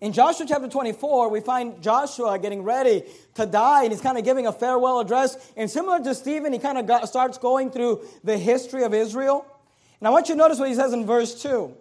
In 0.00 0.14
Joshua 0.14 0.46
chapter 0.48 0.66
24, 0.66 1.28
we 1.28 1.40
find 1.40 1.82
Joshua 1.82 2.38
getting 2.38 2.62
ready 2.62 3.04
to 3.34 3.44
die, 3.44 3.82
and 3.82 3.92
he's 3.92 4.00
kind 4.00 4.16
of 4.16 4.24
giving 4.24 4.46
a 4.46 4.52
farewell 4.52 4.98
address. 5.00 5.52
And 5.58 5.70
similar 5.70 6.02
to 6.02 6.14
Stephen, 6.14 6.54
he 6.54 6.58
kind 6.58 6.78
of 6.78 6.86
got, 6.86 7.06
starts 7.06 7.36
going 7.36 7.70
through 7.70 8.00
the 8.24 8.38
history 8.38 8.82
of 8.82 8.94
Israel. 8.94 9.44
And 10.00 10.08
I 10.08 10.10
want 10.10 10.30
you 10.30 10.34
to 10.34 10.38
notice 10.38 10.58
what 10.58 10.70
he 10.70 10.74
says 10.74 10.94
in 10.94 11.06
verse 11.06 11.42
2 11.42 11.74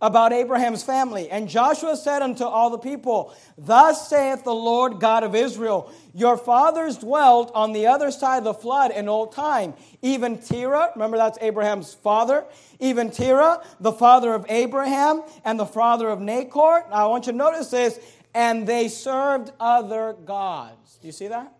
about 0.00 0.32
Abraham's 0.32 0.82
family. 0.84 1.28
And 1.30 1.48
Joshua 1.48 1.96
said 1.96 2.22
unto 2.22 2.44
all 2.44 2.70
the 2.70 2.78
people, 2.78 3.34
Thus 3.56 4.08
saith 4.08 4.44
the 4.44 4.54
Lord 4.54 5.00
God 5.00 5.24
of 5.24 5.34
Israel, 5.34 5.92
Your 6.14 6.36
fathers 6.36 6.98
dwelt 6.98 7.50
on 7.54 7.72
the 7.72 7.86
other 7.86 8.10
side 8.10 8.38
of 8.38 8.44
the 8.44 8.54
flood 8.54 8.92
in 8.92 9.08
old 9.08 9.32
time, 9.32 9.74
even 10.00 10.38
Terah, 10.38 10.92
remember 10.94 11.16
that's 11.16 11.38
Abraham's 11.40 11.94
father, 11.94 12.44
even 12.78 13.10
Terah, 13.10 13.62
the 13.80 13.92
father 13.92 14.32
of 14.34 14.46
Abraham, 14.48 15.22
and 15.44 15.58
the 15.58 15.66
father 15.66 16.08
of 16.08 16.20
Nahor. 16.20 16.84
Now 16.90 16.96
I 16.96 17.06
want 17.06 17.26
you 17.26 17.32
to 17.32 17.38
notice 17.38 17.70
this, 17.70 17.98
and 18.34 18.66
they 18.66 18.88
served 18.88 19.50
other 19.58 20.14
gods. 20.24 20.98
Do 21.00 21.08
you 21.08 21.12
see 21.12 21.28
that? 21.28 21.52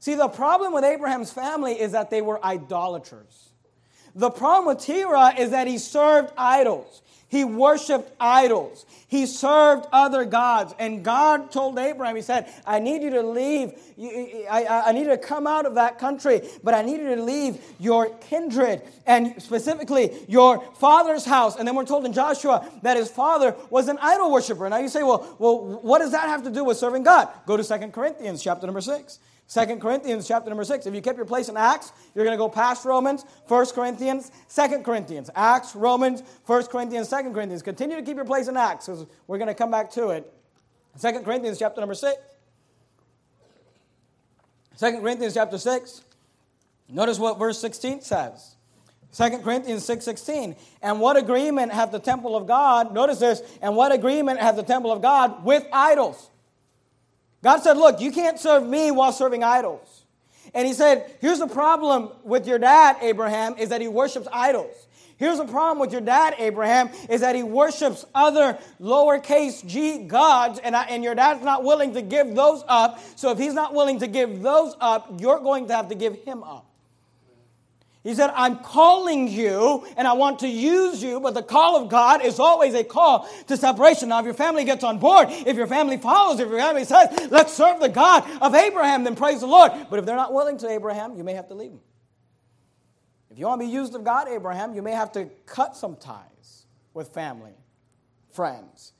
See, 0.00 0.14
the 0.14 0.28
problem 0.28 0.72
with 0.72 0.84
Abraham's 0.84 1.32
family 1.32 1.80
is 1.80 1.90
that 1.90 2.08
they 2.08 2.22
were 2.22 2.44
idolaters. 2.44 3.48
The 4.14 4.30
problem 4.30 4.66
with 4.66 4.84
Terah 4.84 5.34
is 5.38 5.50
that 5.50 5.66
he 5.66 5.78
served 5.78 6.32
idols. 6.36 7.02
He 7.28 7.44
worshiped 7.44 8.10
idols. 8.18 8.86
He 9.06 9.26
served 9.26 9.86
other 9.92 10.24
gods. 10.24 10.74
And 10.78 11.04
God 11.04 11.52
told 11.52 11.78
Abraham, 11.78 12.16
He 12.16 12.22
said, 12.22 12.52
I 12.66 12.78
need 12.78 13.02
you 13.02 13.10
to 13.10 13.22
leave. 13.22 13.72
I, 14.50 14.92
need 14.92 15.02
you 15.02 15.08
to 15.08 15.18
come 15.18 15.46
out 15.46 15.66
of 15.66 15.74
that 15.74 15.98
country, 15.98 16.40
but 16.64 16.72
I 16.72 16.82
need 16.82 17.00
you 17.00 17.14
to 17.16 17.22
leave 17.22 17.62
your 17.78 18.08
kindred 18.20 18.82
and 19.06 19.42
specifically 19.42 20.12
your 20.26 20.62
father's 20.76 21.24
house. 21.24 21.56
And 21.56 21.68
then 21.68 21.74
we're 21.74 21.84
told 21.84 22.06
in 22.06 22.14
Joshua 22.14 22.66
that 22.82 22.96
his 22.96 23.10
father 23.10 23.54
was 23.68 23.88
an 23.88 23.98
idol 24.00 24.32
worshiper. 24.32 24.68
Now 24.68 24.78
you 24.78 24.88
say, 24.88 25.02
well, 25.02 25.36
well 25.38 25.58
what 25.82 25.98
does 25.98 26.12
that 26.12 26.28
have 26.28 26.44
to 26.44 26.50
do 26.50 26.64
with 26.64 26.78
serving 26.78 27.02
God? 27.02 27.28
Go 27.46 27.56
to 27.56 27.64
Second 27.64 27.92
Corinthians 27.92 28.42
chapter 28.42 28.66
number 28.66 28.80
6. 28.80 29.18
Second 29.48 29.80
Corinthians 29.80 30.28
chapter 30.28 30.50
number 30.50 30.62
6. 30.62 30.84
If 30.84 30.94
you 30.94 31.00
kept 31.00 31.16
your 31.16 31.24
place 31.24 31.48
in 31.48 31.56
Acts, 31.56 31.90
you're 32.14 32.26
going 32.26 32.36
to 32.36 32.38
go 32.38 32.50
past 32.50 32.84
Romans, 32.84 33.24
First 33.46 33.74
Corinthians, 33.74 34.30
Second 34.46 34.84
Corinthians. 34.84 35.30
Acts, 35.34 35.74
Romans, 35.74 36.22
First 36.44 36.70
Corinthians, 36.70 37.08
Second 37.08 37.32
Corinthians. 37.32 37.62
Continue 37.62 37.96
to 37.96 38.02
keep 38.02 38.16
your 38.16 38.26
place 38.26 38.48
in 38.48 38.58
Acts 38.58 38.86
because 38.86 39.06
we're 39.26 39.38
going 39.38 39.48
to 39.48 39.54
come 39.54 39.70
back 39.70 39.90
to 39.92 40.10
it. 40.10 40.30
Second 40.96 41.24
Corinthians 41.24 41.58
chapter 41.58 41.80
number 41.80 41.94
6. 41.94 42.14
Second 44.76 45.00
Corinthians 45.00 45.32
chapter 45.32 45.56
6. 45.56 46.04
Notice 46.90 47.18
what 47.18 47.38
verse 47.38 47.58
16 47.58 48.02
says. 48.02 48.56
2 49.14 49.38
Corinthians 49.38 49.82
6:16. 49.86 50.56
and 50.82 51.00
what 51.00 51.16
agreement 51.16 51.72
hath 51.72 51.90
the 51.90 51.98
temple 51.98 52.36
of 52.36 52.46
God? 52.46 52.92
Notice 52.92 53.18
this, 53.18 53.42
and 53.62 53.74
what 53.74 53.92
agreement 53.92 54.38
hath 54.40 54.56
the 54.56 54.62
temple 54.62 54.92
of 54.92 55.00
God 55.00 55.42
with 55.42 55.66
idols? 55.72 56.28
God 57.42 57.58
said, 57.58 57.76
Look, 57.76 58.00
you 58.00 58.12
can't 58.12 58.38
serve 58.38 58.66
me 58.66 58.90
while 58.90 59.12
serving 59.12 59.44
idols. 59.44 60.04
And 60.54 60.66
he 60.66 60.72
said, 60.72 61.14
Here's 61.20 61.38
the 61.38 61.46
problem 61.46 62.10
with 62.24 62.46
your 62.46 62.58
dad, 62.58 62.96
Abraham, 63.00 63.56
is 63.58 63.68
that 63.68 63.80
he 63.80 63.88
worships 63.88 64.28
idols. 64.32 64.86
Here's 65.18 65.38
the 65.38 65.46
problem 65.46 65.80
with 65.80 65.90
your 65.90 66.00
dad, 66.00 66.36
Abraham, 66.38 66.90
is 67.10 67.22
that 67.22 67.34
he 67.34 67.42
worships 67.42 68.04
other 68.14 68.56
lowercase 68.80 69.66
g 69.66 70.04
gods, 70.04 70.60
and, 70.60 70.76
I, 70.76 70.84
and 70.84 71.02
your 71.02 71.16
dad's 71.16 71.42
not 71.42 71.64
willing 71.64 71.94
to 71.94 72.02
give 72.02 72.36
those 72.36 72.62
up. 72.68 73.00
So 73.16 73.32
if 73.32 73.38
he's 73.38 73.52
not 73.52 73.74
willing 73.74 73.98
to 73.98 74.06
give 74.06 74.42
those 74.42 74.76
up, 74.80 75.20
you're 75.20 75.40
going 75.40 75.66
to 75.68 75.74
have 75.74 75.88
to 75.88 75.96
give 75.96 76.22
him 76.22 76.44
up. 76.44 76.67
He 78.04 78.14
said, 78.14 78.30
I'm 78.34 78.58
calling 78.60 79.28
you 79.28 79.86
and 79.96 80.06
I 80.06 80.12
want 80.12 80.38
to 80.40 80.48
use 80.48 81.02
you, 81.02 81.20
but 81.20 81.34
the 81.34 81.42
call 81.42 81.82
of 81.82 81.88
God 81.88 82.24
is 82.24 82.38
always 82.38 82.74
a 82.74 82.84
call 82.84 83.28
to 83.48 83.56
separation. 83.56 84.10
Now, 84.10 84.20
if 84.20 84.24
your 84.24 84.34
family 84.34 84.64
gets 84.64 84.84
on 84.84 84.98
board, 84.98 85.28
if 85.30 85.56
your 85.56 85.66
family 85.66 85.98
follows, 85.98 86.40
if 86.40 86.48
your 86.48 86.58
family 86.58 86.84
says, 86.84 87.28
let's 87.30 87.52
serve 87.52 87.80
the 87.80 87.88
God 87.88 88.24
of 88.40 88.54
Abraham, 88.54 89.04
then 89.04 89.16
praise 89.16 89.40
the 89.40 89.46
Lord. 89.46 89.72
But 89.90 89.98
if 89.98 90.06
they're 90.06 90.16
not 90.16 90.32
willing 90.32 90.58
to 90.58 90.68
Abraham, 90.68 91.16
you 91.16 91.24
may 91.24 91.34
have 91.34 91.48
to 91.48 91.54
leave 91.54 91.72
them. 91.72 91.80
If 93.30 93.38
you 93.38 93.46
want 93.46 93.60
to 93.60 93.66
be 93.66 93.72
used 93.72 93.94
of 93.94 94.04
God, 94.04 94.28
Abraham, 94.28 94.74
you 94.74 94.82
may 94.82 94.92
have 94.92 95.12
to 95.12 95.26
cut 95.44 95.76
some 95.76 95.96
ties 95.96 96.66
with 96.94 97.08
family, 97.08 97.54
friends. 98.30 98.92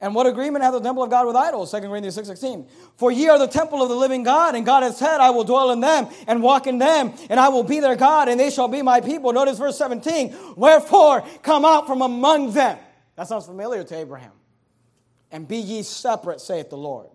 And 0.00 0.14
what 0.14 0.26
agreement 0.28 0.64
hath 0.64 0.74
the 0.74 0.80
temple 0.80 1.02
of 1.02 1.10
God 1.10 1.26
with 1.26 1.34
idols? 1.34 1.72
2 1.72 1.80
Corinthians 1.80 2.16
6.16. 2.16 2.68
For 2.96 3.10
ye 3.10 3.28
are 3.28 3.38
the 3.38 3.48
temple 3.48 3.82
of 3.82 3.88
the 3.88 3.96
living 3.96 4.22
God, 4.22 4.54
and 4.54 4.64
God 4.64 4.84
has 4.84 4.96
said, 4.96 5.18
I 5.18 5.30
will 5.30 5.42
dwell 5.42 5.72
in 5.72 5.80
them 5.80 6.06
and 6.28 6.40
walk 6.40 6.68
in 6.68 6.78
them, 6.78 7.12
and 7.28 7.40
I 7.40 7.48
will 7.48 7.64
be 7.64 7.80
their 7.80 7.96
God, 7.96 8.28
and 8.28 8.38
they 8.38 8.50
shall 8.50 8.68
be 8.68 8.80
my 8.80 9.00
people. 9.00 9.32
Notice 9.32 9.58
verse 9.58 9.76
17. 9.76 10.36
Wherefore 10.56 11.26
come 11.42 11.64
out 11.64 11.88
from 11.88 12.02
among 12.02 12.52
them. 12.52 12.78
That 13.16 13.26
sounds 13.26 13.46
familiar 13.46 13.82
to 13.82 13.96
Abraham. 13.96 14.30
And 15.32 15.48
be 15.48 15.56
ye 15.56 15.82
separate, 15.82 16.40
saith 16.40 16.70
the 16.70 16.78
Lord, 16.78 17.08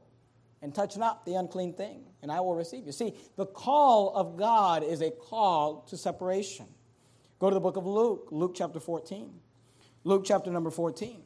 and 0.62 0.76
touch 0.76 0.98
not 0.98 1.26
the 1.26 1.36
unclean 1.36 1.74
thing, 1.74 2.04
and 2.22 2.30
I 2.30 2.41
will 2.41 2.54
receive 2.54 2.86
you. 2.86 2.91
See, 2.91 3.15
the 3.38 3.46
call 3.46 4.13
of 4.13 4.36
God 4.36 4.84
is 4.84 5.02
a 5.02 5.10
call 5.10 5.86
to 5.88 5.96
separation. 5.96 6.65
Go 7.39 7.50
to 7.50 7.54
the 7.54 7.62
book 7.62 7.78
of 7.78 7.86
Luke, 7.86 8.28
Luke 8.30 8.54
chapter 8.56 8.82
14. 8.82 9.34
Luke 10.04 10.24
chapter 10.26 10.52
number 10.52 10.69
14. 10.69 11.24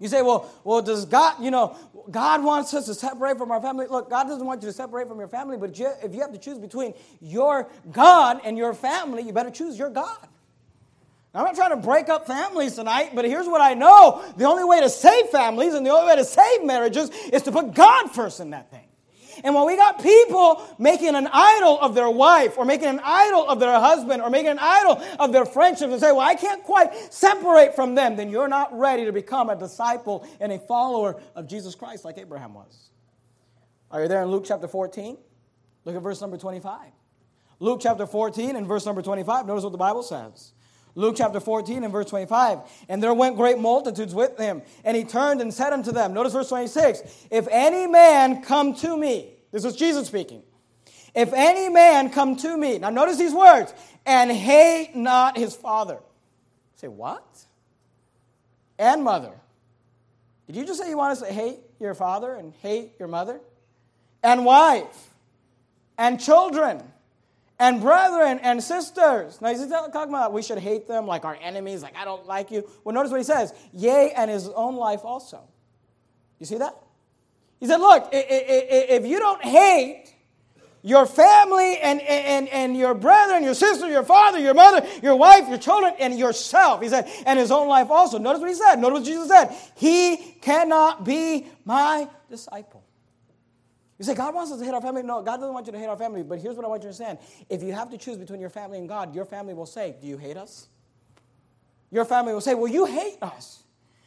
You 0.00 0.08
say, 0.08 0.22
well, 0.22 0.50
well, 0.64 0.80
does 0.80 1.04
God, 1.04 1.42
you 1.42 1.50
know, 1.50 1.76
God 2.10 2.42
wants 2.42 2.72
us 2.74 2.86
to 2.86 2.94
separate 2.94 3.36
from 3.36 3.50
our 3.50 3.60
family? 3.60 3.86
Look, 3.86 4.08
God 4.08 4.24
doesn't 4.24 4.46
want 4.46 4.62
you 4.62 4.68
to 4.68 4.72
separate 4.72 5.08
from 5.08 5.18
your 5.18 5.28
family, 5.28 5.56
but 5.56 5.70
if 5.70 6.14
you 6.14 6.20
have 6.20 6.32
to 6.32 6.38
choose 6.38 6.58
between 6.58 6.94
your 7.20 7.68
God 7.90 8.40
and 8.44 8.56
your 8.56 8.74
family, 8.74 9.22
you 9.22 9.32
better 9.32 9.50
choose 9.50 9.78
your 9.78 9.90
God. 9.90 10.18
I'm 11.34 11.44
not 11.44 11.54
trying 11.54 11.70
to 11.70 11.76
break 11.76 12.08
up 12.08 12.26
families 12.26 12.74
tonight, 12.74 13.10
but 13.14 13.24
here's 13.24 13.46
what 13.46 13.60
I 13.60 13.74
know 13.74 14.24
the 14.36 14.44
only 14.44 14.64
way 14.64 14.80
to 14.80 14.88
save 14.88 15.26
families 15.26 15.74
and 15.74 15.84
the 15.84 15.90
only 15.90 16.06
way 16.08 16.16
to 16.16 16.24
save 16.24 16.64
marriages 16.64 17.10
is 17.32 17.42
to 17.42 17.52
put 17.52 17.74
God 17.74 18.10
first 18.10 18.40
in 18.40 18.50
that 18.50 18.70
thing. 18.70 18.87
And 19.44 19.54
when 19.54 19.66
we 19.66 19.76
got 19.76 20.02
people 20.02 20.62
making 20.78 21.14
an 21.14 21.28
idol 21.32 21.78
of 21.80 21.94
their 21.94 22.10
wife 22.10 22.58
or 22.58 22.64
making 22.64 22.88
an 22.88 23.00
idol 23.02 23.48
of 23.48 23.60
their 23.60 23.78
husband 23.78 24.22
or 24.22 24.30
making 24.30 24.50
an 24.50 24.58
idol 24.60 25.02
of 25.18 25.32
their 25.32 25.44
friendships 25.44 25.92
and 25.92 26.00
say, 26.00 26.12
well, 26.12 26.20
I 26.20 26.34
can't 26.34 26.62
quite 26.62 27.12
separate 27.12 27.74
from 27.74 27.94
them, 27.94 28.16
then 28.16 28.30
you're 28.30 28.48
not 28.48 28.76
ready 28.76 29.04
to 29.04 29.12
become 29.12 29.50
a 29.50 29.56
disciple 29.56 30.26
and 30.40 30.52
a 30.52 30.58
follower 30.58 31.20
of 31.34 31.46
Jesus 31.48 31.74
Christ 31.74 32.04
like 32.04 32.18
Abraham 32.18 32.54
was. 32.54 32.90
Are 33.90 34.02
you 34.02 34.08
there 34.08 34.22
in 34.22 34.28
Luke 34.28 34.44
chapter 34.46 34.68
14? 34.68 35.16
Look 35.84 35.96
at 35.96 36.02
verse 36.02 36.20
number 36.20 36.36
25. 36.36 36.90
Luke 37.60 37.80
chapter 37.82 38.06
14 38.06 38.56
and 38.56 38.66
verse 38.66 38.86
number 38.86 39.02
25. 39.02 39.46
Notice 39.46 39.64
what 39.64 39.72
the 39.72 39.78
Bible 39.78 40.02
says. 40.02 40.52
Luke 40.98 41.14
chapter 41.16 41.38
14 41.38 41.84
and 41.84 41.92
verse 41.92 42.06
25. 42.06 42.58
And 42.88 43.00
there 43.00 43.14
went 43.14 43.36
great 43.36 43.56
multitudes 43.56 44.12
with 44.12 44.36
him. 44.36 44.62
And 44.84 44.96
he 44.96 45.04
turned 45.04 45.40
and 45.40 45.54
said 45.54 45.72
unto 45.72 45.92
them, 45.92 46.12
notice 46.12 46.32
verse 46.32 46.48
26, 46.48 47.02
If 47.30 47.46
any 47.52 47.86
man 47.86 48.42
come 48.42 48.74
to 48.76 48.96
me, 48.96 49.30
this 49.52 49.64
is 49.64 49.76
Jesus 49.76 50.08
speaking. 50.08 50.42
If 51.14 51.32
any 51.32 51.68
man 51.68 52.10
come 52.10 52.34
to 52.38 52.56
me, 52.56 52.78
now 52.78 52.90
notice 52.90 53.16
these 53.16 53.32
words, 53.32 53.72
and 54.04 54.32
hate 54.32 54.96
not 54.96 55.38
his 55.38 55.54
father. 55.54 56.00
Say, 56.74 56.88
what? 56.88 57.24
And 58.76 59.04
mother. 59.04 59.32
Did 60.48 60.56
you 60.56 60.66
just 60.66 60.80
say 60.80 60.88
you 60.88 60.96
want 60.96 61.12
us 61.12 61.20
to 61.20 61.32
hate 61.32 61.58
your 61.78 61.94
father 61.94 62.34
and 62.34 62.52
hate 62.60 62.94
your 62.98 63.08
mother? 63.08 63.40
And 64.24 64.44
wife, 64.44 65.10
and 65.96 66.20
children, 66.20 66.82
and 67.58 67.80
brethren 67.80 68.38
and 68.42 68.62
sisters. 68.62 69.40
Now, 69.40 69.48
he's 69.48 69.66
talking 69.66 70.10
about 70.10 70.32
we 70.32 70.42
should 70.42 70.58
hate 70.58 70.86
them 70.86 71.06
like 71.06 71.24
our 71.24 71.36
enemies, 71.40 71.82
like 71.82 71.96
I 71.96 72.04
don't 72.04 72.26
like 72.26 72.50
you. 72.50 72.68
Well, 72.84 72.94
notice 72.94 73.10
what 73.10 73.18
he 73.18 73.24
says 73.24 73.52
yea, 73.72 74.12
and 74.16 74.30
his 74.30 74.48
own 74.48 74.76
life 74.76 75.00
also. 75.04 75.40
You 76.38 76.46
see 76.46 76.58
that? 76.58 76.74
He 77.60 77.66
said, 77.66 77.78
Look, 77.78 78.08
if 78.12 79.06
you 79.06 79.18
don't 79.18 79.42
hate 79.42 80.14
your 80.82 81.06
family 81.06 81.78
and, 81.78 82.00
and, 82.00 82.48
and 82.48 82.76
your 82.76 82.94
brother 82.94 83.38
your 83.40 83.54
sister, 83.54 83.88
your 83.88 84.04
father, 84.04 84.38
your 84.38 84.54
mother, 84.54 84.86
your 85.02 85.16
wife, 85.16 85.48
your 85.48 85.58
children, 85.58 85.94
and 85.98 86.18
yourself, 86.18 86.82
he 86.82 86.88
said, 86.88 87.10
and 87.26 87.38
his 87.38 87.50
own 87.50 87.68
life 87.68 87.90
also. 87.90 88.18
Notice 88.18 88.40
what 88.40 88.48
he 88.48 88.54
said. 88.54 88.76
Notice 88.76 89.00
what 89.00 89.06
Jesus 89.06 89.28
said. 89.28 89.54
He 89.76 90.16
cannot 90.40 91.04
be 91.04 91.46
my 91.64 92.08
disciple. 92.30 92.84
You 93.98 94.04
say, 94.04 94.14
God 94.14 94.32
wants 94.34 94.52
us 94.52 94.60
to 94.60 94.64
hate 94.64 94.74
our 94.74 94.80
family. 94.80 95.02
No, 95.02 95.22
God 95.22 95.38
doesn't 95.38 95.52
want 95.52 95.66
you 95.66 95.72
to 95.72 95.78
hate 95.78 95.86
our 95.86 95.96
family. 95.96 96.22
But 96.22 96.38
here's 96.38 96.54
what 96.54 96.64
I 96.64 96.68
want 96.68 96.82
you 96.82 96.90
to 96.90 97.04
understand. 97.04 97.18
If 97.48 97.62
you 97.62 97.72
have 97.72 97.90
to 97.90 97.98
choose 97.98 98.16
between 98.16 98.40
your 98.40 98.50
family 98.50 98.78
and 98.78 98.88
God, 98.88 99.14
your 99.14 99.24
family 99.24 99.54
will 99.54 99.66
say, 99.66 99.96
Do 100.00 100.06
you 100.06 100.16
hate 100.16 100.36
us? 100.36 100.68
Your 101.90 102.04
family 102.04 102.32
will 102.32 102.40
say, 102.40 102.54
Well, 102.54 102.70
you 102.70 102.84
hate 102.86 103.18
us. 103.20 103.64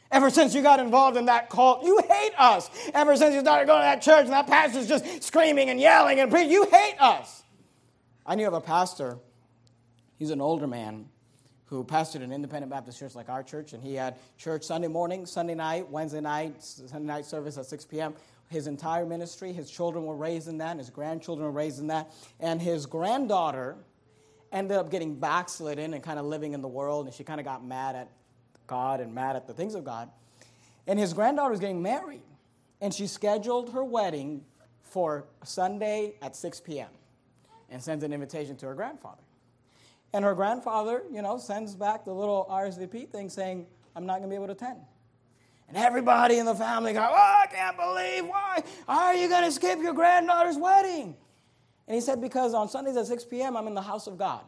Ever 0.10 0.30
since 0.30 0.54
you 0.54 0.62
got 0.62 0.80
involved 0.80 1.17
in 1.17 1.25
that 1.25 1.49
cult, 1.49 1.84
you 1.84 1.99
hate 2.10 2.34
us. 2.38 2.69
Ever 2.93 3.15
since 3.15 3.34
you 3.34 3.41
started 3.41 3.65
going 3.65 3.80
to 3.80 3.84
that 3.84 4.01
church 4.01 4.25
and 4.25 4.34
that 4.34 4.47
pastor's 4.47 4.88
just 4.88 5.23
screaming 5.23 5.69
and 5.69 5.80
yelling 5.80 6.19
and 6.19 6.30
preaching, 6.30 6.51
you 6.51 6.67
hate 6.69 6.95
us. 6.99 7.43
I 8.25 8.36
knew 8.36 8.47
of 8.47 8.54
a 8.54 8.62
pastor, 8.62 9.17
he's 10.19 10.30
an 10.30 10.41
older 10.41 10.67
man 10.67 11.08
who 11.65 11.86
pastored 11.86 12.23
an 12.23 12.34
independent 12.34 12.69
Baptist 12.69 12.99
church 12.99 13.15
like 13.15 13.30
our 13.30 13.41
church, 13.41 13.71
and 13.71 13.82
he 13.82 13.93
had 13.95 14.17
church 14.38 14.63
Sunday 14.63 14.89
morning, 14.89 15.25
Sunday 15.25 15.56
night, 15.56 15.89
Wednesday 15.89 16.19
night, 16.19 16.62
Sunday 16.62 17.08
night 17.08 17.25
service 17.25 17.58
at 17.58 17.65
6 17.65 17.86
p.m 17.86 18.13
his 18.52 18.68
entire 18.68 19.06
ministry. 19.06 19.54
His 19.54 19.72
children 19.72 20.06
were 20.06 20.16
raised 20.16 20.48
in 20.48 20.58
that, 20.60 20.72
and 20.72 20.80
his 20.80 20.90
grandchildren 20.90 21.46
were 21.46 21.52
raised 21.52 21.80
in 21.80 21.88
that. 21.88 22.12
And 22.40 22.62
his 22.62 22.86
granddaughter 22.86 23.78
ended 24.52 24.78
up 24.78 24.92
getting 24.92 25.16
backslidden 25.16 25.94
and 25.94 26.04
kind 26.04 26.20
of 26.20 26.26
living 26.26 26.54
in 26.54 26.62
the 26.62 26.68
world, 26.68 27.06
and 27.06 27.16
she 27.16 27.24
kind 27.24 27.40
of 27.40 27.46
got 27.46 27.66
mad 27.66 27.96
at 27.96 28.10
God 28.68 29.00
and 29.00 29.16
mad 29.16 29.36
at 29.36 29.48
the 29.48 29.54
things 29.54 29.74
of 29.74 29.86
God. 29.86 30.10
And 30.86 31.00
his 31.00 31.14
granddaughter 31.14 31.52
was 31.52 31.60
getting 31.60 31.82
married. 31.82 32.22
And 32.82 32.94
she 32.94 33.08
scheduled 33.08 33.72
her 33.74 33.84
wedding 33.84 34.44
for 34.84 35.26
Sunday 35.44 36.16
at 36.22 36.36
6 36.36 36.60
p.m. 36.62 36.90
and 37.70 37.82
sends 37.82 38.04
an 38.04 38.12
invitation 38.12 38.58
to 38.58 38.66
her 38.66 38.76
grandfather. 38.76 39.22
And 40.14 40.26
her 40.26 40.36
grandfather, 40.36 41.04
you 41.12 41.22
know, 41.22 41.38
sends 41.38 41.76
back 41.76 42.04
the 42.04 42.12
little 42.12 42.46
RSVP 42.52 43.10
thing 43.10 43.30
saying, 43.30 43.66
I'm 43.96 44.06
not 44.06 44.18
going 44.18 44.24
to 44.24 44.30
be 44.30 44.36
able 44.36 44.48
to 44.48 44.54
attend. 44.54 44.82
And 45.74 45.78
everybody 45.78 46.38
in 46.38 46.46
the 46.46 46.54
family 46.54 46.92
go, 46.92 47.00
Oh, 47.00 47.16
I 47.44 47.48
can't 47.48 47.78
believe 47.78 48.28
why. 48.28 48.62
Are 48.90 49.16
you 49.16 49.30
going 49.30 49.46
to 49.46 49.52
skip 49.54 49.80
your 49.80 49.94
granddaughter's 49.94 50.58
wedding? 50.58 51.16
And 51.88 51.96
he 51.96 52.02
said, 52.02 52.20
Because 52.20 52.54
on 52.54 52.68
Sundays 52.68 52.98
at 52.98 53.08
6 53.08 53.24
p.m., 53.26 53.56
I'm 53.56 53.68
in 53.68 53.74
the 53.74 53.82
house 53.82 54.06
of 54.06 54.18
God. 54.18 54.42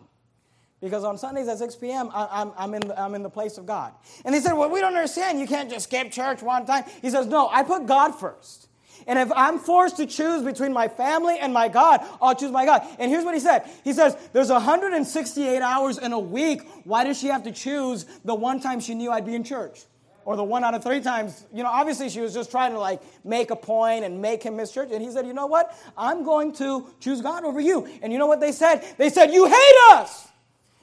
Because 0.82 1.06
on 1.06 1.18
Sundays 1.18 1.48
at 1.48 1.60
6 1.60 1.78
p.m., 1.78 2.10
I, 2.14 2.42
am 2.42 2.52
I'm, 2.58 2.74
in 2.74 2.82
the, 2.82 3.02
I'm 3.02 3.16
in 3.16 3.24
the 3.24 3.30
place 3.30 3.58
of 3.58 3.66
God. 3.66 3.94
And 4.26 4.36
he 4.36 4.42
said, 4.42 4.52
Well, 4.52 4.70
we 4.70 4.82
don't 4.82 4.96
understand. 4.96 5.40
You 5.40 5.48
can't 5.48 5.70
just 5.70 5.86
skip 5.86 6.12
church 6.12 6.42
one 6.42 6.66
time. 6.66 6.84
He 7.02 7.10
says, 7.10 7.26
No, 7.26 7.48
I 7.50 7.64
put 7.64 7.86
God 7.86 8.12
first. 8.20 8.68
And 9.08 9.18
if 9.18 9.32
I'm 9.34 9.60
forced 9.60 9.98
to 9.98 10.06
choose 10.06 10.44
between 10.44 10.74
my 10.74 10.90
family 10.90 11.38
and 11.40 11.54
my 11.54 11.70
God, 11.70 12.02
I'll 12.22 12.36
choose 12.36 12.52
my 12.52 12.66
God. 12.66 12.86
And 13.00 13.10
here's 13.10 13.24
what 13.24 13.34
he 13.34 13.40
said 13.40 13.64
He 13.86 13.94
says, 13.94 14.18
There's 14.34 14.50
168 14.50 15.62
hours 15.62 15.98
in 15.98 16.12
a 16.12 16.20
week. 16.20 16.68
Why 16.84 17.06
does 17.06 17.18
she 17.18 17.28
have 17.28 17.44
to 17.44 17.54
choose 17.54 18.06
the 18.26 18.36
one 18.36 18.60
time 18.60 18.82
she 18.82 18.94
knew 18.94 19.10
I'd 19.10 19.26
be 19.26 19.36
in 19.36 19.46
church? 19.46 19.86
Or 20.26 20.36
the 20.36 20.44
one 20.44 20.64
out 20.64 20.74
of 20.74 20.84
three 20.84 21.02
times, 21.02 21.46
you 21.54 21.64
know, 21.64 21.70
obviously 21.70 22.10
she 22.10 22.22
was 22.22 22.34
just 22.34 22.50
trying 22.50 22.72
to 22.72 22.80
like 22.80 23.02
make 23.26 23.52
a 23.52 23.56
point 23.56 24.06
and 24.06 24.22
make 24.22 24.44
him 24.44 24.56
miss 24.56 24.72
church. 24.72 24.90
And 24.92 25.02
he 25.02 25.12
said, 25.12 25.28
You 25.28 25.34
know 25.34 25.48
what? 25.48 25.78
I'm 25.98 26.24
going 26.24 26.54
to 26.54 26.88
choose 27.00 27.22
God 27.22 27.44
over 27.44 27.60
you. 27.60 27.88
And 28.02 28.14
you 28.14 28.20
know 28.20 28.28
what 28.28 28.40
they 28.40 28.52
said? 28.52 28.84
They 28.98 29.10
said, 29.10 29.32
You 29.32 29.46
hate 29.46 29.76
us. 29.92 30.28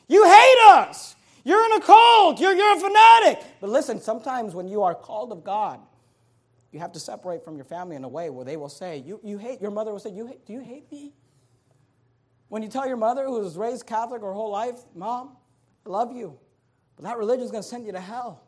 You 0.08 0.24
hate 0.24 0.58
us. 0.72 1.16
You're 1.44 1.64
in 1.64 1.72
a 1.72 1.80
cult. 1.80 2.40
You're, 2.40 2.54
you're 2.54 2.76
a 2.76 2.80
fanatic. 2.80 3.42
But 3.60 3.70
listen, 3.70 4.00
sometimes 4.00 4.54
when 4.54 4.68
you 4.68 4.82
are 4.82 4.94
called 4.94 5.32
of 5.32 5.42
God, 5.42 5.80
you 6.72 6.78
have 6.80 6.92
to 6.92 7.00
separate 7.00 7.44
from 7.44 7.56
your 7.56 7.64
family 7.64 7.96
in 7.96 8.04
a 8.04 8.08
way 8.08 8.30
where 8.30 8.44
they 8.44 8.56
will 8.56 8.68
say, 8.68 8.98
You, 8.98 9.20
you 9.22 9.38
hate, 9.38 9.60
your 9.60 9.70
mother 9.70 9.92
will 9.92 9.98
say, 9.98 10.10
you 10.10 10.26
hate, 10.26 10.46
Do 10.46 10.52
you 10.52 10.60
hate 10.60 10.90
me? 10.92 11.14
When 12.48 12.62
you 12.62 12.68
tell 12.68 12.86
your 12.86 12.96
mother, 12.96 13.26
who 13.26 13.40
was 13.40 13.56
raised 13.56 13.86
Catholic 13.86 14.22
her 14.22 14.32
whole 14.32 14.50
life, 14.50 14.80
Mom, 14.94 15.36
I 15.86 15.88
love 15.88 16.12
you, 16.12 16.38
but 16.96 17.04
that 17.04 17.16
religion 17.16 17.44
is 17.44 17.50
going 17.50 17.62
to 17.62 17.68
send 17.68 17.86
you 17.86 17.92
to 17.92 18.00
hell. 18.00 18.42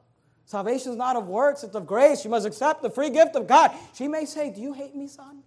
Salvation 0.52 0.92
is 0.92 0.98
not 0.98 1.16
of 1.16 1.28
works, 1.28 1.64
it's 1.64 1.74
of 1.74 1.86
grace. 1.86 2.26
You 2.26 2.30
must 2.30 2.44
accept 2.44 2.82
the 2.82 2.90
free 2.90 3.08
gift 3.08 3.36
of 3.36 3.46
God. 3.46 3.70
She 3.94 4.06
may 4.06 4.26
say, 4.26 4.50
Do 4.50 4.60
you 4.60 4.74
hate 4.74 4.94
me, 4.94 5.08
son? 5.08 5.42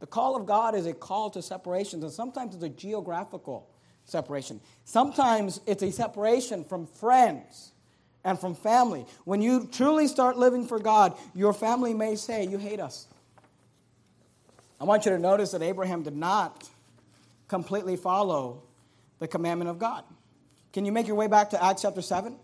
The 0.00 0.08
call 0.08 0.34
of 0.34 0.44
God 0.44 0.74
is 0.74 0.86
a 0.86 0.92
call 0.92 1.30
to 1.30 1.40
separation, 1.40 2.02
and 2.02 2.10
sometimes 2.10 2.56
it's 2.56 2.64
a 2.64 2.68
geographical 2.68 3.70
separation. 4.04 4.60
Sometimes 4.84 5.60
it's 5.68 5.84
a 5.84 5.92
separation 5.92 6.64
from 6.64 6.88
friends 6.88 7.70
and 8.24 8.36
from 8.40 8.56
family. 8.56 9.06
When 9.24 9.40
you 9.40 9.68
truly 9.70 10.08
start 10.08 10.36
living 10.36 10.66
for 10.66 10.80
God, 10.80 11.16
your 11.32 11.52
family 11.52 11.94
may 11.94 12.16
say, 12.16 12.44
You 12.44 12.58
hate 12.58 12.80
us. 12.80 13.06
I 14.80 14.84
want 14.84 15.04
you 15.04 15.12
to 15.12 15.18
notice 15.20 15.52
that 15.52 15.62
Abraham 15.62 16.02
did 16.02 16.16
not 16.16 16.68
completely 17.46 17.94
follow 17.94 18.64
the 19.20 19.28
commandment 19.28 19.70
of 19.70 19.78
God. 19.78 20.02
Can 20.72 20.84
you 20.84 20.90
make 20.90 21.06
your 21.06 21.14
way 21.14 21.28
back 21.28 21.50
to 21.50 21.64
Acts 21.64 21.82
chapter 21.82 22.02
7? 22.02 22.36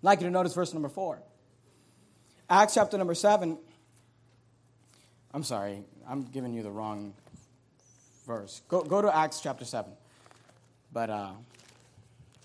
I'd 0.00 0.04
like 0.04 0.20
you 0.20 0.26
to 0.26 0.30
notice 0.32 0.54
verse 0.54 0.72
number 0.72 0.88
4. 0.88 1.20
Acts 2.48 2.74
chapter 2.74 2.96
number 2.98 3.14
7. 3.14 3.58
I'm 5.32 5.44
sorry, 5.44 5.84
I'm 6.08 6.22
giving 6.22 6.52
you 6.54 6.62
the 6.62 6.70
wrong 6.70 7.14
verse. 8.26 8.62
Go, 8.68 8.82
go 8.82 9.02
to 9.02 9.14
Acts 9.14 9.40
chapter 9.40 9.64
7. 9.64 9.92
But 10.92 11.10
uh, 11.10 11.32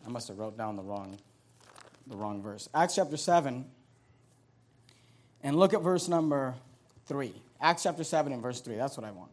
I 0.05 0.09
must 0.09 0.27
have 0.27 0.37
wrote 0.37 0.57
down 0.57 0.75
the 0.75 0.83
wrong 0.83 1.17
the 2.07 2.15
wrong 2.15 2.41
verse. 2.41 2.69
Acts 2.73 2.95
chapter 2.95 3.17
7, 3.17 3.65
and 5.41 5.55
look 5.55 5.73
at 5.73 5.81
verse 5.81 6.07
number 6.07 6.55
3. 7.07 7.33
Acts 7.59 7.83
chapter 7.83 8.03
7 8.03 8.31
and 8.31 8.41
verse 8.41 8.61
3. 8.61 8.75
That's 8.75 8.97
what 8.97 9.05
I 9.05 9.11
want. 9.11 9.31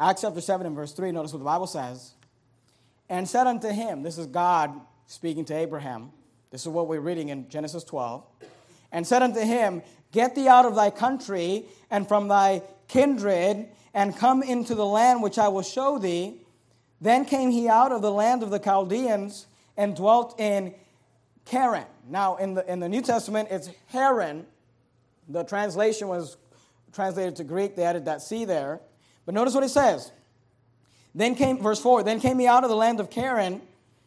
Acts 0.00 0.22
chapter 0.22 0.40
7 0.40 0.66
and 0.66 0.74
verse 0.74 0.92
3, 0.92 1.12
notice 1.12 1.32
what 1.32 1.38
the 1.38 1.44
Bible 1.44 1.66
says. 1.66 2.14
And 3.08 3.28
said 3.28 3.46
unto 3.46 3.68
him, 3.68 4.02
this 4.02 4.18
is 4.18 4.26
God 4.26 4.72
speaking 5.06 5.44
to 5.46 5.54
Abraham. 5.54 6.10
This 6.54 6.62
is 6.62 6.68
what 6.68 6.86
we're 6.86 7.00
reading 7.00 7.30
in 7.30 7.48
Genesis 7.48 7.82
12. 7.82 8.22
And 8.92 9.04
said 9.04 9.24
unto 9.24 9.40
him, 9.40 9.82
Get 10.12 10.36
thee 10.36 10.46
out 10.46 10.64
of 10.64 10.76
thy 10.76 10.88
country 10.88 11.64
and 11.90 12.06
from 12.06 12.28
thy 12.28 12.62
kindred, 12.86 13.66
and 13.92 14.16
come 14.16 14.40
into 14.40 14.76
the 14.76 14.86
land 14.86 15.20
which 15.20 15.36
I 15.36 15.48
will 15.48 15.64
show 15.64 15.98
thee. 15.98 16.42
Then 17.00 17.24
came 17.24 17.50
he 17.50 17.68
out 17.68 17.90
of 17.90 18.02
the 18.02 18.12
land 18.12 18.44
of 18.44 18.50
the 18.50 18.60
Chaldeans 18.60 19.46
and 19.76 19.96
dwelt 19.96 20.38
in 20.38 20.72
Haran. 21.50 21.86
Now, 22.08 22.36
in 22.36 22.54
the, 22.54 22.72
in 22.72 22.78
the 22.78 22.88
New 22.88 23.02
Testament, 23.02 23.48
it's 23.50 23.68
Charan. 23.90 24.46
The 25.28 25.42
translation 25.42 26.06
was 26.06 26.36
translated 26.92 27.34
to 27.34 27.42
Greek. 27.42 27.74
They 27.74 27.82
added 27.82 28.04
that 28.04 28.22
C 28.22 28.44
there. 28.44 28.78
But 29.26 29.34
notice 29.34 29.54
what 29.54 29.64
it 29.64 29.70
says. 29.70 30.12
Then 31.16 31.34
came, 31.34 31.60
verse 31.60 31.80
4, 31.80 32.04
then 32.04 32.20
came 32.20 32.38
he 32.38 32.46
out 32.46 32.62
of 32.62 32.70
the 32.70 32.76
land 32.76 33.00
of 33.00 33.12
Haran, 33.12 33.60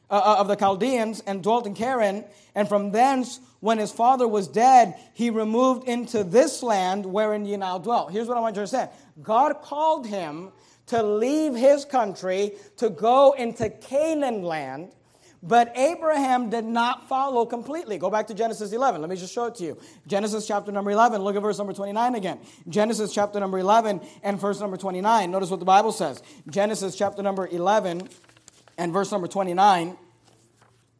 uh, 0.09 0.15
uh, 0.15 0.35
of 0.39 0.47
the 0.47 0.55
Chaldeans, 0.55 1.21
and 1.21 1.43
dwelt 1.43 1.67
in 1.67 1.75
Haran. 1.75 2.25
And 2.55 2.67
from 2.67 2.91
thence, 2.91 3.39
when 3.59 3.77
his 3.77 3.91
father 3.91 4.27
was 4.27 4.47
dead, 4.47 4.95
he 5.13 5.29
removed 5.29 5.87
into 5.87 6.23
this 6.23 6.63
land 6.63 7.05
wherein 7.05 7.45
ye 7.45 7.57
now 7.57 7.77
dwell. 7.77 8.07
Here's 8.07 8.27
what 8.27 8.37
I 8.37 8.39
want 8.39 8.53
you 8.53 8.55
to 8.55 8.61
understand 8.61 8.89
God 9.21 9.61
called 9.61 10.07
him 10.07 10.51
to 10.87 11.03
leave 11.03 11.55
his 11.55 11.83
country 11.85 12.53
to 12.77 12.89
go 12.89 13.33
into 13.33 13.69
Canaan 13.69 14.43
land 14.43 14.93
but 15.43 15.71
Abraham 15.77 16.49
did 16.49 16.65
not 16.65 17.07
follow 17.07 17.45
completely. 17.45 17.97
Go 17.97 18.09
back 18.09 18.27
to 18.27 18.33
Genesis 18.33 18.73
11. 18.73 19.01
Let 19.01 19.09
me 19.09 19.15
just 19.15 19.33
show 19.33 19.45
it 19.45 19.55
to 19.55 19.63
you. 19.63 19.77
Genesis 20.07 20.47
chapter 20.47 20.71
number 20.71 20.91
11. 20.91 21.21
Look 21.21 21.35
at 21.35 21.41
verse 21.41 21.57
number 21.57 21.73
29 21.73 22.15
again. 22.15 22.39
Genesis 22.67 23.13
chapter 23.13 23.39
number 23.39 23.59
11 23.59 24.01
and 24.23 24.39
verse 24.39 24.59
number 24.59 24.77
29. 24.77 25.29
Notice 25.29 25.51
what 25.51 25.59
the 25.59 25.65
Bible 25.65 25.91
says. 25.91 26.23
Genesis 26.49 26.95
chapter 26.95 27.21
number 27.21 27.47
11 27.47 28.09
and 28.77 28.93
verse 28.93 29.11
number 29.11 29.27
29. 29.27 29.97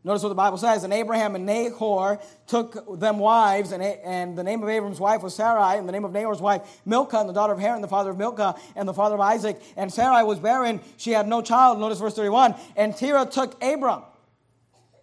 Notice 0.04 0.24
what 0.24 0.30
the 0.30 0.36
Bible 0.36 0.58
says. 0.58 0.84
And 0.86 0.94
Abraham 0.94 1.36
and 1.36 1.46
Nahor 1.46 2.20
took 2.48 3.00
them 3.00 3.20
wives, 3.20 3.74
and, 3.74 3.84
and 3.84 4.38
the 4.38 4.44
name 4.44 4.64
of 4.64 4.70
Abraham's 4.70 5.02
wife 5.02 5.22
was 5.22 5.36
Sarai, 5.36 5.78
and 5.78 5.88
the 5.88 5.92
name 5.92 6.06
of 6.06 6.14
Nahor's 6.14 6.40
wife 6.40 6.62
Milcah, 6.86 7.20
and 7.20 7.28
the 7.28 7.34
daughter 7.34 7.52
of 7.52 7.60
Haran, 7.60 7.82
the 7.82 7.90
father 7.90 8.12
of 8.12 8.18
Milcah, 8.18 8.56
and 8.76 8.88
the 8.88 8.94
father 8.94 9.16
of 9.16 9.22
Isaac. 9.22 9.62
And 9.76 9.92
Sarai 9.92 10.24
was 10.24 10.40
barren, 10.40 10.80
she 10.96 11.12
had 11.12 11.28
no 11.28 11.42
child. 11.42 11.80
Notice 11.80 12.00
verse 12.00 12.16
31. 12.16 12.56
And 12.78 12.96
Terah 12.96 13.26
took 13.26 13.62
Abram 13.62 14.04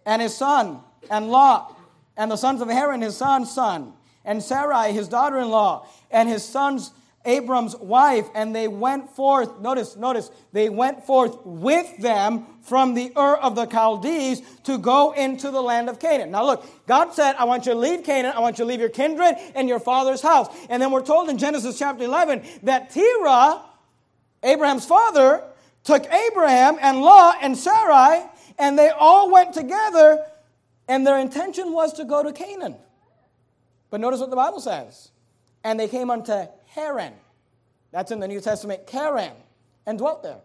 and 0.05 0.21
his 0.21 0.35
son, 0.35 0.79
and 1.09 1.29
Lot, 1.29 1.77
and 2.17 2.31
the 2.31 2.37
sons 2.37 2.61
of 2.61 2.69
Haran, 2.69 3.01
his 3.01 3.17
son's 3.17 3.51
son, 3.53 3.93
and 4.23 4.41
Sarai, 4.41 4.91
his 4.91 5.07
daughter 5.07 5.37
in 5.37 5.49
law, 5.49 5.87
and 6.09 6.29
his 6.29 6.43
son's 6.43 6.91
Abram's 7.25 7.75
wife, 7.75 8.27
and 8.33 8.55
they 8.55 8.67
went 8.67 9.09
forth. 9.09 9.59
Notice, 9.59 9.95
notice, 9.95 10.29
they 10.53 10.69
went 10.69 11.05
forth 11.05 11.37
with 11.45 11.97
them 11.97 12.45
from 12.61 12.93
the 12.93 13.11
Ur 13.17 13.35
of 13.35 13.55
the 13.55 13.65
Chaldees 13.65 14.41
to 14.63 14.77
go 14.77 15.11
into 15.11 15.51
the 15.51 15.61
land 15.61 15.89
of 15.89 15.99
Canaan. 15.99 16.31
Now, 16.31 16.45
look, 16.45 16.65
God 16.87 17.13
said, 17.13 17.35
I 17.35 17.45
want 17.45 17.65
you 17.65 17.73
to 17.73 17.79
leave 17.79 18.03
Canaan, 18.03 18.33
I 18.35 18.39
want 18.39 18.57
you 18.57 18.65
to 18.65 18.69
leave 18.69 18.79
your 18.79 18.89
kindred 18.89 19.35
and 19.55 19.67
your 19.67 19.79
father's 19.79 20.21
house. 20.21 20.47
And 20.69 20.81
then 20.81 20.91
we're 20.91 21.05
told 21.05 21.29
in 21.29 21.37
Genesis 21.37 21.77
chapter 21.77 22.03
11 22.03 22.43
that 22.63 22.89
Terah, 22.91 23.61
Abraham's 24.43 24.85
father, 24.85 25.43
took 25.83 26.05
Abraham 26.11 26.77
and 26.81 27.01
Lot 27.01 27.37
and 27.41 27.57
Sarai 27.57 28.25
and 28.57 28.77
they 28.77 28.89
all 28.89 29.31
went 29.31 29.53
together, 29.53 30.25
and 30.87 31.05
their 31.05 31.19
intention 31.19 31.73
was 31.73 31.93
to 31.93 32.05
go 32.05 32.23
to 32.23 32.31
Canaan. 32.31 32.75
But 33.89 34.01
notice 34.01 34.19
what 34.19 34.29
the 34.29 34.35
Bible 34.35 34.59
says. 34.59 35.11
And 35.63 35.79
they 35.79 35.87
came 35.87 36.11
unto 36.11 36.47
Haran. 36.75 37.13
That's 37.91 38.11
in 38.11 38.19
the 38.19 38.27
New 38.27 38.41
Testament, 38.41 38.87
Charan, 38.87 39.33
and 39.85 39.97
dwelt 39.97 40.21
there. 40.21 40.41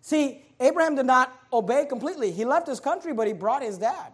See, 0.00 0.44
Abraham 0.60 0.94
did 0.94 1.06
not 1.06 1.36
obey 1.52 1.84
completely. 1.86 2.30
He 2.30 2.44
left 2.44 2.66
his 2.66 2.80
country, 2.80 3.12
but 3.12 3.26
he 3.26 3.32
brought 3.32 3.62
his 3.62 3.78
dad. 3.78 4.12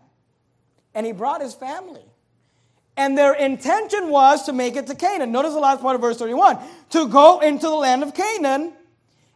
And 0.94 1.04
he 1.04 1.12
brought 1.12 1.40
his 1.40 1.54
family. 1.54 2.04
And 2.96 3.16
their 3.16 3.34
intention 3.34 4.08
was 4.08 4.44
to 4.46 4.52
make 4.52 4.74
it 4.74 4.86
to 4.88 4.94
Canaan. 4.94 5.30
Notice 5.30 5.52
the 5.52 5.60
last 5.60 5.82
part 5.82 5.94
of 5.94 6.00
verse 6.00 6.16
31 6.16 6.58
to 6.90 7.06
go 7.08 7.40
into 7.40 7.66
the 7.66 7.76
land 7.76 8.02
of 8.02 8.14
Canaan, 8.14 8.72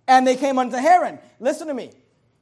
and 0.08 0.26
they 0.26 0.34
came 0.34 0.58
unto 0.58 0.76
Haran. 0.76 1.18
Listen 1.38 1.68
to 1.68 1.74
me. 1.74 1.92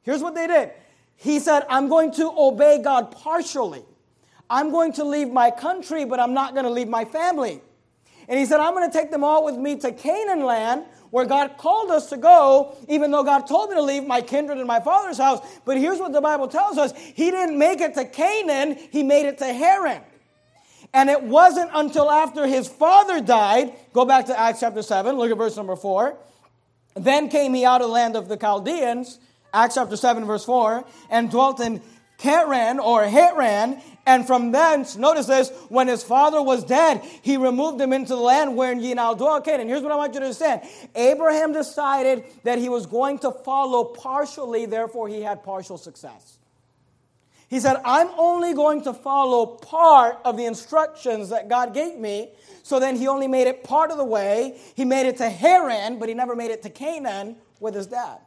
Here's 0.03 0.21
what 0.21 0.33
they 0.33 0.47
did 0.47 0.71
he 1.15 1.37
said, 1.37 1.65
I'm 1.69 1.87
going 1.87 2.11
to 2.13 2.33
obey 2.35 2.81
God 2.81 3.11
partially. 3.11 3.83
I'm 4.49 4.71
going 4.71 4.93
to 4.93 5.03
leave 5.03 5.29
my 5.29 5.51
country, 5.51 6.03
but 6.03 6.19
I'm 6.19 6.33
not 6.33 6.53
going 6.53 6.65
to 6.65 6.71
leave 6.71 6.87
my 6.87 7.05
family. 7.05 7.61
And 8.31 8.39
he 8.39 8.45
said, 8.45 8.61
I'm 8.61 8.73
going 8.73 8.89
to 8.89 8.97
take 8.97 9.11
them 9.11 9.25
all 9.25 9.43
with 9.43 9.57
me 9.57 9.75
to 9.75 9.91
Canaan 9.91 10.45
land, 10.45 10.85
where 11.09 11.25
God 11.25 11.57
called 11.57 11.91
us 11.91 12.07
to 12.11 12.17
go, 12.17 12.77
even 12.87 13.11
though 13.11 13.23
God 13.23 13.45
told 13.45 13.69
me 13.69 13.75
to 13.75 13.81
leave 13.81 14.07
my 14.07 14.21
kindred 14.21 14.57
and 14.57 14.65
my 14.65 14.79
father's 14.79 15.17
house. 15.17 15.45
But 15.65 15.77
here's 15.77 15.99
what 15.99 16.13
the 16.13 16.21
Bible 16.21 16.47
tells 16.47 16.77
us 16.77 16.97
He 16.97 17.29
didn't 17.29 17.59
make 17.59 17.81
it 17.81 17.93
to 17.95 18.05
Canaan, 18.05 18.77
He 18.89 19.03
made 19.03 19.25
it 19.25 19.37
to 19.39 19.43
Charan. 19.43 20.01
And 20.93 21.09
it 21.09 21.21
wasn't 21.21 21.71
until 21.73 22.09
after 22.09 22.47
his 22.47 22.67
father 22.67 23.19
died, 23.21 23.73
go 23.93 24.05
back 24.05 24.27
to 24.27 24.39
Acts 24.39 24.61
chapter 24.61 24.81
7, 24.81 25.17
look 25.17 25.29
at 25.29 25.37
verse 25.37 25.57
number 25.57 25.75
4. 25.75 26.17
Then 26.95 27.27
came 27.27 27.53
he 27.53 27.65
out 27.65 27.81
of 27.81 27.87
the 27.87 27.93
land 27.93 28.15
of 28.15 28.29
the 28.29 28.37
Chaldeans 28.37 29.19
Acts 29.53 29.75
chapter 29.75 29.97
7, 29.97 30.23
verse 30.23 30.45
4, 30.45 30.85
and 31.09 31.29
dwelt 31.29 31.59
in 31.59 31.81
Haran 32.21 32.79
or 32.79 33.03
Haran, 33.03 33.81
and 34.05 34.25
from 34.25 34.51
thence, 34.51 34.95
notice 34.97 35.27
this, 35.27 35.51
when 35.69 35.87
his 35.87 36.03
father 36.03 36.41
was 36.41 36.63
dead, 36.63 37.01
he 37.21 37.37
removed 37.37 37.79
him 37.79 37.93
into 37.93 38.15
the 38.15 38.21
land 38.21 38.57
wherein 38.57 38.79
ye 38.79 38.93
now 38.93 39.13
dwell. 39.13 39.37
Okay, 39.37 39.59
and 39.59 39.69
here's 39.69 39.83
what 39.83 39.91
I 39.91 39.95
want 39.95 40.13
you 40.13 40.19
to 40.19 40.25
understand. 40.25 40.61
Abraham 40.95 41.53
decided 41.53 42.23
that 42.43 42.57
he 42.57 42.67
was 42.67 42.85
going 42.87 43.19
to 43.19 43.31
follow 43.31 43.83
partially, 43.83 44.65
therefore 44.65 45.07
he 45.07 45.21
had 45.21 45.43
partial 45.43 45.77
success. 45.77 46.39
He 47.47 47.59
said, 47.59 47.81
I'm 47.83 48.07
only 48.17 48.53
going 48.53 48.83
to 48.83 48.93
follow 48.93 49.45
part 49.45 50.19
of 50.23 50.37
the 50.37 50.45
instructions 50.45 51.29
that 51.29 51.49
God 51.49 51.73
gave 51.73 51.97
me. 51.97 52.29
So 52.63 52.79
then 52.79 52.95
he 52.95 53.09
only 53.09 53.27
made 53.27 53.47
it 53.47 53.63
part 53.63 53.91
of 53.91 53.97
the 53.97 54.05
way. 54.05 54.57
He 54.75 54.85
made 54.85 55.05
it 55.05 55.17
to 55.17 55.29
Haran, 55.29 55.99
but 55.99 56.07
he 56.07 56.15
never 56.15 56.33
made 56.33 56.49
it 56.51 56.61
to 56.63 56.69
Canaan 56.69 57.35
with 57.59 57.75
his 57.75 57.87
dad. 57.87 58.19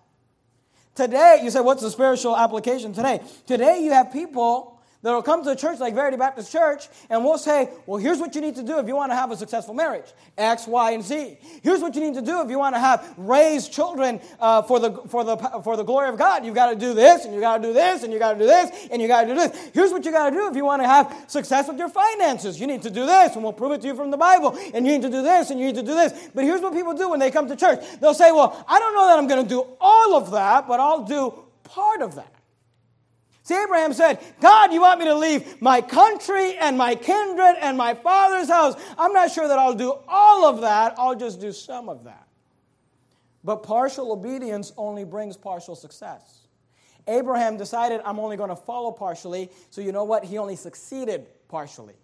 Today, 0.95 1.41
you 1.43 1.51
say, 1.51 1.61
what's 1.61 1.83
the 1.83 1.91
spiritual 1.91 2.37
application 2.37 2.93
today? 2.93 3.21
Today, 3.47 3.81
you 3.83 3.93
have 3.93 4.13
people 4.13 4.74
that 5.05 5.13
will 5.13 5.23
come 5.23 5.45
to 5.45 5.51
a 5.51 5.57
church 5.57 5.81
like 5.81 5.95
Verity 5.95 6.17
Baptist 6.17 6.51
Church 6.51 6.89
and 7.11 7.23
we'll 7.23 7.37
say, 7.37 7.69
well, 7.85 8.01
here's 8.01 8.19
what 8.19 8.35
you 8.35 8.41
need 8.41 8.57
to 8.57 8.63
do 8.63 8.79
if 8.79 8.89
you 8.89 8.97
want 8.97 9.13
to 9.13 9.17
have 9.17 9.31
a 9.31 9.37
successful 9.37 9.75
marriage 9.75 10.07
X, 10.39 10.67
Y, 10.67 10.93
and 10.93 11.05
Z. 11.05 11.37
Here's 11.63 11.81
what 11.81 11.95
you 11.95 12.01
need 12.01 12.15
to 12.15 12.23
do 12.23 12.41
if 12.41 12.49
you 12.49 12.59
want 12.59 12.75
to 12.75 12.79
have 12.79 13.15
raised 13.19 13.71
children 13.71 14.19
uh, 14.41 14.63
for, 14.63 14.81
the, 14.81 14.93
for, 15.09 15.23
the, 15.23 15.37
for 15.63 15.77
the 15.77 15.83
glory 15.83 16.09
of 16.09 16.17
God. 16.17 16.47
You've 16.47 16.55
got 16.55 16.71
to 16.71 16.77
do 16.77 16.95
this, 16.95 17.27
and 17.27 17.35
you 17.35 17.41
got 17.41 17.59
to 17.59 17.63
do 17.63 17.75
this, 17.75 18.03
and 18.03 18.13
you 18.15 18.19
got 18.19 18.33
to 18.33 18.39
do 18.39 18.47
this, 18.47 18.89
and 18.91 19.03
you 19.03 19.07
got 19.07 19.23
to 19.23 19.29
do 19.29 19.35
this. 19.35 19.71
Here's 19.75 19.93
what 19.93 20.07
you 20.07 20.11
got 20.11 20.31
to 20.31 20.37
do 20.37 20.49
if 20.49 20.57
you 20.57 20.65
want 20.65 20.81
to 20.83 20.89
have 20.89 21.25
success 21.29 21.69
with 21.69 21.79
your 21.79 21.91
finances. 21.91 22.59
You 22.59 22.67
need 22.67 22.83
to 22.83 22.91
do 22.91 23.05
this, 23.05 23.35
and 23.35 23.43
we'll 23.43 23.53
prove 23.53 23.73
it 23.73 23.83
to 23.83 23.87
you 23.87 23.95
from 23.95 24.11
the 24.11 24.17
Bible. 24.17 24.59
And 24.73 24.87
you 24.87 24.93
need 24.93 25.03
to 25.03 25.11
do 25.11 25.23
this, 25.23 25.51
and 25.51 25.61
you 25.61 25.67
need 25.67 25.77
to 25.77 25.83
do 25.83 25.95
this. 25.95 26.31
But 26.35 26.45
here's 26.45 26.63
what 26.63 26.73
people 26.73 26.95
do 26.95 27.11
when 27.11 27.21
they 27.21 27.31
come 27.31 27.47
to 27.49 27.57
church 27.57 27.85
they'll 28.01 28.15
say, 28.15 28.33
well, 28.33 28.65
I 28.67 28.79
don't 28.79 28.95
know 28.95 29.07
that 29.07 29.19
I'm 29.19 29.29
going 29.29 29.43
to 29.43 29.49
do 29.49 29.67
all 29.81 30.17
of 30.17 30.31
that, 30.31 30.67
but 30.67 30.81
I'll 30.81 31.05
do 31.05 31.45
part 31.65 32.01
of 32.01 32.15
that. 32.15 32.34
See, 33.45 33.63
Abraham 33.63 33.93
said, 33.93 34.21
God, 34.41 34.73
you 34.73 34.81
want 34.81 35.01
me 35.01 35.05
to 35.05 35.15
leave 35.15 35.61
my 35.61 35.83
country 35.83 36.57
and 36.57 36.79
my 36.79 36.95
kindred 36.95 37.57
and 37.61 37.77
my 37.77 37.93
father's 37.93 38.49
house? 38.49 38.75
I'm 38.97 39.13
not 39.13 39.31
sure 39.31 39.47
that 39.47 39.59
I'll 39.59 39.75
do 39.75 39.95
all 40.09 40.47
of 40.47 40.63
that. 40.63 40.95
I'll 40.97 41.15
just 41.15 41.43
do 41.43 41.53
some 41.53 41.91
of 41.91 42.05
that. 42.05 42.27
But 43.45 43.57
partial 43.63 44.13
obedience 44.13 44.73
only 44.79 45.05
brings 45.05 45.37
partial 45.37 45.77
success. 45.77 46.47
Abraham 47.07 47.59
decided, 47.59 48.01
I'm 48.07 48.19
only 48.19 48.39
going 48.39 48.49
to 48.49 48.57
follow 48.57 48.91
partially. 48.93 49.51
So, 49.69 49.83
you 49.83 49.93
know 49.93 50.05
what? 50.05 50.25
He 50.25 50.39
only 50.39 50.57
succeeded 50.57 51.27
partially. 51.49 51.97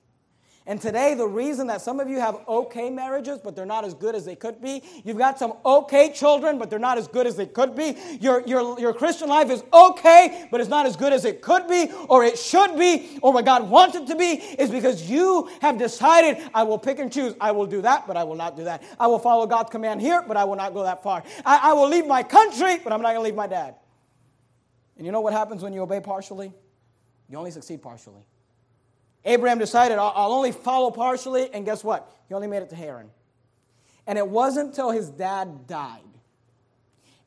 And 0.71 0.81
today, 0.81 1.15
the 1.15 1.27
reason 1.27 1.67
that 1.67 1.81
some 1.81 1.99
of 1.99 2.09
you 2.09 2.21
have 2.21 2.47
okay 2.47 2.91
marriages, 2.91 3.41
but 3.43 3.57
they're 3.57 3.67
not 3.67 3.85
as 3.85 3.93
good 3.93 4.15
as 4.15 4.25
they 4.25 4.37
could 4.37 4.63
be, 4.63 4.85
you've 5.03 5.19
got 5.19 5.37
some 5.37 5.55
okay 5.67 6.13
children, 6.13 6.59
but 6.59 6.71
they're 6.71 6.79
not 6.79 6.97
as 6.97 7.09
good 7.09 7.27
as 7.27 7.35
they 7.35 7.47
could 7.47 7.75
be, 7.75 7.97
your, 8.21 8.47
your, 8.47 8.79
your 8.79 8.95
Christian 8.95 9.29
life 9.29 9.51
is 9.51 9.65
okay, 9.73 10.47
but 10.49 10.61
it's 10.61 10.71
not 10.71 10.87
as 10.87 10.95
good 10.95 11.13
as 11.13 11.25
it 11.25 11.43
could 11.43 11.67
be, 11.67 11.91
or 12.09 12.23
it 12.23 12.39
should 12.39 12.79
be, 12.79 13.19
or 13.21 13.33
what 13.33 13.45
God 13.47 13.69
wants 13.69 13.97
it 13.97 14.07
to 14.07 14.15
be, 14.15 14.35
is 14.61 14.71
because 14.71 15.11
you 15.11 15.51
have 15.61 15.77
decided, 15.77 16.39
I 16.55 16.63
will 16.63 16.79
pick 16.79 17.01
and 17.01 17.13
choose. 17.13 17.35
I 17.41 17.51
will 17.51 17.67
do 17.67 17.83
that, 17.83 18.07
but 18.07 18.17
I 18.17 18.23
will 18.23 18.37
not 18.37 18.57
do 18.57 18.63
that. 18.63 18.85
I 19.01 19.09
will 19.09 19.19
follow 19.19 19.49
God's 19.49 19.71
command 19.71 20.01
here, 20.01 20.23
but 20.23 20.37
I 20.37 20.45
will 20.45 20.55
not 20.55 20.73
go 20.73 20.85
that 20.85 21.03
far. 21.03 21.25
I, 21.45 21.71
I 21.71 21.73
will 21.73 21.89
leave 21.89 22.07
my 22.07 22.23
country, 22.23 22.79
but 22.79 22.93
I'm 22.93 23.03
not 23.03 23.09
going 23.09 23.17
to 23.17 23.23
leave 23.23 23.35
my 23.35 23.49
dad. 23.49 23.75
And 24.97 25.05
you 25.05 25.11
know 25.11 25.21
what 25.21 25.33
happens 25.33 25.65
when 25.65 25.73
you 25.73 25.81
obey 25.83 25.99
partially? 25.99 26.53
You 27.29 27.39
only 27.39 27.51
succeed 27.51 27.83
partially. 27.83 28.23
Abraham 29.25 29.59
decided, 29.59 29.99
I'll, 29.99 30.33
only 30.33 30.53
follow 30.53 30.91
partially, 30.91 31.53
and 31.53 31.65
guess 31.65 31.85
what? 31.85 32.11
He 32.29 32.35
only 32.35 32.47
made 32.47 32.63
it 32.63 32.71
to 32.71 32.77
Haran. 32.77 33.11
And 34.07 34.19
it 34.19 34.27
wasn't 34.27 34.69
until 34.71 34.91
his 34.91 35.11
dad 35.11 35.67
died 35.67 36.01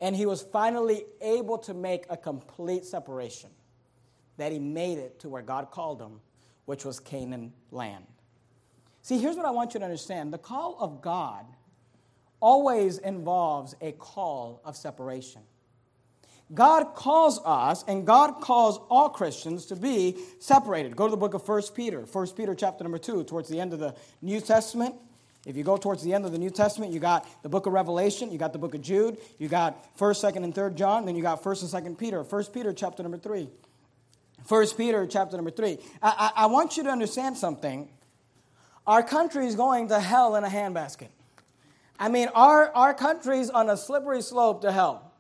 and 0.04 0.14
he 0.14 0.26
was 0.26 0.42
finally 0.42 1.06
able 1.22 1.58
to 1.58 1.74
make 1.74 2.04
a 2.10 2.18
complete 2.18 2.84
separation 2.84 3.50
that 4.36 4.52
he 4.52 4.60
made 4.60 4.98
it 4.98 5.18
to 5.22 5.30
where 5.30 5.42
God 5.42 5.72
called 5.72 6.02
him, 6.02 6.20
which 6.66 6.84
was 6.84 7.00
Canaan 7.00 7.54
land. 7.72 8.04
See, 9.02 9.18
here's 9.18 9.38
what 9.38 9.46
I 9.46 9.52
want 9.52 9.74
you 9.74 9.80
to 9.80 9.86
understand 9.86 10.34
the 10.34 10.38
call 10.38 10.76
of 10.78 11.02
God 11.02 11.46
always 12.42 12.98
involves 12.98 13.76
a 13.80 13.94
call 13.94 14.62
of 14.66 14.76
separation. 14.76 15.42
God 16.54 16.94
calls 16.96 17.40
us 17.46 17.84
and 17.88 18.06
God 18.06 18.42
calls 18.42 18.80
all 18.90 19.10
Christians 19.10 19.66
to 19.68 19.76
be 19.76 20.18
separated. 20.40 20.96
Go 20.96 21.08
to 21.08 21.12
the 21.12 21.18
book 21.18 21.34
of 21.34 21.48
1 21.48 21.62
Peter, 21.76 22.02
1 22.02 22.28
Peter 22.30 22.54
chapter 22.54 22.84
number 22.84 22.98
2, 22.98 23.24
towards 23.24 23.50
the 23.50 23.60
end 23.60 23.74
of 23.74 23.80
the 23.80 23.96
New 24.22 24.42
Testament. 24.42 24.96
If 25.46 25.58
you 25.58 25.64
go 25.64 25.78
towards 25.78 26.04
the 26.04 26.14
end 26.14 26.26
of 26.26 26.32
the 26.32 26.38
New 26.38 26.50
Testament, 26.50 26.94
you 26.94 27.00
got 27.00 27.28
the 27.44 27.50
book 27.50 27.66
of 27.66 27.74
Revelation, 27.74 28.32
you 28.32 28.38
got 28.38 28.54
the 28.54 28.60
book 28.60 28.76
of 28.76 28.82
Jude, 28.82 29.18
you 29.40 29.50
got 29.50 29.98
1st, 29.98 30.34
2nd, 30.34 30.44
and 30.44 30.56
3rd 30.56 30.76
John, 30.76 31.06
then 31.06 31.16
you 31.16 31.22
got 31.22 31.44
1st 31.44 31.74
and 31.74 31.86
2nd 31.86 31.98
Peter. 31.98 32.24
1 32.24 32.44
Peter 32.46 32.72
chapter 32.72 33.04
number 33.04 33.18
3. 33.18 33.50
1 34.48 34.68
Peter 34.78 35.06
chapter 35.08 35.36
number 35.36 35.52
3. 35.52 35.78
I, 36.02 36.32
I, 36.36 36.44
I 36.44 36.46
want 36.46 36.78
you 36.78 36.84
to 36.84 36.90
understand 36.90 37.38
something. 37.38 37.90
Our 38.86 39.04
country 39.04 39.48
is 39.48 39.56
going 39.56 39.90
to 39.90 40.00
hell 40.00 40.36
in 40.36 40.44
a 40.44 40.50
handbasket. 40.50 41.10
I 42.00 42.10
mean, 42.10 42.30
our, 42.36 42.70
our 42.74 42.94
country's 42.94 43.50
on 43.50 43.70
a 43.70 43.78
slippery 43.78 44.22
slope 44.22 44.62
to 44.62 44.72
hell 44.72 45.13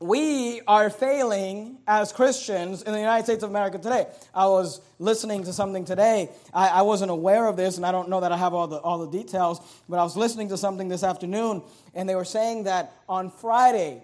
we 0.00 0.62
are 0.66 0.88
failing 0.88 1.76
as 1.86 2.10
Christians 2.10 2.82
in 2.82 2.92
the 2.92 2.98
United 2.98 3.24
States 3.24 3.42
of 3.42 3.50
America 3.50 3.76
today. 3.76 4.06
I 4.34 4.46
was 4.46 4.80
listening 4.98 5.44
to 5.44 5.52
something 5.52 5.84
today. 5.84 6.30
I, 6.54 6.68
I, 6.68 6.82
wasn't 6.82 7.10
aware 7.10 7.46
of 7.46 7.58
this, 7.58 7.76
and 7.76 7.84
I 7.84 7.92
don't 7.92 8.08
know 8.08 8.20
that 8.20 8.32
I 8.32 8.38
have 8.38 8.54
all 8.54 8.66
the, 8.66 8.78
all 8.78 9.06
the 9.06 9.18
details, 9.18 9.60
but 9.90 9.98
I 9.98 10.02
was 10.02 10.16
listening 10.16 10.48
to 10.48 10.56
something 10.56 10.88
this 10.88 11.04
afternoon, 11.04 11.62
and 11.94 12.08
they 12.08 12.14
were 12.14 12.24
saying 12.24 12.64
that 12.64 12.94
on 13.10 13.30
Friday, 13.30 14.02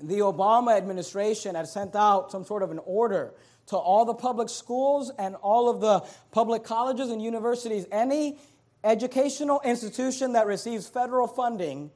the 0.00 0.18
Obama 0.18 0.76
administration 0.76 1.54
had 1.54 1.68
sent 1.68 1.94
out 1.94 2.32
some 2.32 2.44
sort 2.44 2.64
of 2.64 2.72
an 2.72 2.80
order 2.84 3.32
to 3.66 3.76
all 3.76 4.04
the 4.04 4.14
public 4.14 4.48
schools 4.48 5.12
and 5.20 5.36
all 5.36 5.68
of 5.70 5.80
the 5.80 6.00
public 6.32 6.64
colleges 6.64 7.10
and 7.10 7.22
universities. 7.22 7.86
Any 7.92 8.40
educational 8.82 9.60
institution 9.64 10.32
that 10.32 10.48
receives 10.48 10.88
federal 10.88 11.28
funding 11.28 11.92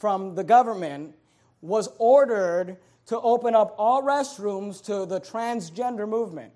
from 0.00 0.34
the 0.34 0.42
government 0.42 1.14
was 1.60 1.88
ordered 1.98 2.76
to 3.06 3.20
open 3.20 3.54
up 3.54 3.74
all 3.78 4.02
restrooms 4.02 4.84
to 4.84 5.06
the 5.06 5.20
transgender 5.20 6.08
movement. 6.08 6.52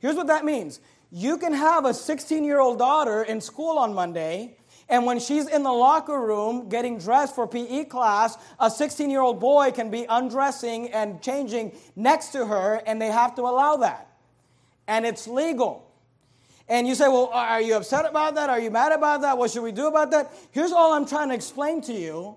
Here's 0.00 0.16
what 0.16 0.26
that 0.28 0.44
means 0.44 0.80
you 1.10 1.38
can 1.38 1.54
have 1.54 1.84
a 1.84 1.94
16 1.94 2.44
year 2.44 2.60
old 2.60 2.78
daughter 2.78 3.22
in 3.22 3.40
school 3.40 3.78
on 3.78 3.94
Monday, 3.94 4.56
and 4.88 5.06
when 5.06 5.18
she's 5.18 5.48
in 5.48 5.62
the 5.62 5.72
locker 5.72 6.20
room 6.20 6.68
getting 6.68 6.98
dressed 6.98 7.34
for 7.34 7.46
PE 7.46 7.84
class, 7.84 8.36
a 8.60 8.70
16 8.70 9.10
year 9.10 9.20
old 9.20 9.40
boy 9.40 9.70
can 9.70 9.90
be 9.90 10.04
undressing 10.08 10.90
and 10.92 11.22
changing 11.22 11.72
next 11.96 12.28
to 12.28 12.46
her, 12.46 12.82
and 12.86 13.00
they 13.00 13.08
have 13.08 13.34
to 13.36 13.42
allow 13.42 13.76
that. 13.76 14.06
And 14.86 15.06
it's 15.06 15.26
legal. 15.26 15.86
And 16.68 16.86
you 16.86 16.94
say, 16.94 17.08
well, 17.08 17.30
are 17.32 17.62
you 17.62 17.76
upset 17.76 18.04
about 18.04 18.34
that? 18.34 18.50
Are 18.50 18.60
you 18.60 18.70
mad 18.70 18.92
about 18.92 19.22
that? 19.22 19.38
What 19.38 19.50
should 19.50 19.62
we 19.62 19.72
do 19.72 19.86
about 19.86 20.10
that? 20.10 20.30
Here's 20.50 20.72
all 20.72 20.92
I'm 20.92 21.06
trying 21.06 21.30
to 21.30 21.34
explain 21.34 21.80
to 21.82 21.94
you 21.94 22.36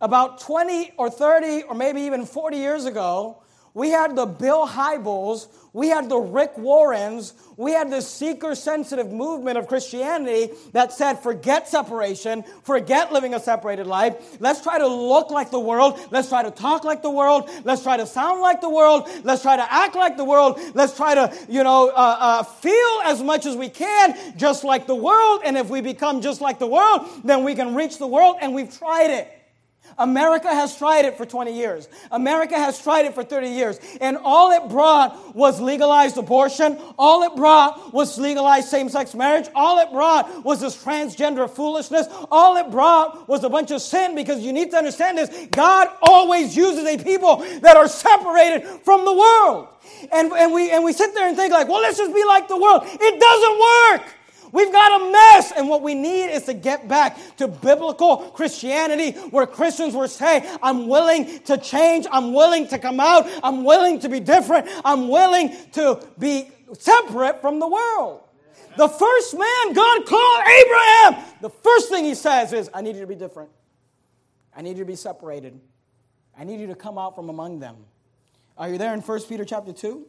about 0.00 0.40
20 0.40 0.92
or 0.96 1.10
30 1.10 1.64
or 1.64 1.74
maybe 1.74 2.02
even 2.02 2.26
40 2.26 2.56
years 2.56 2.84
ago, 2.84 3.42
we 3.76 3.90
had 3.90 4.16
the 4.16 4.24
Bill 4.24 4.66
Hybels, 4.66 5.48
we 5.74 5.88
had 5.88 6.08
the 6.08 6.16
Rick 6.16 6.56
Warrens, 6.56 7.34
we 7.58 7.72
had 7.72 7.90
the 7.90 8.00
seeker 8.00 8.54
sensitive 8.54 9.12
movement 9.12 9.58
of 9.58 9.68
Christianity 9.68 10.54
that 10.72 10.94
said, 10.94 11.18
forget 11.18 11.68
separation, 11.68 12.42
forget 12.62 13.12
living 13.12 13.34
a 13.34 13.38
separated 13.38 13.86
life. 13.86 14.40
Let's 14.40 14.62
try 14.62 14.78
to 14.78 14.86
look 14.86 15.30
like 15.30 15.50
the 15.50 15.60
world. 15.60 16.00
Let's 16.10 16.30
try 16.30 16.42
to 16.42 16.50
talk 16.50 16.84
like 16.84 17.02
the 17.02 17.10
world. 17.10 17.50
Let's 17.64 17.82
try 17.82 17.98
to 17.98 18.06
sound 18.06 18.40
like 18.40 18.62
the 18.62 18.70
world. 18.70 19.10
Let's 19.24 19.42
try 19.42 19.56
to 19.56 19.70
act 19.70 19.94
like 19.94 20.16
the 20.16 20.24
world. 20.24 20.58
Let's 20.72 20.96
try 20.96 21.14
to, 21.14 21.36
you 21.46 21.62
know, 21.62 21.90
uh, 21.90 22.16
uh, 22.18 22.42
feel 22.44 23.00
as 23.04 23.22
much 23.22 23.44
as 23.44 23.56
we 23.56 23.68
can 23.68 24.38
just 24.38 24.64
like 24.64 24.86
the 24.86 24.94
world. 24.94 25.42
And 25.44 25.54
if 25.58 25.68
we 25.68 25.82
become 25.82 26.22
just 26.22 26.40
like 26.40 26.58
the 26.58 26.66
world, 26.66 27.06
then 27.24 27.44
we 27.44 27.54
can 27.54 27.74
reach 27.74 27.98
the 27.98 28.06
world. 28.06 28.36
And 28.40 28.54
we've 28.54 28.74
tried 28.74 29.10
it. 29.10 29.35
America 29.98 30.48
has 30.48 30.76
tried 30.76 31.04
it 31.04 31.16
for 31.16 31.24
20 31.24 31.56
years. 31.56 31.88
America 32.10 32.54
has 32.54 32.80
tried 32.80 33.06
it 33.06 33.14
for 33.14 33.24
30 33.24 33.48
years. 33.48 33.80
And 34.00 34.16
all 34.18 34.52
it 34.52 34.68
brought 34.68 35.34
was 35.34 35.60
legalized 35.60 36.16
abortion. 36.16 36.78
All 36.98 37.22
it 37.22 37.36
brought 37.36 37.92
was 37.92 38.18
legalized 38.18 38.68
same 38.68 38.88
sex 38.88 39.14
marriage. 39.14 39.48
All 39.54 39.78
it 39.78 39.90
brought 39.90 40.44
was 40.44 40.60
this 40.60 40.76
transgender 40.82 41.48
foolishness. 41.48 42.06
All 42.30 42.56
it 42.56 42.70
brought 42.70 43.28
was 43.28 43.44
a 43.44 43.48
bunch 43.48 43.70
of 43.70 43.80
sin 43.80 44.14
because 44.14 44.42
you 44.42 44.52
need 44.52 44.70
to 44.72 44.76
understand 44.76 45.18
this 45.18 45.46
God 45.50 45.88
always 46.02 46.56
uses 46.56 46.84
a 46.84 46.98
people 46.98 47.38
that 47.60 47.76
are 47.76 47.88
separated 47.88 48.66
from 48.84 49.04
the 49.04 49.12
world. 49.12 49.68
And, 50.12 50.32
and, 50.32 50.52
we, 50.52 50.70
and 50.70 50.84
we 50.84 50.92
sit 50.92 51.14
there 51.14 51.28
and 51.28 51.36
think, 51.36 51.52
like, 51.52 51.68
well, 51.68 51.80
let's 51.80 51.98
just 51.98 52.14
be 52.14 52.24
like 52.24 52.48
the 52.48 52.56
world. 52.56 52.82
It 52.84 53.20
doesn't 53.20 54.02
work. 54.02 54.15
We've 54.56 54.72
got 54.72 55.02
a 55.02 55.12
mess, 55.12 55.52
and 55.54 55.68
what 55.68 55.82
we 55.82 55.94
need 55.94 56.30
is 56.30 56.44
to 56.44 56.54
get 56.54 56.88
back 56.88 57.18
to 57.36 57.46
biblical 57.46 58.16
Christianity 58.16 59.10
where 59.28 59.46
Christians 59.46 59.94
will 59.94 60.08
say, 60.08 60.50
I'm 60.62 60.88
willing 60.88 61.40
to 61.40 61.58
change, 61.58 62.06
I'm 62.10 62.32
willing 62.32 62.66
to 62.68 62.78
come 62.78 62.98
out, 62.98 63.28
I'm 63.42 63.64
willing 63.64 64.00
to 64.00 64.08
be 64.08 64.18
different, 64.18 64.66
I'm 64.82 65.10
willing 65.10 65.54
to 65.72 66.02
be 66.18 66.48
separate 66.72 67.42
from 67.42 67.58
the 67.58 67.68
world. 67.68 68.22
The 68.78 68.88
first 68.88 69.34
man 69.34 69.74
God 69.74 70.06
called 70.06 70.42
Abraham, 70.46 71.24
the 71.42 71.50
first 71.50 71.90
thing 71.90 72.06
he 72.06 72.14
says 72.14 72.54
is, 72.54 72.70
I 72.72 72.80
need 72.80 72.94
you 72.94 73.02
to 73.02 73.06
be 73.06 73.14
different. 73.14 73.50
I 74.56 74.62
need 74.62 74.78
you 74.78 74.84
to 74.84 74.86
be 74.86 74.96
separated. 74.96 75.60
I 76.34 76.44
need 76.44 76.60
you 76.60 76.68
to 76.68 76.74
come 76.74 76.96
out 76.96 77.14
from 77.14 77.28
among 77.28 77.58
them. 77.60 77.76
Are 78.56 78.70
you 78.70 78.78
there 78.78 78.94
in 78.94 79.00
1 79.02 79.22
Peter 79.24 79.44
chapter 79.44 79.74
2? 79.74 80.06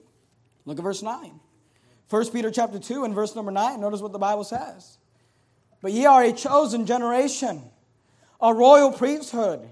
Look 0.63 0.77
at 0.77 0.83
verse 0.85 1.03
9. 1.03 1.37
1 2.09 2.29
Peter 2.31 2.51
chapter 2.51 2.79
2 2.79 3.03
and 3.03 3.13
verse 3.13 3.35
number 3.35 3.51
9. 3.51 3.81
Notice 3.81 4.01
what 4.01 4.11
the 4.11 4.19
Bible 4.19 4.43
says. 4.43 4.97
But 5.81 5.91
ye 5.91 6.05
are 6.05 6.23
a 6.23 6.31
chosen 6.31 6.85
generation, 6.85 7.61
a 8.41 8.53
royal 8.53 8.91
priesthood, 8.91 9.67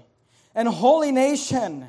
and 0.54 0.68
holy 0.68 1.12
nation, 1.12 1.86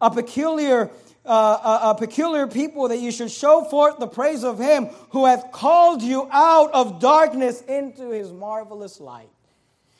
a 0.00 0.10
peculiar 0.10 0.90
uh, 1.24 1.80
a, 1.84 1.90
a, 1.90 1.94
peculiar 1.94 2.46
people 2.46 2.88
that 2.88 2.98
you 2.98 3.12
should 3.12 3.30
show 3.30 3.62
forth 3.64 3.98
the 3.98 4.06
praise 4.06 4.42
of 4.42 4.58
him 4.58 4.86
who 5.10 5.26
hath 5.26 5.52
called 5.52 6.02
you 6.02 6.26
out 6.32 6.72
of 6.72 6.98
darkness 6.98 7.60
into 7.60 8.08
his 8.08 8.32
marvelous 8.32 9.00
light. 9.00 9.28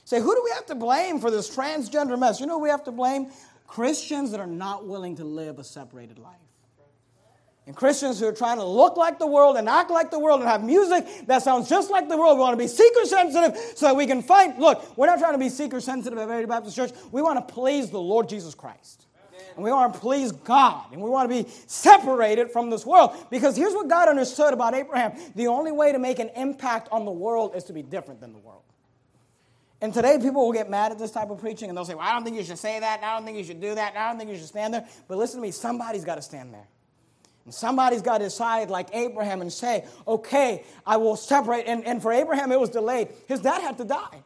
Say, 0.07 0.19
who 0.19 0.35
do 0.35 0.43
we 0.43 0.51
have 0.53 0.65
to 0.67 0.75
blame 0.75 1.21
for 1.21 1.31
this 1.31 1.55
transgender 1.55 2.19
mess? 2.19 2.41
You 2.41 2.47
know 2.47 2.59
we 2.59 2.71
have 2.71 2.85
to 2.85 2.91
blame? 2.91 3.31
Christians 3.67 4.31
that 4.31 4.41
are 4.41 4.47
not 4.47 4.87
willing 4.87 5.17
to 5.17 5.25
live 5.25 5.59
a 5.59 5.65
separated 5.65 6.19
life. 6.19 6.35
And 7.67 7.77
Christians 7.77 8.19
who 8.19 8.27
are 8.27 8.33
trying 8.33 8.57
to 8.57 8.65
look 8.65 8.97
like 8.97 9.19
the 9.19 9.27
world 9.27 9.57
and 9.57 9.69
act 9.69 9.91
like 9.91 10.11
the 10.11 10.19
world 10.19 10.41
and 10.41 10.49
have 10.49 10.65
music 10.65 11.07
that 11.27 11.43
sounds 11.43 11.69
just 11.69 11.91
like 11.91 12.09
the 12.09 12.17
world. 12.17 12.37
We 12.37 12.41
want 12.41 12.55
to 12.55 12.65
be 12.65 12.67
seeker 12.67 13.05
sensitive 13.05 13.57
so 13.77 13.87
that 13.87 13.97
we 13.97 14.07
can 14.07 14.23
find. 14.23 14.59
Look, 14.59 14.97
we're 14.97 15.07
not 15.07 15.19
trying 15.19 15.35
to 15.35 15.39
be 15.39 15.51
seeker 15.51 15.81
sensitive 15.81 16.19
at 16.19 16.27
Verity 16.27 16.47
Baptist 16.47 16.75
Church. 16.75 16.91
We 17.13 17.23
want 17.23 17.47
to 17.47 17.55
please 17.55 17.91
the 17.91 18.01
Lord 18.01 18.29
Jesus 18.29 18.55
Christ. 18.55 19.07
And 19.55 19.65
we 19.65 19.73
want 19.73 19.93
to 19.93 20.01
please 20.01 20.33
God. 20.33 20.93
And 20.93 21.03
we 21.03 21.11
want 21.11 21.31
to 21.31 21.43
be 21.43 21.49
separated 21.67 22.51
from 22.51 22.71
this 22.71 22.87
world. 22.87 23.15
Because 23.31 23.57
here's 23.57 23.75
what 23.75 23.89
God 23.89 24.09
understood 24.09 24.55
about 24.55 24.75
Abraham 24.75 25.13
the 25.35 25.49
only 25.49 25.73
way 25.73 25.93
to 25.93 25.99
make 25.99 26.19
an 26.19 26.31
impact 26.37 26.89
on 26.91 27.05
the 27.05 27.11
world 27.11 27.55
is 27.55 27.65
to 27.65 27.73
be 27.73 27.83
different 27.83 28.21
than 28.21 28.33
the 28.33 28.39
world. 28.39 28.63
And 29.83 29.95
today, 29.95 30.19
people 30.19 30.45
will 30.45 30.53
get 30.53 30.69
mad 30.69 30.93
at 30.93 30.99
this 30.99 31.11
type 31.11 31.31
of 31.31 31.39
preaching 31.39 31.69
and 31.69 31.77
they'll 31.77 31.87
say, 31.87 31.95
Well, 31.95 32.07
I 32.07 32.13
don't 32.13 32.23
think 32.23 32.37
you 32.37 32.45
should 32.45 32.59
say 32.59 32.81
that. 32.81 33.03
I 33.03 33.15
don't 33.15 33.25
think 33.25 33.39
you 33.39 33.45
should 33.45 33.61
do 33.61 33.75
that. 33.75 33.97
I 33.97 34.09
don't 34.09 34.19
think 34.19 34.31
you 34.31 34.37
should 34.37 34.49
stand 34.49 34.75
there. 34.75 34.87
But 35.09 35.19
listen 35.19 35.41
to 35.41 35.43
me, 35.43 35.51
somebody's 35.51 36.05
got 36.05 36.17
to 36.17 36.23
stand 36.23 36.53
there. 36.53 36.67
And 37.45 37.55
somebody's 37.55 38.03
got 38.03 38.19
to 38.19 38.25
decide, 38.25 38.71
like 38.71 38.89
Abraham, 38.93 39.41
and 39.41 39.53
say, 39.53 39.85
Okay, 40.07 40.65
I 40.87 40.97
will 40.99 41.17
separate. 41.17 41.67
And, 41.67 41.85
and 41.87 42.03
for 42.03 42.13
Abraham, 42.13 42.53
it 42.53 42.61
was 42.61 42.71
delayed. 42.71 43.09
His 43.27 43.41
dad 43.41 43.63
had 43.63 43.79
to 43.79 43.85
die. 43.85 44.23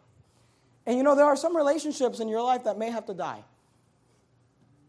And 0.86 0.96
you 0.96 1.02
know, 1.02 1.14
there 1.14 1.26
are 1.26 1.36
some 1.36 1.56
relationships 1.56 2.20
in 2.20 2.28
your 2.28 2.42
life 2.42 2.64
that 2.64 2.78
may 2.78 2.90
have 2.90 3.06
to 3.06 3.14
die 3.14 3.42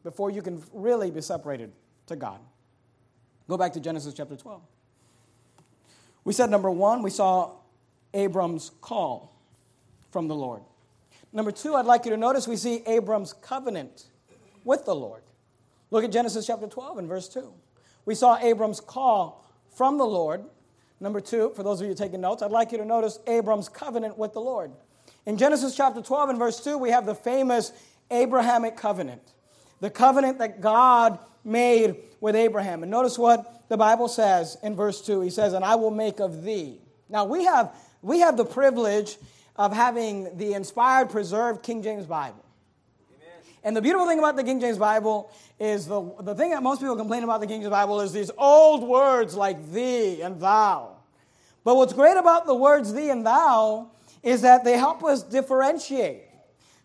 before 0.03 0.29
you 0.29 0.41
can 0.41 0.61
really 0.73 1.09
be 1.09 1.21
separated 1.21 1.71
to 2.07 2.15
God. 2.15 2.39
Go 3.47 3.57
back 3.57 3.73
to 3.73 3.79
Genesis 3.79 4.13
chapter 4.13 4.35
12. 4.35 4.61
We 6.23 6.33
said 6.33 6.49
number 6.49 6.71
one, 6.71 7.03
we 7.03 7.11
saw 7.11 7.51
Abram's 8.13 8.71
call 8.81 9.35
from 10.11 10.27
the 10.27 10.35
Lord. 10.35 10.61
Number 11.31 11.51
two, 11.51 11.75
I'd 11.75 11.85
like 11.85 12.05
you 12.05 12.11
to 12.11 12.17
notice 12.17 12.47
we 12.47 12.55
see 12.55 12.81
Abram's 12.85 13.33
covenant 13.33 14.05
with 14.63 14.85
the 14.85 14.95
Lord. 14.95 15.21
Look 15.91 16.03
at 16.03 16.11
Genesis 16.11 16.47
chapter 16.47 16.67
12 16.67 16.97
and 16.97 17.07
verse 17.07 17.27
2. 17.29 17.53
We 18.05 18.15
saw 18.15 18.37
Abram's 18.37 18.79
call 18.79 19.45
from 19.75 19.97
the 19.97 20.05
Lord. 20.05 20.43
Number 20.99 21.19
two, 21.19 21.51
for 21.55 21.63
those 21.63 21.81
of 21.81 21.87
you 21.87 21.93
taking 21.93 22.21
notes, 22.21 22.41
I'd 22.41 22.51
like 22.51 22.71
you 22.71 22.77
to 22.77 22.85
notice 22.85 23.19
Abram's 23.27 23.69
covenant 23.69 24.17
with 24.17 24.33
the 24.33 24.41
Lord. 24.41 24.71
In 25.25 25.37
Genesis 25.37 25.75
chapter 25.75 26.01
12 26.01 26.29
and 26.29 26.39
verse 26.39 26.63
2, 26.63 26.77
we 26.77 26.91
have 26.91 27.05
the 27.05 27.15
famous 27.15 27.71
Abrahamic 28.11 28.77
covenant 28.77 29.21
the 29.81 29.89
covenant 29.89 30.39
that 30.39 30.61
God 30.61 31.19
made 31.43 31.97
with 32.19 32.35
Abraham. 32.35 32.83
And 32.83 32.91
notice 32.91 33.17
what 33.17 33.69
the 33.69 33.77
Bible 33.77 34.07
says 34.07 34.57
in 34.63 34.75
verse 34.75 35.01
2. 35.01 35.21
He 35.21 35.29
says, 35.29 35.53
And 35.53 35.65
I 35.65 35.75
will 35.75 35.91
make 35.91 36.19
of 36.19 36.43
thee. 36.43 36.79
Now, 37.09 37.25
we 37.25 37.45
have, 37.45 37.75
we 38.01 38.19
have 38.19 38.37
the 38.37 38.45
privilege 38.45 39.17
of 39.55 39.73
having 39.73 40.37
the 40.37 40.53
inspired, 40.53 41.09
preserved 41.09 41.63
King 41.63 41.83
James 41.83 42.05
Bible. 42.05 42.44
And 43.65 43.75
the 43.75 43.81
beautiful 43.81 44.07
thing 44.07 44.19
about 44.19 44.35
the 44.35 44.43
King 44.43 44.59
James 44.59 44.77
Bible 44.77 45.31
is 45.59 45.87
the, 45.87 46.13
the 46.21 46.35
thing 46.35 46.51
that 46.51 46.61
most 46.61 46.81
people 46.81 46.95
complain 46.95 47.23
about 47.23 47.41
the 47.41 47.47
King 47.47 47.61
James 47.61 47.71
Bible 47.71 47.99
is 47.99 48.13
these 48.13 48.29
old 48.37 48.87
words 48.87 49.33
like 49.33 49.71
thee 49.71 50.21
and 50.21 50.39
thou. 50.39 50.97
But 51.63 51.75
what's 51.75 51.91
great 51.91 52.15
about 52.15 52.45
the 52.45 52.53
words 52.53 52.93
thee 52.93 53.09
and 53.09 53.25
thou 53.25 53.89
is 54.21 54.43
that 54.43 54.63
they 54.63 54.77
help 54.77 55.03
us 55.03 55.23
differentiate. 55.23 56.25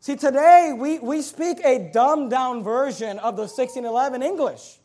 See, 0.00 0.16
today 0.16 0.74
we, 0.74 0.98
we 1.00 1.20
speak 1.20 1.60
a 1.66 1.90
dumbed 1.92 2.30
down 2.30 2.64
version 2.64 3.18
of 3.18 3.36
the 3.36 3.42
1611 3.42 4.22
English. 4.22 4.78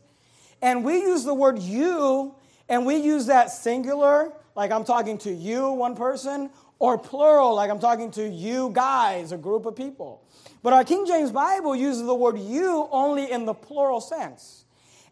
And 0.62 0.84
we 0.84 0.97
use 0.97 1.23
the 1.23 1.34
word 1.34 1.60
you, 1.60 2.36
and 2.67 2.86
we 2.86 2.97
use 2.97 3.27
that 3.27 3.51
singular, 3.51 4.34
like 4.53 4.71
I'm 4.71 4.84
talking 4.84 5.17
to 5.19 5.31
you, 5.31 5.71
one 5.71 5.95
person, 5.95 6.49
or 6.77 6.97
plural, 6.97 7.55
like 7.55 7.69
I'm 7.69 7.79
talking 7.79 8.12
to 8.12 8.27
you 8.27 8.71
guys, 8.73 9.31
a 9.31 9.38
group 9.38 9.65
of 9.65 9.77
people. 9.77 10.21
But 10.65 10.73
our 10.73 10.84
King 10.84 11.06
James 11.06 11.32
Bible 11.32 11.75
uses 11.75 12.04
the 12.04 12.15
word 12.15 12.39
you 12.39 12.89
only 12.91 13.32
in 13.32 13.45
the 13.45 13.54
plural 13.54 14.01
sense. 14.01 14.65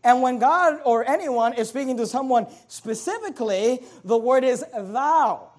And 0.03 0.23
when 0.23 0.39
God 0.39 0.79
or 0.83 1.07
anyone 1.07 1.53
is 1.53 1.69
speaking 1.69 1.95
to 1.97 2.07
someone 2.07 2.47
specifically, 2.67 3.85
the 4.03 4.17
word 4.17 4.43
is 4.43 4.65
thou. 4.75 5.51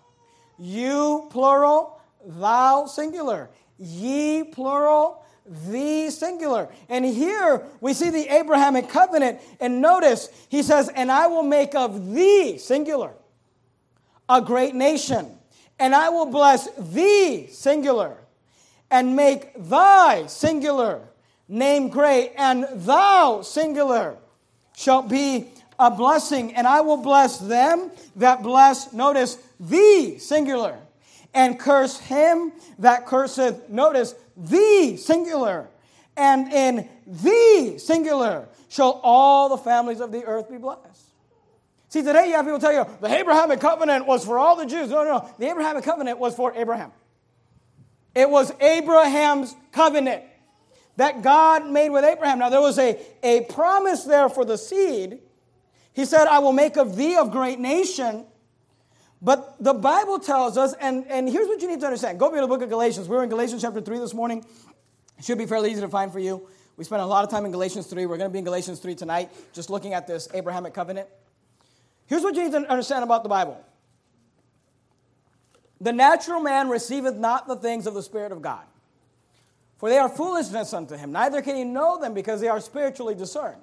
You, 0.58 1.28
plural, 1.30 2.00
thou, 2.26 2.86
singular 2.86 3.50
ye 3.78 4.44
plural, 4.44 5.24
the 5.46 6.10
singular. 6.10 6.68
And 6.88 7.04
here 7.04 7.64
we 7.80 7.94
see 7.94 8.10
the 8.10 8.28
Abrahamic 8.34 8.88
covenant, 8.88 9.40
and 9.60 9.80
notice 9.80 10.28
he 10.48 10.62
says, 10.62 10.88
And 10.88 11.10
I 11.10 11.26
will 11.26 11.42
make 11.42 11.76
of 11.76 12.12
thee, 12.12 12.58
singular, 12.58 13.12
a 14.28 14.40
great 14.40 14.74
nation, 14.74 15.38
and 15.78 15.94
I 15.94 16.08
will 16.08 16.26
bless 16.26 16.68
thee, 16.78 17.46
singular, 17.48 18.23
and 18.94 19.16
make 19.16 19.50
thy, 19.56 20.24
singular, 20.26 21.00
name 21.48 21.88
great, 21.88 22.30
and 22.36 22.64
thou, 22.74 23.42
singular, 23.42 24.16
shalt 24.76 25.08
be 25.08 25.48
a 25.80 25.90
blessing, 25.90 26.54
and 26.54 26.64
I 26.64 26.80
will 26.80 26.98
bless 26.98 27.38
them 27.38 27.90
that 28.14 28.44
bless, 28.44 28.92
notice, 28.92 29.36
thee, 29.58 30.18
singular 30.18 30.78
and 31.34 31.58
curse 31.58 31.98
him 31.98 32.52
that 32.78 33.06
curseth, 33.06 33.68
notice, 33.68 34.14
the 34.36 34.96
singular, 34.96 35.66
and 36.16 36.52
in 36.52 36.88
the 37.06 37.74
singular 37.78 38.46
shall 38.68 39.00
all 39.02 39.48
the 39.48 39.58
families 39.58 39.98
of 39.98 40.12
the 40.12 40.24
earth 40.24 40.48
be 40.48 40.56
blessed. 40.56 41.02
See, 41.88 42.02
today 42.02 42.28
you 42.28 42.34
have 42.34 42.44
people 42.44 42.60
tell 42.60 42.72
you 42.72 42.86
the 43.00 43.08
Abrahamic 43.08 43.58
covenant 43.58 44.06
was 44.06 44.24
for 44.24 44.38
all 44.38 44.54
the 44.54 44.66
Jews. 44.66 44.90
No, 44.90 45.02
no, 45.04 45.18
no. 45.18 45.30
The 45.38 45.50
Abrahamic 45.50 45.82
covenant 45.82 46.18
was 46.18 46.34
for 46.36 46.52
Abraham. 46.54 46.92
It 48.14 48.30
was 48.30 48.52
Abraham's 48.60 49.54
covenant 49.72 50.22
that 50.96 51.22
God 51.22 51.66
made 51.66 51.90
with 51.90 52.04
Abraham. 52.04 52.38
Now, 52.38 52.50
there 52.50 52.60
was 52.60 52.78
a, 52.78 52.98
a 53.22 53.42
promise 53.42 54.04
there 54.04 54.28
for 54.28 54.44
the 54.44 54.56
seed. 54.56 55.18
He 55.92 56.04
said, 56.04 56.26
I 56.26 56.38
will 56.38 56.52
make 56.52 56.76
of 56.76 56.96
thee 56.96 57.14
a 57.14 57.26
great 57.26 57.58
nation. 57.58 58.24
But 59.20 59.56
the 59.58 59.74
Bible 59.74 60.18
tells 60.18 60.56
us, 60.56 60.74
and, 60.80 61.06
and 61.08 61.28
here's 61.28 61.48
what 61.48 61.62
you 61.62 61.68
need 61.68 61.80
to 61.80 61.86
understand. 61.86 62.18
Go 62.18 62.32
to 62.32 62.40
the 62.40 62.46
book 62.46 62.62
of 62.62 62.68
Galatians. 62.68 63.08
We 63.08 63.16
are 63.16 63.22
in 63.22 63.30
Galatians 63.30 63.62
chapter 63.62 63.80
3 63.80 63.98
this 63.98 64.14
morning. 64.14 64.44
It 65.18 65.24
should 65.24 65.38
be 65.38 65.46
fairly 65.46 65.70
easy 65.70 65.80
to 65.80 65.88
find 65.88 66.12
for 66.12 66.18
you. 66.20 66.46
We 66.76 66.84
spent 66.84 67.02
a 67.02 67.06
lot 67.06 67.24
of 67.24 67.30
time 67.30 67.44
in 67.46 67.52
Galatians 67.52 67.86
3. 67.86 68.06
We're 68.06 68.16
going 68.16 68.28
to 68.28 68.32
be 68.32 68.40
in 68.40 68.44
Galatians 68.44 68.80
3 68.80 68.94
tonight, 68.94 69.30
just 69.52 69.70
looking 69.70 69.94
at 69.94 70.06
this 70.06 70.28
Abrahamic 70.34 70.74
covenant. 70.74 71.08
Here's 72.06 72.22
what 72.22 72.34
you 72.34 72.42
need 72.42 72.52
to 72.52 72.70
understand 72.70 73.02
about 73.02 73.22
the 73.22 73.28
Bible 73.28 73.64
The 75.84 75.92
natural 75.92 76.40
man 76.40 76.70
receiveth 76.70 77.14
not 77.16 77.46
the 77.46 77.56
things 77.56 77.86
of 77.86 77.92
the 77.92 78.02
Spirit 78.02 78.32
of 78.32 78.40
God, 78.40 78.64
for 79.76 79.90
they 79.90 79.98
are 79.98 80.08
foolishness 80.08 80.72
unto 80.72 80.96
him. 80.96 81.12
Neither 81.12 81.42
can 81.42 81.56
he 81.56 81.64
know 81.64 82.00
them 82.00 82.14
because 82.14 82.40
they 82.40 82.48
are 82.48 82.58
spiritually 82.58 83.14
discerned. 83.14 83.60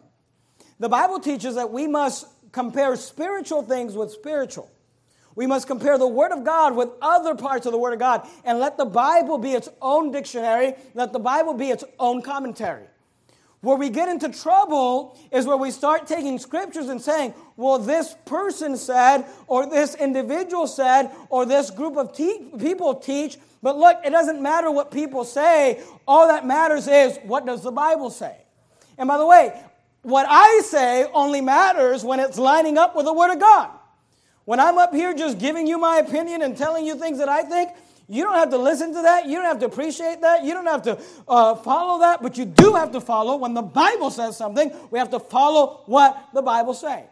The 0.80 0.88
Bible 0.88 1.20
teaches 1.20 1.56
that 1.56 1.72
we 1.72 1.88
must 1.88 2.28
compare 2.52 2.96
spiritual 2.96 3.64
things 3.64 3.96
with 3.96 4.12
spiritual. 4.12 4.70
We 5.34 5.48
must 5.48 5.66
compare 5.66 5.98
the 5.98 6.08
Word 6.08 6.32
of 6.32 6.44
God 6.44 6.76
with 6.76 6.90
other 7.02 7.34
parts 7.34 7.66
of 7.66 7.72
the 7.72 7.80
Word 7.80 7.94
of 7.94 8.00
God 8.00 8.28
and 8.46 8.60
let 8.60 8.78
the 8.78 8.86
Bible 8.86 9.40
be 9.40 9.54
its 9.54 9.70
own 9.82 10.12
dictionary, 10.12 10.76
let 10.94 11.14
the 11.14 11.20
Bible 11.20 11.56
be 11.56 11.72
its 11.72 11.84
own 11.98 12.22
commentary. 12.22 12.86
Where 13.62 13.78
we 13.78 13.90
get 13.90 14.10
into 14.10 14.30
trouble 14.30 15.20
is 15.32 15.46
where 15.46 15.58
we 15.58 15.70
start 15.70 16.08
taking 16.08 16.40
scriptures 16.40 16.90
and 16.90 17.00
saying, 17.00 17.36
well, 17.56 17.78
this 17.78 18.16
person 18.26 18.76
said, 18.76 19.26
or 19.46 19.70
this 19.70 19.94
individual 19.94 20.66
said, 20.66 21.12
or 21.30 21.46
this 21.46 21.70
group 21.70 21.96
of 21.96 22.16
te- 22.16 22.52
people 22.60 22.96
teach. 22.96 23.38
But 23.62 23.78
look, 23.78 23.98
it 24.04 24.10
doesn't 24.10 24.42
matter 24.42 24.72
what 24.72 24.92
people 24.92 25.24
say. 25.24 25.84
All 26.08 26.28
that 26.28 26.46
matters 26.46 26.88
is 26.88 27.20
what 27.24 27.46
does 27.46 27.62
the 27.62 27.72
Bible 27.72 28.10
say? 28.10 28.36
And 28.98 29.08
by 29.08 29.20
the 29.20 29.28
way, 29.28 29.54
what 30.02 30.26
I 30.28 30.62
say 30.66 31.06
only 31.14 31.42
matters 31.42 32.04
when 32.04 32.20
it's 32.20 32.40
lining 32.40 32.80
up 32.80 32.96
with 32.96 33.06
the 33.06 33.14
Word 33.14 33.32
of 33.32 33.40
God. 33.40 33.70
When 34.46 34.60
I'm 34.60 34.80
up 34.80 34.92
here 34.92 35.14
just 35.14 35.38
giving 35.38 35.68
you 35.68 35.78
my 35.78 35.98
opinion 35.98 36.42
and 36.42 36.58
telling 36.58 36.84
you 36.84 36.96
things 36.96 37.20
that 37.20 37.30
I 37.30 37.44
think, 37.44 37.70
you 38.08 38.24
don't 38.24 38.36
have 38.36 38.50
to 38.50 38.58
listen 38.58 38.94
to 38.94 39.02
that. 39.02 39.26
You 39.26 39.38
don't 39.38 39.46
have 39.46 39.60
to 39.60 39.66
appreciate 39.66 40.22
that. 40.22 40.44
You 40.44 40.54
don't 40.54 40.66
have 40.66 40.82
to 40.84 41.00
uh, 41.28 41.56
follow 41.56 42.00
that. 42.02 42.22
But 42.22 42.38
you 42.38 42.46
do 42.46 42.74
have 42.74 42.92
to 42.92 43.02
follow 43.02 43.38
when 43.38 43.54
the 43.54 43.62
Bible 43.62 44.12
says 44.12 44.38
something. 44.38 44.72
We 44.90 45.00
have 45.00 45.12
to 45.12 45.20
follow 45.20 45.84
what 45.86 46.30
the 46.34 46.42
Bible 46.42 46.74
say. 46.74 47.06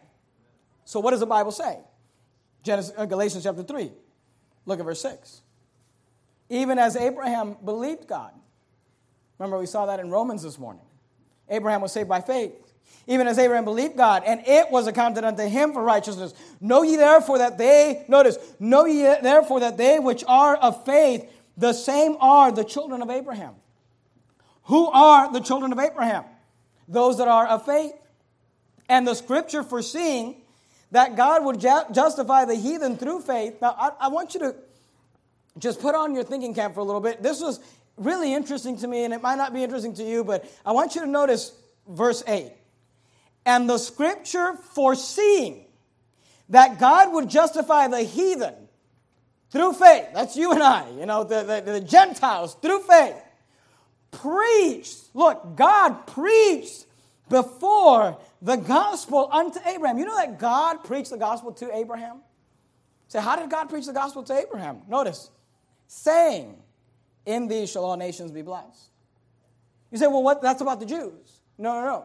So 0.84 1.00
what 1.00 1.12
does 1.12 1.20
the 1.20 1.26
Bible 1.26 1.52
say? 1.52 1.78
Genesis, 2.62 2.92
uh, 2.96 3.06
Galatians 3.06 3.44
chapter 3.44 3.62
3. 3.62 3.92
Look 4.66 4.78
at 4.78 4.84
verse 4.84 5.00
6. 5.00 5.42
Even 6.48 6.78
as 6.78 6.96
Abraham 6.96 7.56
believed 7.64 8.06
God. 8.06 8.32
Remember, 9.38 9.58
we 9.58 9.66
saw 9.66 9.86
that 9.86 10.00
in 10.00 10.10
Romans 10.10 10.42
this 10.42 10.58
morning. 10.58 10.82
Abraham 11.48 11.80
was 11.80 11.92
saved 11.92 12.08
by 12.08 12.20
faith. 12.20 12.69
Even 13.06 13.26
as 13.26 13.38
Abraham 13.38 13.64
believed 13.64 13.96
God, 13.96 14.22
and 14.24 14.40
it 14.46 14.70
was 14.70 14.86
accounted 14.86 15.24
unto 15.24 15.42
him 15.42 15.72
for 15.72 15.82
righteousness. 15.82 16.32
Know 16.60 16.82
ye 16.82 16.96
therefore 16.96 17.38
that 17.38 17.58
they, 17.58 18.04
notice, 18.08 18.38
know 18.60 18.84
ye 18.84 19.02
therefore 19.02 19.60
that 19.60 19.76
they 19.76 19.98
which 19.98 20.22
are 20.28 20.56
of 20.56 20.84
faith, 20.84 21.28
the 21.56 21.72
same 21.72 22.16
are 22.20 22.52
the 22.52 22.64
children 22.64 23.02
of 23.02 23.10
Abraham. 23.10 23.54
Who 24.64 24.86
are 24.88 25.32
the 25.32 25.40
children 25.40 25.72
of 25.72 25.78
Abraham? 25.78 26.24
Those 26.86 27.18
that 27.18 27.28
are 27.28 27.46
of 27.46 27.66
faith. 27.66 27.92
And 28.88 29.06
the 29.06 29.14
scripture 29.14 29.62
foreseeing 29.62 30.42
that 30.92 31.16
God 31.16 31.44
would 31.44 31.60
ju- 31.60 31.84
justify 31.92 32.44
the 32.44 32.54
heathen 32.54 32.96
through 32.96 33.22
faith. 33.22 33.56
Now, 33.60 33.74
I, 33.78 34.06
I 34.06 34.08
want 34.08 34.34
you 34.34 34.40
to 34.40 34.54
just 35.58 35.80
put 35.80 35.94
on 35.94 36.14
your 36.14 36.24
thinking 36.24 36.54
cap 36.54 36.74
for 36.74 36.80
a 36.80 36.84
little 36.84 37.00
bit. 37.00 37.22
This 37.22 37.40
was 37.40 37.60
really 37.96 38.32
interesting 38.32 38.76
to 38.78 38.88
me, 38.88 39.04
and 39.04 39.12
it 39.12 39.22
might 39.22 39.36
not 39.36 39.52
be 39.52 39.62
interesting 39.62 39.94
to 39.94 40.04
you, 40.04 40.24
but 40.24 40.44
I 40.64 40.72
want 40.72 40.94
you 40.94 41.00
to 41.02 41.06
notice 41.06 41.52
verse 41.88 42.22
8. 42.26 42.52
And 43.44 43.68
the 43.68 43.78
scripture 43.78 44.54
foreseeing 44.74 45.64
that 46.50 46.78
God 46.78 47.12
would 47.12 47.28
justify 47.30 47.88
the 47.88 48.02
heathen 48.02 48.54
through 49.50 49.72
faith, 49.72 50.06
that's 50.14 50.36
you 50.36 50.52
and 50.52 50.62
I, 50.62 50.88
you 50.90 51.06
know, 51.06 51.24
the, 51.24 51.42
the, 51.42 51.72
the 51.72 51.80
Gentiles 51.80 52.56
through 52.60 52.80
faith, 52.80 53.16
preached, 54.10 55.14
look, 55.14 55.56
God 55.56 56.06
preached 56.06 56.86
before 57.28 58.18
the 58.42 58.56
gospel 58.56 59.28
unto 59.32 59.58
Abraham. 59.66 59.98
You 59.98 60.06
know 60.06 60.16
that 60.16 60.38
God 60.38 60.84
preached 60.84 61.10
the 61.10 61.16
gospel 61.16 61.52
to 61.52 61.74
Abraham? 61.74 62.18
Say, 63.08 63.20
how 63.20 63.36
did 63.36 63.50
God 63.50 63.68
preach 63.68 63.86
the 63.86 63.92
gospel 63.92 64.22
to 64.24 64.34
Abraham? 64.34 64.82
Notice, 64.88 65.30
saying, 65.88 66.56
In 67.26 67.48
thee 67.48 67.66
shall 67.66 67.84
all 67.84 67.96
nations 67.96 68.30
be 68.30 68.42
blessed. 68.42 68.90
You 69.90 69.98
say, 69.98 70.06
well, 70.06 70.22
what? 70.22 70.40
That's 70.40 70.60
about 70.60 70.78
the 70.78 70.86
Jews. 70.86 71.40
No, 71.58 71.74
no, 71.74 71.84
no. 71.84 72.04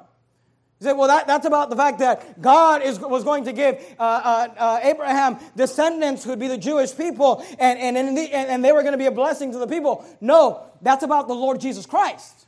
You 0.80 0.88
say, 0.88 0.94
well, 0.94 1.08
that, 1.08 1.26
that's 1.26 1.46
about 1.46 1.70
the 1.70 1.76
fact 1.78 2.00
that 2.00 2.42
God 2.42 2.82
is, 2.82 3.00
was 3.00 3.24
going 3.24 3.46
to 3.46 3.54
give 3.54 3.76
uh, 3.98 4.04
uh, 4.04 4.48
uh, 4.58 4.80
Abraham 4.84 5.38
descendants 5.56 6.24
who 6.24 6.32
would 6.32 6.40
be 6.40 6.50
the 6.50 6.58
Jewish 6.58 6.96
people, 6.96 7.46
and, 7.60 7.80
and, 7.80 8.18
the, 8.18 8.22
and, 8.22 8.50
and 8.50 8.66
they 8.66 8.74
were 8.74 8.82
going 8.82 8.92
to 8.92 8.98
be 8.98 9.06
a 9.06 9.12
blessing 9.12 9.54
to 9.54 9.58
the 9.58 9.68
people. 9.68 10.06
No, 10.20 10.64
that's 10.82 11.04
about 11.04 11.30
the 11.30 11.34
Lord 11.34 11.62
Jesus 11.62 11.86
Christ. 11.86 12.46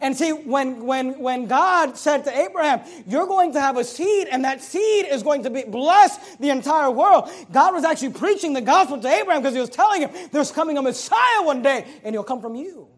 And 0.00 0.16
see, 0.16 0.32
when, 0.32 0.86
when, 0.86 1.18
when 1.18 1.46
God 1.46 1.96
said 1.96 2.24
to 2.24 2.36
Abraham, 2.36 2.80
You're 3.06 3.26
going 3.26 3.52
to 3.52 3.60
have 3.60 3.76
a 3.76 3.84
seed, 3.84 4.28
and 4.30 4.44
that 4.44 4.62
seed 4.62 5.06
is 5.10 5.22
going 5.22 5.42
to 5.44 5.50
be 5.50 5.64
bless 5.64 6.36
the 6.36 6.50
entire 6.50 6.90
world, 6.90 7.28
God 7.52 7.74
was 7.74 7.84
actually 7.84 8.10
preaching 8.10 8.52
the 8.52 8.60
gospel 8.60 9.00
to 9.00 9.08
Abraham 9.08 9.42
because 9.42 9.54
he 9.54 9.60
was 9.60 9.70
telling 9.70 10.02
him 10.02 10.10
there's 10.32 10.50
coming 10.50 10.78
a 10.78 10.82
Messiah 10.82 11.42
one 11.42 11.62
day, 11.62 11.86
and 12.04 12.14
he'll 12.14 12.24
come 12.24 12.40
from 12.40 12.54
you. 12.54 12.88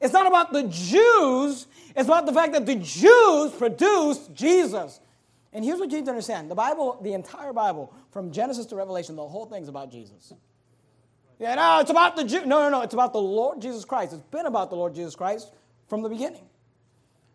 It's 0.00 0.12
not 0.12 0.26
about 0.26 0.52
the 0.52 0.62
Jews, 0.64 1.66
it's 1.98 2.06
about 2.06 2.26
the 2.26 2.32
fact 2.32 2.52
that 2.52 2.64
the 2.64 2.76
Jews 2.76 3.50
produced 3.52 4.32
Jesus. 4.32 5.00
And 5.52 5.64
here's 5.64 5.80
what 5.80 5.90
you 5.90 5.96
need 5.96 6.04
to 6.04 6.12
understand 6.12 6.48
the 6.48 6.54
Bible, 6.54 6.96
the 7.02 7.12
entire 7.12 7.52
Bible, 7.52 7.92
from 8.12 8.30
Genesis 8.30 8.66
to 8.66 8.76
Revelation, 8.76 9.16
the 9.16 9.26
whole 9.26 9.46
thing's 9.46 9.68
about 9.68 9.90
Jesus. 9.90 10.32
Yeah, 11.40 11.56
no, 11.56 11.80
it's 11.80 11.90
about 11.90 12.14
the 12.14 12.22
Jew. 12.22 12.46
No, 12.46 12.62
no, 12.62 12.70
no, 12.70 12.82
it's 12.82 12.94
about 12.94 13.12
the 13.12 13.20
Lord 13.20 13.60
Jesus 13.60 13.84
Christ. 13.84 14.12
It's 14.12 14.22
been 14.22 14.46
about 14.46 14.70
the 14.70 14.76
Lord 14.76 14.94
Jesus 14.94 15.16
Christ 15.16 15.52
from 15.88 16.02
the 16.02 16.08
beginning. 16.08 16.46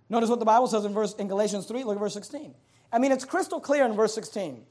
Notice 0.09 0.29
what 0.29 0.39
the 0.39 0.45
Bible 0.45 0.67
says 0.67 0.85
in, 0.85 0.93
verse, 0.93 1.13
in 1.15 1.27
Galatians 1.27 1.65
3, 1.65 1.83
look 1.83 1.97
at 1.97 1.99
verse 1.99 2.13
16. 2.13 2.53
I 2.91 2.99
mean, 2.99 3.11
it's 3.11 3.25
crystal 3.25 3.59
clear 3.59 3.83
in 3.83 3.93
verse 3.95 4.13
16. 4.13 4.65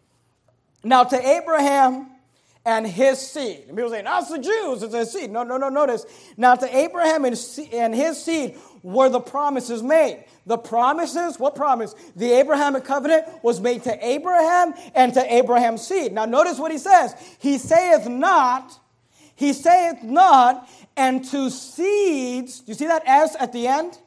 Now, 0.85 1.05
to 1.05 1.29
Abraham 1.29 2.12
and 2.65 2.87
his 2.87 3.19
seed. 3.19 3.65
And 3.69 3.77
people 3.77 3.91
say, 3.91 4.05
it's 4.07 4.31
the 4.31 4.39
Jews, 4.39 4.83
it's 4.83 4.95
his 4.95 5.13
seed. 5.13 5.31
No, 5.31 5.43
no, 5.43 5.57
no, 5.57 5.69
notice. 5.69 6.07
Now, 6.37 6.55
to 6.55 6.77
Abraham 6.77 7.25
and 7.25 7.95
his 7.95 8.25
seed 8.25 8.57
were 8.83 9.09
the 9.09 9.21
promises 9.21 9.83
made. 9.83 10.25
The 10.47 10.59
promises, 10.59 11.39
what 11.39 11.55
promise? 11.55 11.95
The 12.17 12.33
Abrahamic 12.33 12.85
covenant 12.85 13.27
was 13.43 13.61
made 13.61 13.85
to 13.85 14.07
Abraham 14.07 14.75
and 14.95 15.15
to 15.15 15.35
Abraham's 15.35 15.87
seed. 15.87 16.13
Now, 16.13 16.25
notice 16.25 16.59
what 16.59 16.73
he 16.73 16.79
says. 16.79 17.15
He 17.39 17.59
saith 17.59 18.09
not, 18.09 18.79
he 19.35 19.53
saith 19.53 20.03
not, 20.03 20.69
and 20.97 21.25
to 21.27 21.51
seeds, 21.51 22.61
do 22.61 22.73
you 22.73 22.75
see 22.75 22.87
that 22.87 23.03
S 23.07 23.37
at 23.39 23.53
the 23.53 23.67
end? 23.67 23.99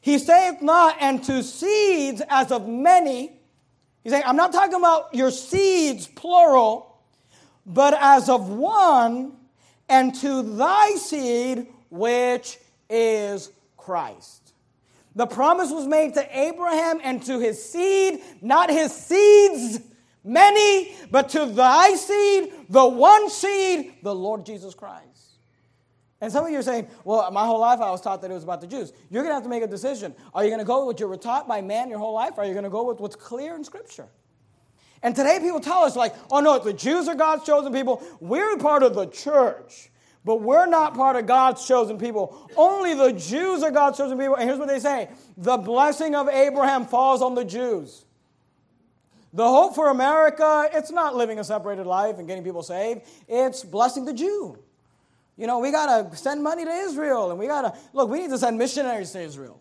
He 0.00 0.18
saith 0.18 0.62
not, 0.62 0.96
and 1.00 1.22
to 1.24 1.42
seeds 1.42 2.22
as 2.28 2.50
of 2.50 2.66
many. 2.66 3.38
He's 4.02 4.12
saying, 4.12 4.24
I'm 4.26 4.36
not 4.36 4.52
talking 4.52 4.76
about 4.76 5.14
your 5.14 5.30
seeds, 5.30 6.06
plural, 6.06 6.89
but 7.72 7.94
as 7.98 8.28
of 8.28 8.48
one, 8.48 9.32
and 9.88 10.14
to 10.16 10.42
thy 10.42 10.92
seed, 10.92 11.66
which 11.90 12.58
is 12.88 13.50
Christ. 13.76 14.52
The 15.16 15.26
promise 15.26 15.70
was 15.70 15.86
made 15.86 16.14
to 16.14 16.38
Abraham 16.38 17.00
and 17.02 17.22
to 17.24 17.40
his 17.40 17.62
seed, 17.62 18.20
not 18.40 18.70
his 18.70 18.92
seeds, 18.92 19.80
many, 20.22 20.94
but 21.10 21.30
to 21.30 21.46
thy 21.46 21.94
seed, 21.94 22.52
the 22.68 22.86
one 22.86 23.28
seed, 23.28 23.94
the 24.02 24.14
Lord 24.14 24.46
Jesus 24.46 24.74
Christ. 24.74 25.06
And 26.20 26.30
some 26.30 26.44
of 26.44 26.50
you 26.50 26.58
are 26.58 26.62
saying, 26.62 26.86
well, 27.04 27.30
my 27.30 27.46
whole 27.46 27.58
life 27.58 27.80
I 27.80 27.90
was 27.90 28.00
taught 28.00 28.20
that 28.22 28.30
it 28.30 28.34
was 28.34 28.44
about 28.44 28.60
the 28.60 28.66
Jews. 28.66 28.92
You're 29.10 29.22
going 29.22 29.30
to 29.30 29.34
have 29.34 29.42
to 29.42 29.48
make 29.48 29.62
a 29.62 29.66
decision. 29.66 30.14
Are 30.34 30.44
you 30.44 30.50
going 30.50 30.60
to 30.60 30.66
go 30.66 30.80
with 30.80 30.86
what 30.86 31.00
you 31.00 31.08
were 31.08 31.16
taught 31.16 31.48
by 31.48 31.62
man 31.62 31.88
your 31.88 31.98
whole 31.98 32.14
life, 32.14 32.34
or 32.36 32.42
are 32.42 32.46
you 32.46 32.52
going 32.52 32.64
to 32.64 32.70
go 32.70 32.84
with 32.84 33.00
what's 33.00 33.16
clear 33.16 33.56
in 33.56 33.64
Scripture? 33.64 34.06
And 35.02 35.16
today 35.16 35.38
people 35.40 35.60
tell 35.60 35.82
us, 35.84 35.96
like, 35.96 36.14
oh 36.30 36.40
no, 36.40 36.58
the 36.58 36.72
Jews 36.72 37.08
are 37.08 37.14
God's 37.14 37.44
chosen 37.44 37.72
people. 37.72 38.02
We're 38.20 38.56
part 38.58 38.82
of 38.82 38.94
the 38.94 39.06
church, 39.06 39.90
but 40.24 40.42
we're 40.42 40.66
not 40.66 40.94
part 40.94 41.16
of 41.16 41.26
God's 41.26 41.66
chosen 41.66 41.98
people. 41.98 42.50
Only 42.56 42.94
the 42.94 43.12
Jews 43.12 43.62
are 43.62 43.70
God's 43.70 43.96
chosen 43.98 44.18
people. 44.18 44.36
And 44.36 44.44
here's 44.44 44.58
what 44.58 44.68
they 44.68 44.80
say 44.80 45.08
the 45.36 45.56
blessing 45.56 46.14
of 46.14 46.28
Abraham 46.28 46.84
falls 46.84 47.22
on 47.22 47.34
the 47.34 47.44
Jews. 47.44 48.04
The 49.32 49.46
hope 49.46 49.74
for 49.74 49.90
America, 49.90 50.68
it's 50.72 50.90
not 50.90 51.14
living 51.14 51.38
a 51.38 51.44
separated 51.44 51.86
life 51.86 52.18
and 52.18 52.26
getting 52.26 52.44
people 52.44 52.62
saved, 52.62 53.02
it's 53.28 53.62
blessing 53.62 54.04
the 54.04 54.12
Jew. 54.12 54.58
You 55.36 55.46
know, 55.46 55.60
we 55.60 55.70
got 55.70 56.10
to 56.10 56.16
send 56.16 56.42
money 56.42 56.66
to 56.66 56.70
Israel, 56.70 57.30
and 57.30 57.38
we 57.38 57.46
got 57.46 57.62
to, 57.62 57.80
look, 57.94 58.10
we 58.10 58.18
need 58.18 58.30
to 58.30 58.36
send 58.36 58.58
missionaries 58.58 59.12
to 59.12 59.20
Israel. 59.20 59.58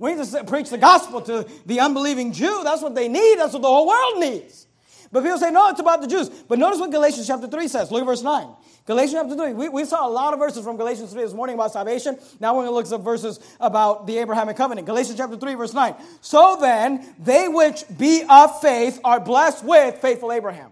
We 0.00 0.14
need 0.14 0.26
to 0.26 0.44
preach 0.44 0.70
the 0.70 0.78
gospel 0.78 1.20
to 1.20 1.46
the 1.66 1.78
unbelieving 1.78 2.32
Jew. 2.32 2.62
That's 2.64 2.82
what 2.82 2.96
they 2.96 3.06
need. 3.06 3.36
That's 3.36 3.52
what 3.52 3.62
the 3.62 3.68
whole 3.68 3.86
world 3.86 4.18
needs. 4.18 4.66
But 5.12 5.22
people 5.22 5.38
say, 5.38 5.50
no, 5.50 5.68
it's 5.70 5.80
about 5.80 6.00
the 6.00 6.06
Jews. 6.06 6.28
But 6.28 6.58
notice 6.58 6.78
what 6.78 6.92
Galatians 6.92 7.26
chapter 7.26 7.48
3 7.48 7.66
says. 7.66 7.90
Look 7.90 8.02
at 8.02 8.06
verse 8.06 8.22
9. 8.22 8.46
Galatians 8.86 9.14
chapter 9.14 9.36
3. 9.36 9.54
We, 9.54 9.68
we 9.68 9.84
saw 9.84 10.06
a 10.06 10.10
lot 10.10 10.32
of 10.32 10.38
verses 10.38 10.64
from 10.64 10.76
Galatians 10.76 11.12
3 11.12 11.22
this 11.22 11.32
morning 11.32 11.54
about 11.54 11.72
salvation. 11.72 12.16
Now 12.38 12.54
we're 12.54 12.64
going 12.64 12.72
to 12.72 12.74
look 12.74 13.00
at 13.00 13.04
verses 13.04 13.40
about 13.58 14.06
the 14.06 14.18
Abrahamic 14.18 14.56
covenant. 14.56 14.86
Galatians 14.86 15.18
chapter 15.18 15.36
3, 15.36 15.54
verse 15.54 15.74
9. 15.74 15.94
So 16.20 16.58
then, 16.60 17.14
they 17.18 17.48
which 17.48 17.84
be 17.98 18.22
of 18.28 18.60
faith 18.60 19.00
are 19.02 19.18
blessed 19.18 19.64
with 19.64 19.98
faithful 19.98 20.30
Abraham. 20.30 20.70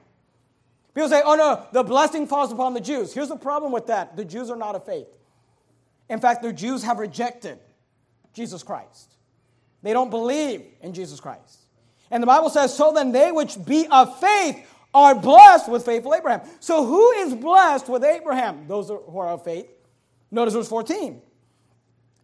People 0.95 1.09
say, 1.11 1.23
oh 1.25 1.37
no, 1.37 1.65
the 1.73 1.83
blessing 1.83 2.27
falls 2.27 2.51
upon 2.51 2.75
the 2.75 2.81
Jews. 2.81 3.13
Here's 3.13 3.29
the 3.29 3.37
problem 3.37 3.73
with 3.73 3.87
that 3.87 4.17
the 4.17 4.25
Jews 4.25 4.51
are 4.51 4.57
not 4.57 4.75
of 4.75 4.85
faith. 4.85 5.07
In 6.09 6.21
fact, 6.21 6.43
the 6.43 6.53
Jews 6.53 6.83
have 6.85 6.99
rejected 6.99 7.59
Jesus 8.35 8.63
Christ, 8.63 9.15
they 9.83 9.93
don't 9.93 10.11
believe 10.11 10.63
in 10.81 10.93
Jesus 10.93 11.21
Christ. 11.21 11.68
And 12.11 12.23
the 12.23 12.27
Bible 12.27 12.51
says, 12.51 12.75
so 12.75 12.93
then 12.93 13.13
they 13.13 13.33
which 13.33 13.63
be 13.65 13.87
of 13.91 14.19
faith 14.19 14.65
are 14.95 15.15
blessed 15.15 15.69
with 15.69 15.85
faithful 15.85 16.15
Abraham. 16.15 16.41
So 16.61 16.85
who 16.85 17.11
is 17.13 17.35
blessed 17.35 17.89
with 17.89 18.05
Abraham? 18.05 18.67
Those 18.67 18.89
who 18.89 19.19
are 19.19 19.29
of 19.29 19.45
faith. 19.45 19.69
Notice 20.31 20.55
verse 20.55 20.69
14 20.69 21.23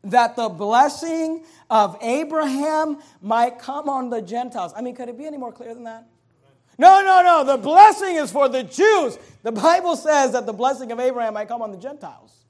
that 0.04 0.36
the 0.36 0.48
blessing 0.48 1.44
of 1.70 1.96
Abraham 2.02 2.98
might 3.22 3.58
come 3.58 3.88
on 3.88 4.10
the 4.10 4.20
Gentiles. 4.20 4.72
I 4.76 4.82
mean, 4.82 4.94
could 4.94 5.08
it 5.08 5.16
be 5.16 5.26
any 5.26 5.38
more 5.38 5.52
clear 5.52 5.72
than 5.74 5.84
that? 5.84 6.06
No, 6.76 7.02
no, 7.02 7.22
no. 7.22 7.44
The 7.44 7.62
blessing 7.62 8.16
is 8.16 8.30
for 8.30 8.48
the 8.48 8.64
Jews. 8.64 9.18
The 9.42 9.52
Bible 9.52 9.96
says 9.96 10.32
that 10.32 10.44
the 10.44 10.52
blessing 10.52 10.92
of 10.92 11.00
Abraham 11.00 11.34
might 11.34 11.48
come 11.48 11.62
on 11.62 11.70
the 11.70 11.78
Gentiles 11.78 12.44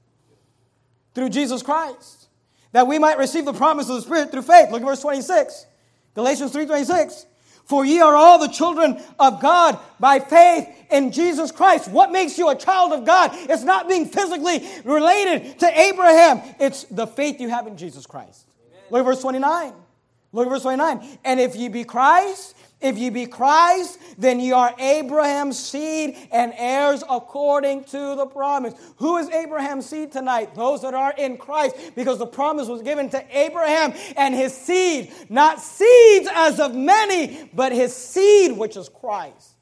through 1.13 1.29
Jesus 1.29 1.61
Christ, 1.63 2.27
that 2.73 2.87
we 2.87 2.99
might 2.99 3.17
receive 3.17 3.45
the 3.45 3.53
promise 3.53 3.87
of 3.87 3.95
the 3.95 4.01
Spirit 4.01 4.31
through 4.31 4.41
faith. 4.41 4.69
Look 4.71 4.81
at 4.81 4.85
verse 4.85 5.01
26. 5.01 5.65
Galatians 6.15 6.51
3:26. 6.51 7.25
For 7.65 7.83
ye 7.83 7.99
are 7.99 8.15
all 8.15 8.37
the 8.37 8.47
children 8.47 9.01
of 9.19 9.41
God 9.41 9.79
by 9.99 10.19
faith 10.19 10.69
in 10.91 11.11
Jesus 11.11 11.51
Christ. 11.51 11.89
What 11.89 12.11
makes 12.11 12.37
you 12.37 12.49
a 12.49 12.55
child 12.55 12.93
of 12.93 13.05
God? 13.05 13.31
It's 13.33 13.63
not 13.63 13.89
being 13.89 14.05
physically 14.05 14.63
related 14.83 15.59
to 15.59 15.79
Abraham. 15.79 16.41
It's 16.59 16.83
the 16.83 17.07
faith 17.07 17.41
you 17.41 17.49
have 17.49 17.65
in 17.65 17.75
Jesus 17.75 18.05
Christ. 18.05 18.45
Amen. 18.69 18.83
Look 18.91 18.99
at 18.99 19.05
verse 19.05 19.21
29. 19.21 19.73
Look 20.31 20.45
at 20.45 20.49
verse 20.51 20.61
29. 20.61 21.17
And 21.23 21.39
if 21.39 21.55
ye 21.55 21.69
be 21.69 21.83
Christ, 21.83 22.55
if 22.81 22.97
ye 22.97 23.09
be 23.09 23.25
Christ, 23.25 23.99
then 24.17 24.39
ye 24.39 24.51
are 24.51 24.73
Abraham's 24.77 25.57
seed 25.57 26.17
and 26.31 26.53
heirs 26.57 27.03
according 27.09 27.85
to 27.85 28.15
the 28.15 28.25
promise. 28.25 28.73
Who 28.97 29.17
is 29.17 29.29
Abraham's 29.29 29.85
seed 29.85 30.11
tonight? 30.11 30.55
Those 30.55 30.81
that 30.81 30.93
are 30.93 31.13
in 31.17 31.37
Christ, 31.37 31.75
because 31.95 32.19
the 32.19 32.27
promise 32.27 32.67
was 32.67 32.81
given 32.81 33.09
to 33.09 33.37
Abraham 33.37 33.93
and 34.17 34.35
his 34.35 34.55
seed, 34.55 35.13
not 35.29 35.61
seeds 35.61 36.27
as 36.33 36.59
of 36.59 36.75
many, 36.75 37.49
but 37.53 37.71
his 37.71 37.95
seed, 37.95 38.57
which 38.57 38.77
is 38.77 38.89
Christ. 38.89 39.55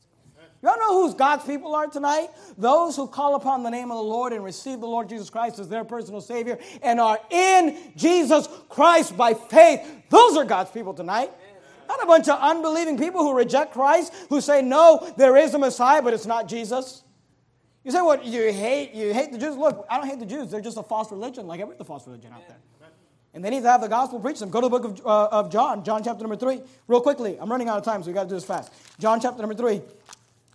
Y'all 0.63 0.79
know 0.79 1.03
whose 1.03 1.13
God's 1.13 1.43
people 1.43 1.75
are 1.75 1.87
tonight? 1.87 2.29
Those 2.57 2.95
who 2.95 3.05
call 3.05 3.35
upon 3.35 3.63
the 3.63 3.69
name 3.69 3.91
of 3.91 3.97
the 3.97 4.03
Lord 4.03 4.31
and 4.31 4.41
receive 4.41 4.79
the 4.79 4.87
Lord 4.87 5.09
Jesus 5.09 5.29
Christ 5.29 5.59
as 5.59 5.67
their 5.67 5.83
personal 5.83 6.21
Savior 6.21 6.57
and 6.81 7.01
are 7.01 7.19
in 7.29 7.77
Jesus 7.97 8.47
Christ 8.69 9.17
by 9.17 9.33
faith. 9.33 9.81
Those 10.09 10.37
are 10.37 10.45
God's 10.45 10.71
people 10.71 10.93
tonight. 10.93 11.31
Not 11.93 12.03
a 12.03 12.07
bunch 12.07 12.27
of 12.27 12.39
unbelieving 12.39 12.97
people 12.97 13.21
who 13.21 13.37
reject 13.37 13.73
Christ, 13.73 14.13
who 14.29 14.41
say, 14.41 14.63
no, 14.63 15.13
there 15.15 15.37
is 15.37 15.53
a 15.53 15.59
Messiah, 15.59 16.01
but 16.01 16.13
it's 16.13 16.25
not 16.25 16.47
Jesus. 16.47 17.03
You 17.83 17.91
say, 17.91 18.01
what, 18.01 18.25
you 18.25 18.51
hate, 18.51 18.93
you 18.93 19.13
hate 19.13 19.31
the 19.31 19.37
Jews? 19.37 19.55
Look, 19.55 19.85
I 19.89 19.97
don't 19.97 20.07
hate 20.07 20.19
the 20.19 20.25
Jews. 20.25 20.49
They're 20.49 20.61
just 20.61 20.77
a 20.77 20.83
false 20.83 21.11
religion, 21.11 21.45
like 21.45 21.59
every 21.59 21.75
other 21.75 21.83
false 21.83 22.07
religion 22.07 22.31
out 22.33 22.47
there. 22.47 22.57
And 23.35 23.45
they 23.45 23.51
need 23.51 23.61
to 23.61 23.69
have 23.69 23.81
the 23.81 23.87
gospel 23.87 24.19
preached 24.19 24.39
them. 24.39 24.49
Go 24.49 24.61
to 24.61 24.69
the 24.69 24.79
book 24.79 24.85
of, 24.85 25.05
uh, 25.05 25.27
of 25.31 25.51
John, 25.51 25.83
John 25.83 26.03
chapter 26.03 26.23
number 26.23 26.35
3. 26.35 26.61
Real 26.87 27.01
quickly, 27.01 27.37
I'm 27.39 27.49
running 27.49 27.69
out 27.69 27.77
of 27.77 27.83
time, 27.83 28.01
so 28.01 28.07
we 28.07 28.13
got 28.13 28.23
to 28.23 28.29
do 28.29 28.35
this 28.35 28.45
fast. 28.45 28.71
John 28.99 29.19
chapter 29.19 29.41
number 29.41 29.55
3. 29.55 29.81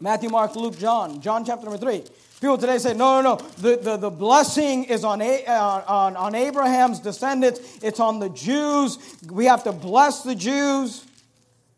Matthew, 0.00 0.28
Mark, 0.28 0.56
Luke, 0.56 0.78
John. 0.78 1.20
John 1.20 1.44
chapter 1.44 1.66
number 1.66 1.78
3. 1.78 2.02
People 2.40 2.58
today 2.58 2.78
say, 2.78 2.94
no, 2.94 3.20
no, 3.20 3.34
no. 3.34 3.36
The, 3.58 3.76
the, 3.76 3.96
the 3.96 4.10
blessing 4.10 4.84
is 4.84 5.04
on, 5.04 5.22
uh, 5.22 5.84
on, 5.86 6.16
on 6.16 6.34
Abraham's 6.34 7.00
descendants, 7.00 7.78
it's 7.82 8.00
on 8.00 8.18
the 8.18 8.28
Jews. 8.28 8.98
We 9.30 9.46
have 9.46 9.64
to 9.64 9.72
bless 9.72 10.22
the 10.22 10.34
Jews. 10.34 11.04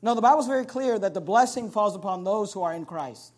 No, 0.03 0.15
the 0.15 0.21
Bible's 0.21 0.47
very 0.47 0.65
clear 0.65 0.99
that 0.99 1.15
the 1.15 1.21
blessing 1.21 1.71
falls 1.71 1.95
upon 1.95 2.25
those 2.25 2.53
who 2.53 2.63
are 2.63 2.73
in 2.73 2.85
Christ. 2.85 3.33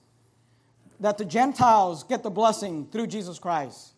That 1.00 1.18
the 1.18 1.24
Gentiles 1.24 2.04
get 2.04 2.22
the 2.22 2.30
blessing 2.30 2.86
through 2.92 3.08
Jesus 3.08 3.38
Christ. 3.38 3.92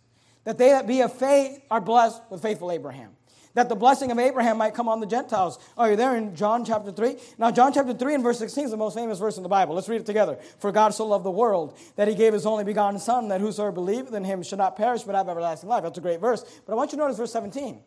That 0.45 0.59
they 0.59 0.71
that 0.71 0.87
be 0.87 1.03
of 1.03 1.13
faith 1.13 1.61
are 1.71 1.81
blessed 1.81 2.23
with 2.31 2.43
faithful 2.43 2.71
Abraham 2.71 3.11
that 3.55 3.69
the 3.69 3.75
blessing 3.75 4.11
of 4.11 4.19
Abraham 4.19 4.59
might 4.59 4.75
come 4.75 4.89
on 4.89 5.01
the 5.01 5.07
Gentiles. 5.07 5.59
Are 5.79 5.91
you 5.91 5.97
there 5.97 6.17
in 6.17 6.35
John 6.35 6.65
chapter 6.65 6.93
3? 6.93 7.17
Now, 7.39 7.51
John 7.51 7.73
chapter 7.73 7.95
3 7.95 8.15
and 8.15 8.23
verse 8.23 8.39
16 8.39 8.67
is 8.67 8.71
the 8.71 8.77
most 8.77 8.95
famous 8.95 9.19
verse 9.19 9.37
in 9.37 9.43
the 9.43 9.49
Bible. 9.49 9.75
Let's 9.75 9.89
read 9.89 10.01
it 10.01 10.07
together. 10.07 10.39
For 10.59 10.73
God 10.73 10.93
so 10.93 11.07
loved 11.07 11.25
the 11.25 11.31
world 11.31 11.79
that 11.97 12.09
he 12.09 12.15
gave 12.15 12.33
his 12.33 12.47
only 12.47 12.65
begotten 12.65 12.99
Son, 12.99 13.29
that 13.29 13.41
whosoever 13.41 13.73
believeth 13.73 14.13
in 14.13 14.25
him 14.25 14.43
should 14.43 14.59
not 14.59 14.77
perish 14.77 15.03
but 15.05 15.15
have 15.15 15.29
everlasting 15.29 15.69
life. 15.69 15.85
That's 15.85 15.99
a 15.99 16.03
great 16.03 16.21
verse. 16.21 16.45
But 16.67 16.73
I 16.73 16.77
want 16.77 16.93
you 16.93 16.99
to 16.99 17.05
notice 17.05 17.17
verse 17.17 17.33
17. 17.33 17.81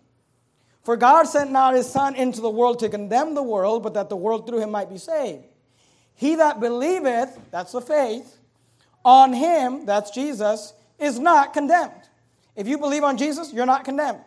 For 0.87 0.95
God 0.95 1.25
sent 1.25 1.51
not 1.51 1.73
his 1.73 1.85
Son 1.85 2.15
into 2.15 2.39
the 2.39 2.49
world 2.49 2.79
to 2.79 2.87
condemn 2.87 3.35
the 3.35 3.43
world, 3.43 3.83
but 3.83 3.95
that 3.95 4.07
the 4.07 4.15
world 4.15 4.47
through 4.47 4.61
him 4.61 4.71
might 4.71 4.89
be 4.89 4.97
saved. 4.97 5.43
He 6.13 6.35
that 6.35 6.61
believeth, 6.61 7.37
that's 7.51 7.73
the 7.73 7.81
faith, 7.81 8.37
on 9.03 9.33
him, 9.33 9.85
that's 9.85 10.11
Jesus, 10.11 10.71
is 10.97 11.19
not 11.19 11.51
condemned. 11.51 11.91
If 12.55 12.69
you 12.69 12.77
believe 12.77 13.03
on 13.03 13.17
Jesus, 13.17 13.51
you're 13.51 13.65
not 13.65 13.83
condemned. 13.83 14.21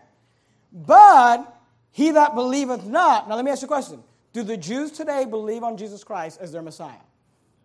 But 0.71 1.51
he 1.93 2.11
that 2.11 2.35
believeth 2.35 2.85
not. 2.85 3.27
Now, 3.27 3.37
let 3.37 3.45
me 3.47 3.51
ask 3.51 3.63
you 3.63 3.67
a 3.67 3.69
question. 3.69 4.05
Do 4.35 4.43
the 4.43 4.59
Jews 4.59 4.91
today 4.91 5.25
believe 5.25 5.63
on 5.63 5.79
Jesus 5.79 6.05
Christ 6.05 6.43
as 6.43 6.53
their 6.53 6.61
Messiah? 6.61 7.01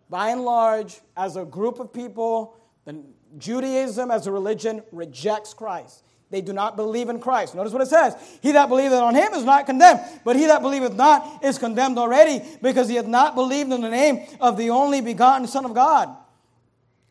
By 0.08 0.30
and 0.30 0.42
large, 0.42 1.02
as 1.18 1.36
a 1.36 1.44
group 1.44 1.80
of 1.80 1.92
people, 1.92 2.56
the 2.86 3.02
Judaism 3.36 4.10
as 4.10 4.26
a 4.26 4.32
religion 4.32 4.82
rejects 4.90 5.52
Christ. 5.52 6.05
They 6.30 6.40
do 6.40 6.52
not 6.52 6.76
believe 6.76 7.08
in 7.08 7.20
Christ. 7.20 7.54
Notice 7.54 7.72
what 7.72 7.82
it 7.82 7.88
says. 7.88 8.16
He 8.42 8.52
that 8.52 8.68
believeth 8.68 8.98
on 8.98 9.14
him 9.14 9.32
is 9.34 9.44
not 9.44 9.66
condemned, 9.66 10.00
but 10.24 10.34
he 10.34 10.46
that 10.46 10.60
believeth 10.60 10.94
not 10.94 11.44
is 11.44 11.58
condemned 11.58 11.98
already, 11.98 12.44
because 12.60 12.88
he 12.88 12.96
hath 12.96 13.06
not 13.06 13.34
believed 13.36 13.72
in 13.72 13.80
the 13.80 13.90
name 13.90 14.26
of 14.40 14.56
the 14.56 14.70
only 14.70 15.00
begotten 15.00 15.46
Son 15.46 15.64
of 15.64 15.74
God. 15.74 16.14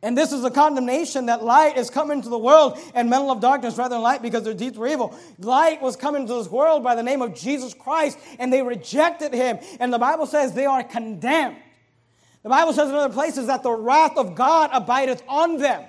And 0.05 0.16
this 0.16 0.32
is 0.32 0.43
the 0.43 0.51
condemnation 0.51 1.28
that 1.28 1.43
light 1.43 1.78
is 1.78 1.89
coming 1.89 2.22
to 2.22 2.30
the 2.30 2.38
world 2.38 2.78
and 2.93 3.09
men 3.09 3.26
love 3.26 3.41
darkness 3.41 3.76
rather 3.76 3.95
than 3.95 4.03
light 4.03 4.22
because 4.22 4.43
their 4.43 4.53
deeds 4.53 4.78
were 4.78 4.88
evil. 4.88 5.18
Light 5.39 5.82
was 5.82 5.95
coming 5.95 6.28
to 6.28 6.34
this 6.36 6.47
world 6.47 6.84
by 6.84 6.93
the 6.93 7.01
name 7.01 7.24
of 7.24 7.34
Jesus 7.34 7.74
Christ 7.74 8.20
and 8.38 8.53
they 8.53 8.61
rejected 8.61 9.34
him. 9.34 9.57
And 9.80 9.91
the 9.91 9.97
Bible 9.97 10.28
says 10.28 10.53
they 10.53 10.68
are 10.68 10.84
condemned. 10.84 11.57
The 12.43 12.49
Bible 12.49 12.74
says 12.74 12.89
in 12.89 12.95
other 12.95 13.11
places 13.11 13.47
that 13.47 13.63
the 13.63 13.72
wrath 13.72 14.16
of 14.16 14.36
God 14.36 14.70
abideth 14.74 15.24
on 15.28 15.57
them. 15.57 15.84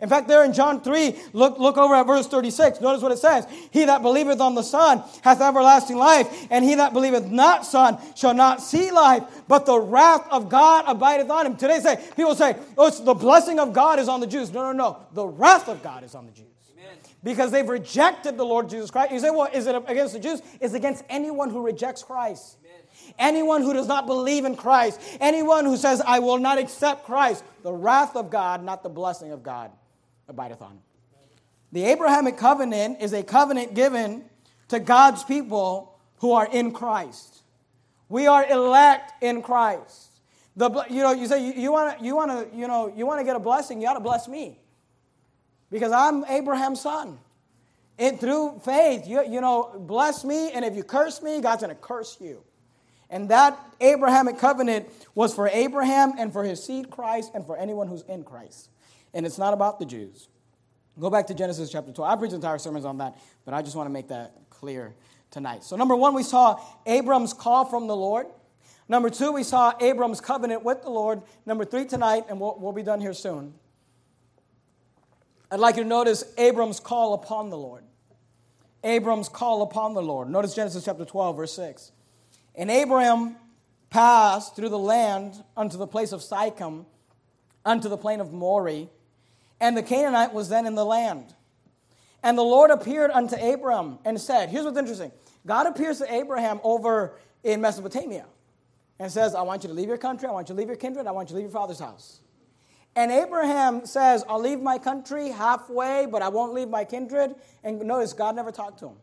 In 0.00 0.08
fact, 0.08 0.28
there 0.28 0.44
in 0.44 0.54
John 0.54 0.80
3, 0.80 1.14
look, 1.34 1.58
look 1.58 1.76
over 1.76 1.94
at 1.94 2.06
verse 2.06 2.26
36. 2.26 2.80
Notice 2.80 3.02
what 3.02 3.12
it 3.12 3.18
says. 3.18 3.46
He 3.70 3.84
that 3.84 4.00
believeth 4.00 4.40
on 4.40 4.54
the 4.54 4.62
Son 4.62 5.02
hath 5.22 5.42
everlasting 5.42 5.96
life, 5.96 6.46
and 6.50 6.64
he 6.64 6.74
that 6.76 6.94
believeth 6.94 7.26
not 7.26 7.66
Son 7.66 7.98
shall 8.16 8.32
not 8.32 8.62
see 8.62 8.90
life, 8.90 9.24
but 9.46 9.66
the 9.66 9.78
wrath 9.78 10.26
of 10.30 10.48
God 10.48 10.84
abideth 10.86 11.28
on 11.28 11.44
him. 11.44 11.56
Today 11.56 11.80
say, 11.80 11.96
people 12.16 12.34
say, 12.34 12.56
oh, 12.78 12.86
it's 12.86 13.00
the 13.00 13.12
blessing 13.12 13.58
of 13.58 13.74
God 13.74 13.98
is 13.98 14.08
on 14.08 14.20
the 14.20 14.26
Jews. 14.26 14.50
No, 14.52 14.72
no, 14.72 14.72
no. 14.72 14.98
The 15.12 15.26
wrath 15.26 15.68
of 15.68 15.82
God 15.82 16.02
is 16.02 16.14
on 16.14 16.24
the 16.24 16.32
Jews. 16.32 16.46
Amen. 16.78 16.96
Because 17.22 17.50
they've 17.50 17.68
rejected 17.68 18.38
the 18.38 18.44
Lord 18.44 18.70
Jesus 18.70 18.90
Christ. 18.90 19.12
You 19.12 19.18
say, 19.18 19.30
well, 19.30 19.50
is 19.52 19.66
it 19.66 19.76
against 19.86 20.14
the 20.14 20.20
Jews? 20.20 20.40
It's 20.60 20.72
against 20.72 21.04
anyone 21.10 21.50
who 21.50 21.60
rejects 21.60 22.02
Christ. 22.02 22.56
Anyone 23.18 23.62
who 23.62 23.74
does 23.74 23.88
not 23.88 24.06
believe 24.06 24.44
in 24.44 24.56
Christ, 24.56 25.00
anyone 25.20 25.64
who 25.64 25.76
says, 25.76 26.00
I 26.06 26.20
will 26.20 26.38
not 26.38 26.58
accept 26.58 27.04
Christ, 27.04 27.44
the 27.62 27.72
wrath 27.72 28.14
of 28.14 28.30
God, 28.30 28.62
not 28.62 28.82
the 28.82 28.88
blessing 28.88 29.32
of 29.32 29.42
God 29.42 29.72
abideth 30.30 30.62
on. 30.62 30.78
The 31.72 31.84
Abrahamic 31.84 32.36
covenant 32.36 33.00
is 33.00 33.12
a 33.12 33.22
covenant 33.22 33.74
given 33.74 34.24
to 34.68 34.80
God's 34.80 35.22
people 35.24 35.98
who 36.18 36.32
are 36.32 36.48
in 36.50 36.72
Christ. 36.72 37.42
We 38.08 38.26
are 38.26 38.44
elect 38.44 39.22
in 39.22 39.42
Christ. 39.42 40.08
The, 40.56 40.84
you 40.90 41.02
know, 41.02 41.12
you 41.12 41.26
say 41.26 41.52
you, 41.56 41.70
want 41.70 41.98
to, 41.98 42.04
you 42.04 42.16
want 42.16 42.30
to, 42.30 42.56
you 42.56 42.66
know, 42.66 42.92
you 42.94 43.06
want 43.06 43.20
to 43.20 43.24
get 43.24 43.36
a 43.36 43.40
blessing. 43.40 43.80
You 43.80 43.88
ought 43.88 43.94
to 43.94 44.00
bless 44.00 44.26
me, 44.26 44.58
because 45.70 45.92
I'm 45.92 46.24
Abraham's 46.24 46.80
son. 46.80 47.18
And 47.98 48.18
through 48.18 48.60
faith, 48.64 49.06
you, 49.06 49.22
you 49.28 49.40
know, 49.40 49.72
bless 49.78 50.24
me, 50.24 50.50
and 50.52 50.64
if 50.64 50.74
you 50.74 50.82
curse 50.82 51.22
me, 51.22 51.40
God's 51.40 51.62
going 51.62 51.74
to 51.74 51.80
curse 51.80 52.16
you. 52.20 52.42
And 53.10 53.28
that 53.28 53.58
Abrahamic 53.80 54.38
covenant 54.38 54.88
was 55.14 55.34
for 55.34 55.48
Abraham 55.48 56.14
and 56.18 56.32
for 56.32 56.44
his 56.44 56.62
seed 56.64 56.90
Christ 56.90 57.30
and 57.34 57.44
for 57.44 57.56
anyone 57.56 57.88
who's 57.88 58.02
in 58.02 58.24
Christ 58.24 58.70
and 59.14 59.26
it's 59.26 59.38
not 59.38 59.54
about 59.54 59.78
the 59.78 59.86
Jews. 59.86 60.28
Go 60.98 61.10
back 61.10 61.26
to 61.28 61.34
Genesis 61.34 61.70
chapter 61.70 61.92
12. 61.92 62.10
I 62.10 62.16
preached 62.16 62.34
entire 62.34 62.58
sermons 62.58 62.84
on 62.84 62.98
that, 62.98 63.16
but 63.44 63.54
I 63.54 63.62
just 63.62 63.76
want 63.76 63.86
to 63.86 63.92
make 63.92 64.08
that 64.08 64.34
clear 64.50 64.94
tonight. 65.30 65.64
So, 65.64 65.76
number 65.76 65.96
one, 65.96 66.14
we 66.14 66.22
saw 66.22 66.60
Abram's 66.86 67.32
call 67.32 67.64
from 67.64 67.86
the 67.86 67.96
Lord. 67.96 68.26
Number 68.88 69.08
two, 69.08 69.32
we 69.32 69.44
saw 69.44 69.72
Abram's 69.80 70.20
covenant 70.20 70.64
with 70.64 70.82
the 70.82 70.90
Lord. 70.90 71.22
Number 71.46 71.64
three, 71.64 71.84
tonight, 71.84 72.24
and 72.28 72.40
we'll, 72.40 72.56
we'll 72.58 72.72
be 72.72 72.82
done 72.82 73.00
here 73.00 73.14
soon. 73.14 73.54
I'd 75.50 75.60
like 75.60 75.76
you 75.76 75.84
to 75.84 75.88
notice 75.88 76.24
Abram's 76.36 76.80
call 76.80 77.14
upon 77.14 77.50
the 77.50 77.56
Lord. 77.56 77.84
Abram's 78.84 79.28
call 79.28 79.62
upon 79.62 79.94
the 79.94 80.02
Lord. 80.02 80.28
Notice 80.28 80.54
Genesis 80.54 80.84
chapter 80.84 81.04
12, 81.04 81.36
verse 81.36 81.54
6. 81.54 81.92
And 82.54 82.70
Abram 82.70 83.36
passed 83.90 84.56
through 84.56 84.68
the 84.68 84.78
land 84.78 85.42
unto 85.56 85.76
the 85.76 85.86
place 85.86 86.12
of 86.12 86.20
Sichem, 86.20 86.84
unto 87.64 87.88
the 87.88 87.96
plain 87.96 88.20
of 88.20 88.32
Moreh 88.32 88.88
and 89.60 89.76
the 89.76 89.82
Canaanite 89.82 90.32
was 90.32 90.48
then 90.48 90.66
in 90.66 90.74
the 90.74 90.84
land. 90.84 91.34
And 92.22 92.36
the 92.36 92.42
Lord 92.42 92.70
appeared 92.70 93.10
unto 93.10 93.36
Abram 93.36 93.98
and 94.04 94.20
said, 94.20 94.48
Here's 94.50 94.64
what's 94.64 94.78
interesting 94.78 95.12
God 95.46 95.66
appears 95.66 95.98
to 95.98 96.12
Abraham 96.12 96.60
over 96.62 97.18
in 97.42 97.60
Mesopotamia 97.60 98.26
and 98.98 99.10
says, 99.10 99.34
I 99.34 99.42
want 99.42 99.62
you 99.62 99.68
to 99.68 99.74
leave 99.74 99.88
your 99.88 99.98
country, 99.98 100.28
I 100.28 100.32
want 100.32 100.48
you 100.48 100.54
to 100.54 100.58
leave 100.58 100.68
your 100.68 100.76
kindred, 100.76 101.06
I 101.06 101.12
want 101.12 101.30
you 101.30 101.34
to 101.34 101.36
leave 101.36 101.50
your 101.50 101.60
father's 101.60 101.80
house. 101.80 102.20
And 102.96 103.12
Abraham 103.12 103.86
says, 103.86 104.24
I'll 104.28 104.40
leave 104.40 104.60
my 104.60 104.78
country 104.78 105.28
halfway, 105.28 106.06
but 106.10 106.22
I 106.22 106.28
won't 106.28 106.54
leave 106.54 106.68
my 106.68 106.84
kindred. 106.84 107.34
And 107.62 107.80
notice, 107.82 108.12
God 108.12 108.34
never 108.34 108.50
talked 108.50 108.80
to 108.80 108.88
him. 108.88 108.96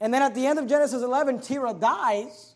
And 0.00 0.12
then 0.12 0.22
at 0.22 0.34
the 0.34 0.46
end 0.46 0.58
of 0.58 0.66
Genesis 0.66 1.02
11, 1.02 1.40
Terah 1.40 1.74
dies, 1.74 2.54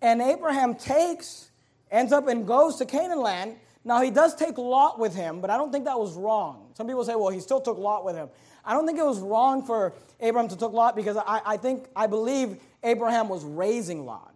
and 0.00 0.20
Abraham 0.22 0.74
takes, 0.74 1.50
ends 1.90 2.12
up 2.12 2.26
and 2.26 2.46
goes 2.46 2.76
to 2.76 2.86
Canaan 2.86 3.20
land, 3.20 3.56
now, 3.86 4.02
he 4.02 4.10
does 4.10 4.34
take 4.34 4.58
Lot 4.58 4.98
with 4.98 5.14
him, 5.14 5.40
but 5.40 5.48
I 5.48 5.56
don't 5.56 5.70
think 5.70 5.84
that 5.84 5.96
was 5.96 6.14
wrong. 6.14 6.72
Some 6.74 6.88
people 6.88 7.04
say, 7.04 7.14
well, 7.14 7.28
he 7.28 7.38
still 7.38 7.60
took 7.60 7.78
Lot 7.78 8.04
with 8.04 8.16
him. 8.16 8.28
I 8.64 8.72
don't 8.72 8.84
think 8.84 8.98
it 8.98 9.04
was 9.04 9.20
wrong 9.20 9.62
for 9.62 9.94
Abraham 10.18 10.48
to 10.48 10.56
take 10.56 10.72
Lot 10.72 10.96
because 10.96 11.16
I, 11.16 11.40
I 11.46 11.56
think, 11.56 11.86
I 11.94 12.08
believe 12.08 12.56
Abraham 12.82 13.28
was 13.28 13.44
raising 13.44 14.04
Lot. 14.04 14.34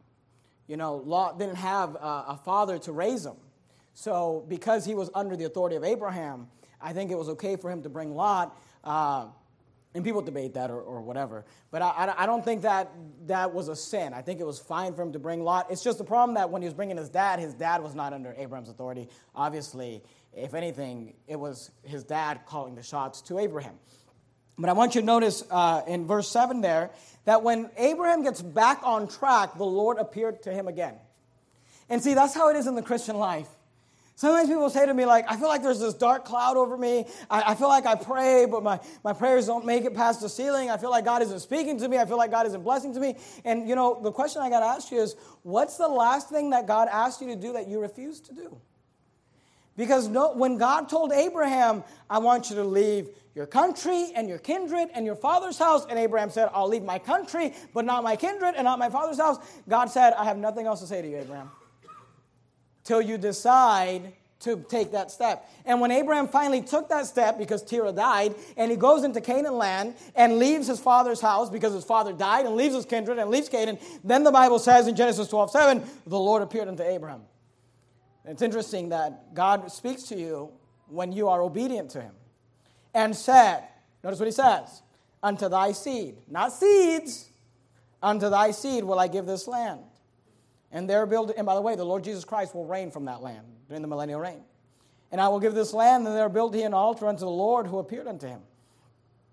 You 0.69 0.77
know, 0.77 1.03
Lot 1.05 1.41
didn't 1.41 1.57
have 1.57 1.97
a, 1.97 2.25
a 2.29 2.41
father 2.45 2.79
to 2.79 2.93
raise 2.93 3.27
him. 3.27 3.35
So, 3.95 4.45
because 4.49 4.85
he 4.85 4.95
was 4.95 5.11
under 5.17 5.35
the 5.35 5.47
authority 5.47 5.75
of 5.75 5.83
Abraham, 5.83 6.47
I 6.81 6.93
think 6.93 7.11
it 7.11 7.19
was 7.19 7.29
okay 7.31 7.57
for 7.57 7.73
him 7.73 7.83
to 7.83 7.89
bring 7.89 8.15
Lot. 8.15 8.57
Uh, 8.85 9.27
and 9.95 10.05
people 10.05 10.23
debate 10.23 10.55
that 10.55 10.71
or, 10.71 10.81
or 10.81 11.01
whatever. 11.01 11.45
But 11.71 11.83
I, 11.83 12.15
I, 12.17 12.27
don't 12.27 12.45
think 12.45 12.63
that 12.63 12.93
that 13.27 13.53
was 13.53 13.69
a 13.69 13.75
sin. 13.75 14.15
I 14.15 14.23
think 14.23 14.41
it 14.41 14.47
was 14.47 14.59
fine 14.59 14.95
for 14.95 15.03
him 15.03 15.13
to 15.13 15.19
bring 15.19 15.43
Lot. 15.43 15.67
It's 15.71 15.83
just 15.83 15.99
the 15.99 16.05
problem 16.05 16.37
that 16.37 16.51
when 16.51 16.63
he 16.63 16.67
was 16.67 16.75
bringing 16.75 16.97
his 16.97 17.09
dad, 17.09 17.41
his 17.41 17.55
dad 17.55 17.83
was 17.83 17.95
not 17.95 18.13
under 18.13 18.35
Abraham's 18.39 18.69
authority. 18.69 19.09
Obviously, 19.35 20.03
if 20.33 20.55
anything, 20.55 21.15
it 21.27 21.39
was 21.39 21.71
his 21.83 22.05
dad 22.05 22.41
calling 22.47 22.77
the 22.77 22.83
shots 22.83 23.21
to 23.23 23.39
Abraham. 23.39 23.75
But 24.57 24.69
I 24.69 24.75
want 24.75 24.95
you 24.95 25.01
to 25.01 25.07
notice 25.07 25.43
uh, 25.51 25.83
in 25.89 26.07
verse 26.07 26.29
7 26.29 26.61
there 26.61 26.91
that 27.25 27.43
when 27.43 27.71
Abraham 27.77 28.23
gets 28.23 28.43
back 28.43 28.81
on 28.85 29.09
track, 29.09 29.57
the 29.57 29.65
Lord 29.65 29.99
appeared 29.99 30.43
to 30.43 30.53
him 30.53 30.69
again. 30.69 30.95
And 31.89 32.03
see, 32.03 32.15
that's 32.15 32.35
how 32.35 32.51
it 32.51 32.57
is 32.57 32.67
in 32.67 32.75
the 32.77 32.83
Christian 32.83 33.17
life. 33.17 33.49
Sometimes 34.21 34.51
people 34.51 34.69
say 34.69 34.85
to 34.85 34.93
me, 34.93 35.07
like, 35.07 35.25
I 35.31 35.37
feel 35.39 35.49
like 35.49 35.63
there's 35.63 35.81
this 35.81 35.95
dark 35.95 36.27
cloud 36.27 36.59
over 36.59 36.77
me. 36.77 37.07
I, 37.31 37.53
I, 37.53 37.55
feel 37.55 37.69
like 37.69 37.87
I 37.87 37.95
pray, 37.95 38.45
but 38.45 38.63
my, 38.63 38.79
my 39.03 39.15
prayers 39.15 39.47
don't 39.47 39.65
make 39.65 39.87
it 39.87 39.95
past 39.95 40.21
the 40.21 40.29
ceiling. 40.29 40.69
I 40.69 40.77
feel 40.77 40.91
like 40.91 41.07
God 41.07 41.23
isn't 41.23 41.41
speaking 41.41 41.79
to 41.79 41.89
me. 41.89 41.97
I 41.97 42.05
feel 42.05 42.19
like 42.19 42.31
God 42.31 42.47
isn't 42.47 42.63
blessing 42.63 42.93
to 42.93 43.01
me. 43.01 43.17
And, 43.47 43.67
you 43.67 43.75
know, 43.75 43.99
the 44.03 44.13
question 44.13 44.43
I 44.43 44.51
got 44.51 44.61
to 44.61 44.67
ask 44.67 44.93
you 44.93 45.01
is 45.01 45.17
what's 45.43 45.79
the 45.79 45.89
last 45.89 46.29
thing 46.29 46.51
that 46.51 46.67
God 46.67 46.89
asked 46.93 47.23
you 47.23 47.29
to 47.29 47.35
do 47.37 47.55
that 47.55 47.67
you 47.67 47.81
refused 47.81 48.27
to 48.27 48.35
do? 48.35 48.61
Because 49.79 50.07
no, 50.07 50.35
when 50.35 50.59
God 50.59 50.91
told 50.91 51.13
Abraham, 51.13 51.83
I 52.11 52.19
want 52.19 52.51
you 52.51 52.57
to 52.57 52.65
leave 52.65 53.09
your 53.35 53.47
country 53.47 54.13
and 54.15 54.29
your 54.29 54.37
kindred 54.37 54.91
and 54.93 55.07
your 55.07 55.17
father's 55.17 55.59
house, 55.59 55.87
and 55.89 55.99
Abraham 55.99 56.29
said, 56.29 56.51
I'll 56.53 56.69
leave 56.69 56.85
my 56.85 56.99
country, 56.99 57.55
but 57.73 57.87
not 57.87 58.05
my 58.05 58.17
kindred 58.17 58.55
and 58.55 58.65
not 58.65 58.79
my 58.79 58.91
father's 58.91 59.19
house, 59.19 59.39
God 59.67 59.87
said, 59.87 60.13
I 60.13 60.25
have 60.25 60.37
nothing 60.37 60.67
else 60.67 60.81
to 60.81 60.87
say 60.87 61.01
to 61.01 61.09
you, 61.09 61.17
Abraham. 61.17 61.51
Till 62.91 63.01
you 63.01 63.19
decide 63.19 64.15
to 64.41 64.65
take 64.69 64.91
that 64.91 65.13
step. 65.13 65.49
And 65.65 65.81
when 65.81 65.93
Abraham 65.93 66.27
finally 66.27 66.61
took 66.61 66.89
that 66.89 67.07
step 67.07 67.39
because 67.39 67.63
Terah 67.63 67.93
died, 67.93 68.35
and 68.57 68.69
he 68.69 68.77
goes 68.77 69.05
into 69.05 69.21
Canaan 69.21 69.55
land 69.55 69.95
and 70.17 70.41
leaves 70.41 70.67
his 70.67 70.81
father's 70.81 71.21
house 71.21 71.49
because 71.49 71.73
his 71.73 71.85
father 71.85 72.13
died, 72.13 72.47
and 72.47 72.57
leaves 72.57 72.75
his 72.75 72.85
kindred 72.85 73.21
and 73.21 73.31
leaves 73.31 73.49
Canaan, 73.49 73.79
then 74.03 74.25
the 74.25 74.33
Bible 74.33 74.59
says 74.59 74.89
in 74.89 74.97
Genesis 74.97 75.29
12 75.29 75.53
7, 75.53 75.85
the 76.05 76.19
Lord 76.19 76.43
appeared 76.43 76.67
unto 76.67 76.83
Abraham. 76.83 77.21
It's 78.25 78.43
interesting 78.43 78.89
that 78.89 79.35
God 79.35 79.71
speaks 79.71 80.03
to 80.09 80.17
you 80.17 80.51
when 80.89 81.13
you 81.13 81.29
are 81.29 81.43
obedient 81.43 81.93
to 81.93 82.01
him 82.01 82.15
and 82.93 83.15
said, 83.15 83.63
notice 84.03 84.19
what 84.19 84.27
he 84.27 84.33
says, 84.33 84.83
unto 85.23 85.49
thy 85.49 85.71
seed, 85.71 86.17
not 86.29 86.53
seeds, 86.53 87.29
unto 88.03 88.29
thy 88.29 88.51
seed 88.51 88.83
will 88.83 88.99
I 88.99 89.07
give 89.07 89.27
this 89.27 89.47
land. 89.47 89.79
And 90.73 90.89
there 90.89 91.05
build, 91.07 91.33
and 91.37 91.47
by 91.47 91.55
the 91.55 91.61
way, 91.61 91.75
the 91.75 91.85
Lord 91.85 92.05
Jesus 92.05 92.25
Christ 92.25 92.55
will 92.55 92.65
reign 92.65 92.91
from 92.91 93.07
that 93.07 93.23
land 93.23 93.47
during 93.69 93.83
the 93.83 93.89
millennial 93.89 94.21
reign. 94.21 94.43
And 95.11 95.21
I 95.21 95.29
will 95.29 95.41
give 95.41 95.55
this 95.55 95.73
land, 95.73 96.07
and 96.07 96.17
there 96.17 96.29
build 96.29 96.55
he 96.55 96.63
an 96.63 96.75
altar 96.75 97.09
unto 97.09 97.21
the 97.21 97.31
Lord 97.31 97.67
who 97.67 97.79
appeared 97.79 98.07
unto 98.07 98.29
him. 98.29 98.41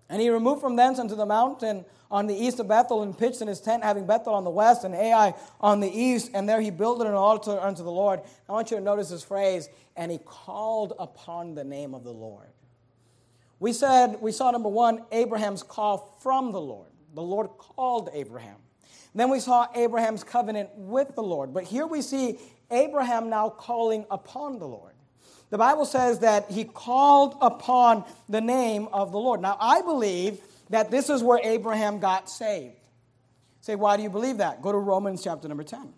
And 0.08 0.20
he 0.20 0.30
removed 0.30 0.60
from 0.60 0.74
thence 0.74 0.98
unto 0.98 1.14
the 1.14 1.26
mountain 1.26 1.84
on 2.10 2.26
the 2.26 2.34
east 2.34 2.58
of 2.58 2.66
Bethel, 2.66 3.02
and 3.02 3.16
pitched 3.16 3.42
in 3.42 3.46
his 3.46 3.60
tent, 3.60 3.84
having 3.84 4.06
Bethel 4.06 4.34
on 4.34 4.42
the 4.42 4.50
west 4.50 4.82
and 4.82 4.94
Ai 4.94 5.34
on 5.60 5.80
the 5.80 5.88
east. 5.88 6.30
And 6.34 6.48
there 6.48 6.60
he 6.60 6.70
builded 6.70 7.06
an 7.06 7.14
altar 7.14 7.60
unto 7.60 7.84
the 7.84 7.92
Lord. 7.92 8.20
I 8.48 8.52
want 8.52 8.70
you 8.70 8.78
to 8.78 8.82
notice 8.82 9.10
this 9.10 9.22
phrase, 9.22 9.68
and 9.96 10.10
he 10.10 10.18
called 10.24 10.94
upon 10.98 11.54
the 11.54 11.64
name 11.64 11.94
of 11.94 12.02
the 12.02 12.12
Lord. 12.12 12.48
We 13.60 13.72
said, 13.72 14.20
we 14.20 14.32
saw 14.32 14.50
number 14.50 14.68
one, 14.68 15.04
Abraham's 15.12 15.62
call 15.62 16.16
from 16.20 16.52
the 16.52 16.60
Lord. 16.60 16.90
The 17.14 17.22
Lord 17.22 17.50
called 17.58 18.08
Abraham. 18.12 18.56
Then 19.14 19.30
we 19.30 19.40
saw 19.40 19.66
Abraham's 19.74 20.24
covenant 20.24 20.70
with 20.74 21.14
the 21.14 21.22
Lord. 21.22 21.52
But 21.52 21.64
here 21.64 21.86
we 21.86 22.02
see 22.02 22.38
Abraham 22.70 23.30
now 23.30 23.50
calling 23.50 24.04
upon 24.10 24.58
the 24.58 24.66
Lord. 24.66 24.92
The 25.50 25.58
Bible 25.58 25.86
says 25.86 26.18
that 26.20 26.50
he 26.50 26.64
called 26.64 27.36
upon 27.40 28.04
the 28.28 28.40
name 28.40 28.88
of 28.92 29.12
the 29.12 29.18
Lord. 29.18 29.40
Now, 29.40 29.56
I 29.58 29.80
believe 29.80 30.40
that 30.70 30.90
this 30.90 31.08
is 31.08 31.22
where 31.22 31.40
Abraham 31.42 31.98
got 31.98 32.28
saved. 32.28 32.74
Say, 33.62 33.74
why 33.74 33.96
do 33.96 34.02
you 34.02 34.10
believe 34.10 34.38
that? 34.38 34.60
Go 34.62 34.72
to 34.72 34.78
Romans 34.78 35.24
chapter 35.24 35.48
number 35.48 35.64
10. 35.64 35.92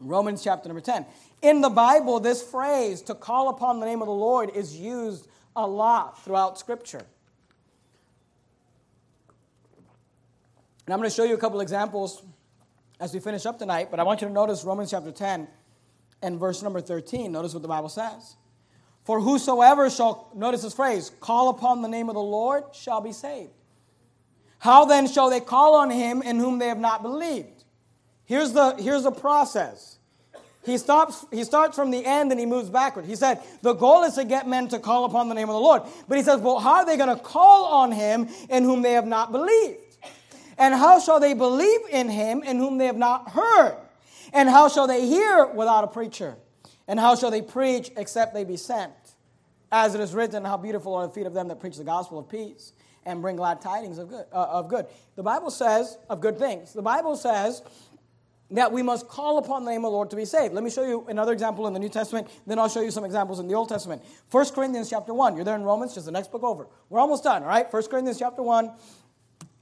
Romans 0.00 0.42
chapter 0.44 0.68
number 0.68 0.80
10. 0.80 1.04
In 1.42 1.60
the 1.60 1.68
Bible, 1.68 2.20
this 2.20 2.42
phrase, 2.42 3.02
to 3.02 3.14
call 3.14 3.48
upon 3.48 3.80
the 3.80 3.86
name 3.86 4.00
of 4.00 4.06
the 4.06 4.14
Lord, 4.14 4.50
is 4.54 4.76
used 4.76 5.26
a 5.56 5.66
lot 5.66 6.22
throughout 6.24 6.58
Scripture. 6.58 7.04
And 10.88 10.94
I'm 10.94 11.00
going 11.00 11.10
to 11.10 11.14
show 11.14 11.24
you 11.24 11.34
a 11.34 11.38
couple 11.38 11.60
examples 11.60 12.22
as 12.98 13.12
we 13.12 13.20
finish 13.20 13.44
up 13.44 13.58
tonight, 13.58 13.88
but 13.90 14.00
I 14.00 14.04
want 14.04 14.22
you 14.22 14.26
to 14.26 14.32
notice 14.32 14.64
Romans 14.64 14.90
chapter 14.90 15.12
10 15.12 15.46
and 16.22 16.40
verse 16.40 16.62
number 16.62 16.80
13. 16.80 17.30
Notice 17.30 17.52
what 17.52 17.60
the 17.60 17.68
Bible 17.68 17.90
says. 17.90 18.36
For 19.04 19.20
whosoever 19.20 19.90
shall, 19.90 20.30
notice 20.34 20.62
this 20.62 20.72
phrase, 20.72 21.10
call 21.20 21.50
upon 21.50 21.82
the 21.82 21.88
name 21.88 22.08
of 22.08 22.14
the 22.14 22.22
Lord 22.22 22.64
shall 22.72 23.02
be 23.02 23.12
saved. 23.12 23.50
How 24.60 24.86
then 24.86 25.06
shall 25.06 25.28
they 25.28 25.40
call 25.40 25.74
on 25.74 25.90
him 25.90 26.22
in 26.22 26.38
whom 26.38 26.58
they 26.58 26.68
have 26.68 26.80
not 26.80 27.02
believed? 27.02 27.64
Here's 28.24 28.52
the, 28.52 28.74
here's 28.76 29.02
the 29.02 29.12
process. 29.12 29.98
He, 30.64 30.78
stops, 30.78 31.26
he 31.30 31.44
starts 31.44 31.76
from 31.76 31.90
the 31.90 32.02
end 32.02 32.30
and 32.30 32.40
he 32.40 32.46
moves 32.46 32.70
backward. 32.70 33.04
He 33.04 33.14
said, 33.14 33.42
The 33.60 33.74
goal 33.74 34.04
is 34.04 34.14
to 34.14 34.24
get 34.24 34.48
men 34.48 34.68
to 34.68 34.78
call 34.78 35.04
upon 35.04 35.28
the 35.28 35.34
name 35.34 35.50
of 35.50 35.54
the 35.54 35.60
Lord. 35.60 35.82
But 36.08 36.16
he 36.16 36.24
says, 36.24 36.40
Well, 36.40 36.58
how 36.58 36.76
are 36.76 36.86
they 36.86 36.96
going 36.96 37.14
to 37.14 37.22
call 37.22 37.66
on 37.66 37.92
him 37.92 38.30
in 38.48 38.64
whom 38.64 38.80
they 38.80 38.92
have 38.92 39.06
not 39.06 39.32
believed? 39.32 39.87
And 40.58 40.74
how 40.74 40.98
shall 40.98 41.20
they 41.20 41.34
believe 41.34 41.80
in 41.90 42.08
him 42.08 42.42
in 42.42 42.58
whom 42.58 42.78
they 42.78 42.86
have 42.86 42.96
not 42.96 43.30
heard? 43.30 43.76
And 44.32 44.48
how 44.48 44.68
shall 44.68 44.86
they 44.86 45.06
hear 45.06 45.46
without 45.46 45.84
a 45.84 45.86
preacher? 45.86 46.36
And 46.86 46.98
how 46.98 47.14
shall 47.14 47.30
they 47.30 47.42
preach 47.42 47.90
except 47.96 48.34
they 48.34 48.44
be 48.44 48.56
sent? 48.56 48.92
As 49.70 49.94
it 49.94 50.00
is 50.00 50.14
written, 50.14 50.44
how 50.44 50.56
beautiful 50.56 50.94
are 50.94 51.06
the 51.06 51.12
feet 51.12 51.26
of 51.26 51.34
them 51.34 51.48
that 51.48 51.60
preach 51.60 51.76
the 51.76 51.84
gospel 51.84 52.18
of 52.18 52.28
peace 52.28 52.72
and 53.04 53.22
bring 53.22 53.36
glad 53.36 53.60
tidings 53.60 53.98
of 53.98 54.08
good. 54.08 54.24
Uh, 54.32 54.46
of 54.50 54.68
good. 54.68 54.86
The 55.16 55.22
Bible 55.22 55.50
says 55.50 55.98
of 56.10 56.20
good 56.20 56.38
things. 56.38 56.72
The 56.72 56.82
Bible 56.82 57.16
says 57.16 57.62
that 58.50 58.72
we 58.72 58.82
must 58.82 59.08
call 59.08 59.38
upon 59.38 59.64
the 59.64 59.70
name 59.70 59.84
of 59.84 59.90
the 59.90 59.94
Lord 59.94 60.10
to 60.10 60.16
be 60.16 60.24
saved. 60.24 60.54
Let 60.54 60.64
me 60.64 60.70
show 60.70 60.86
you 60.86 61.04
another 61.08 61.32
example 61.32 61.66
in 61.66 61.74
the 61.74 61.78
New 61.78 61.90
Testament, 61.90 62.28
then 62.46 62.58
I'll 62.58 62.68
show 62.68 62.80
you 62.80 62.90
some 62.90 63.04
examples 63.04 63.40
in 63.40 63.46
the 63.46 63.54
Old 63.54 63.68
Testament. 63.68 64.02
1 64.30 64.46
Corinthians 64.50 64.88
chapter 64.88 65.12
1. 65.12 65.36
You're 65.36 65.44
there 65.44 65.56
in 65.56 65.62
Romans, 65.62 65.94
just 65.94 66.06
the 66.06 66.12
next 66.12 66.32
book 66.32 66.42
over. 66.42 66.66
We're 66.88 67.00
almost 67.00 67.24
done, 67.24 67.42
all 67.42 67.48
right? 67.48 67.70
1 67.70 67.82
Corinthians 67.88 68.18
chapter 68.18 68.42
1, 68.42 68.70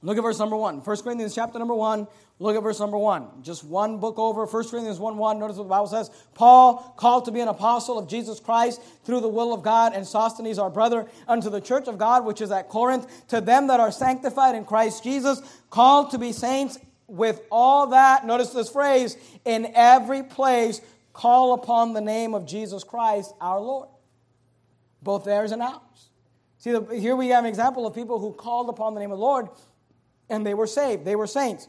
Look 0.03 0.17
at 0.17 0.21
verse 0.21 0.37
number 0.37 0.55
1. 0.55 0.79
1 0.79 0.97
Corinthians 1.01 1.33
chapter 1.33 1.57
number 1.57 1.73
1. 1.73 2.07
Look 2.39 2.55
at 2.55 2.61
verse 2.61 2.79
number 2.79 2.99
1. 2.99 3.41
Just 3.41 3.63
one 3.63 3.97
book 3.97 4.19
over. 4.19 4.45
1 4.45 4.69
Corinthians 4.69 4.99
1 4.99 5.17
1. 5.17 5.39
Notice 5.39 5.57
what 5.57 5.63
the 5.63 5.69
Bible 5.69 5.87
says. 5.87 6.11
Paul, 6.35 6.93
called 6.97 7.25
to 7.25 7.31
be 7.31 7.39
an 7.39 7.47
apostle 7.47 7.97
of 7.97 8.07
Jesus 8.07 8.39
Christ 8.39 8.79
through 9.05 9.21
the 9.21 9.27
will 9.27 9.53
of 9.53 9.63
God, 9.63 9.93
and 9.95 10.05
Sosthenes, 10.05 10.59
our 10.59 10.69
brother, 10.69 11.07
unto 11.27 11.49
the 11.49 11.61
church 11.61 11.87
of 11.87 11.97
God 11.97 12.25
which 12.25 12.41
is 12.41 12.51
at 12.51 12.69
Corinth, 12.69 13.27
to 13.29 13.41
them 13.41 13.67
that 13.67 13.79
are 13.79 13.91
sanctified 13.91 14.53
in 14.53 14.65
Christ 14.65 15.03
Jesus, 15.03 15.41
called 15.71 16.11
to 16.11 16.19
be 16.19 16.31
saints 16.31 16.77
with 17.07 17.41
all 17.51 17.87
that. 17.87 18.25
Notice 18.25 18.51
this 18.51 18.69
phrase 18.69 19.17
in 19.45 19.71
every 19.73 20.21
place, 20.21 20.79
call 21.13 21.53
upon 21.53 21.93
the 21.93 22.01
name 22.01 22.35
of 22.35 22.45
Jesus 22.45 22.83
Christ 22.83 23.33
our 23.41 23.59
Lord. 23.59 23.89
Both 25.01 25.25
theirs 25.25 25.51
and 25.51 25.63
ours. 25.63 25.81
See, 26.59 26.75
here 26.99 27.15
we 27.15 27.29
have 27.29 27.45
an 27.45 27.49
example 27.49 27.87
of 27.87 27.95
people 27.95 28.19
who 28.19 28.33
called 28.33 28.69
upon 28.69 28.93
the 28.93 28.99
name 28.99 29.11
of 29.11 29.17
the 29.17 29.23
Lord 29.23 29.47
and 30.29 30.45
they 30.45 30.53
were 30.53 30.67
saved. 30.67 31.05
They 31.05 31.15
were 31.15 31.27
saints. 31.27 31.67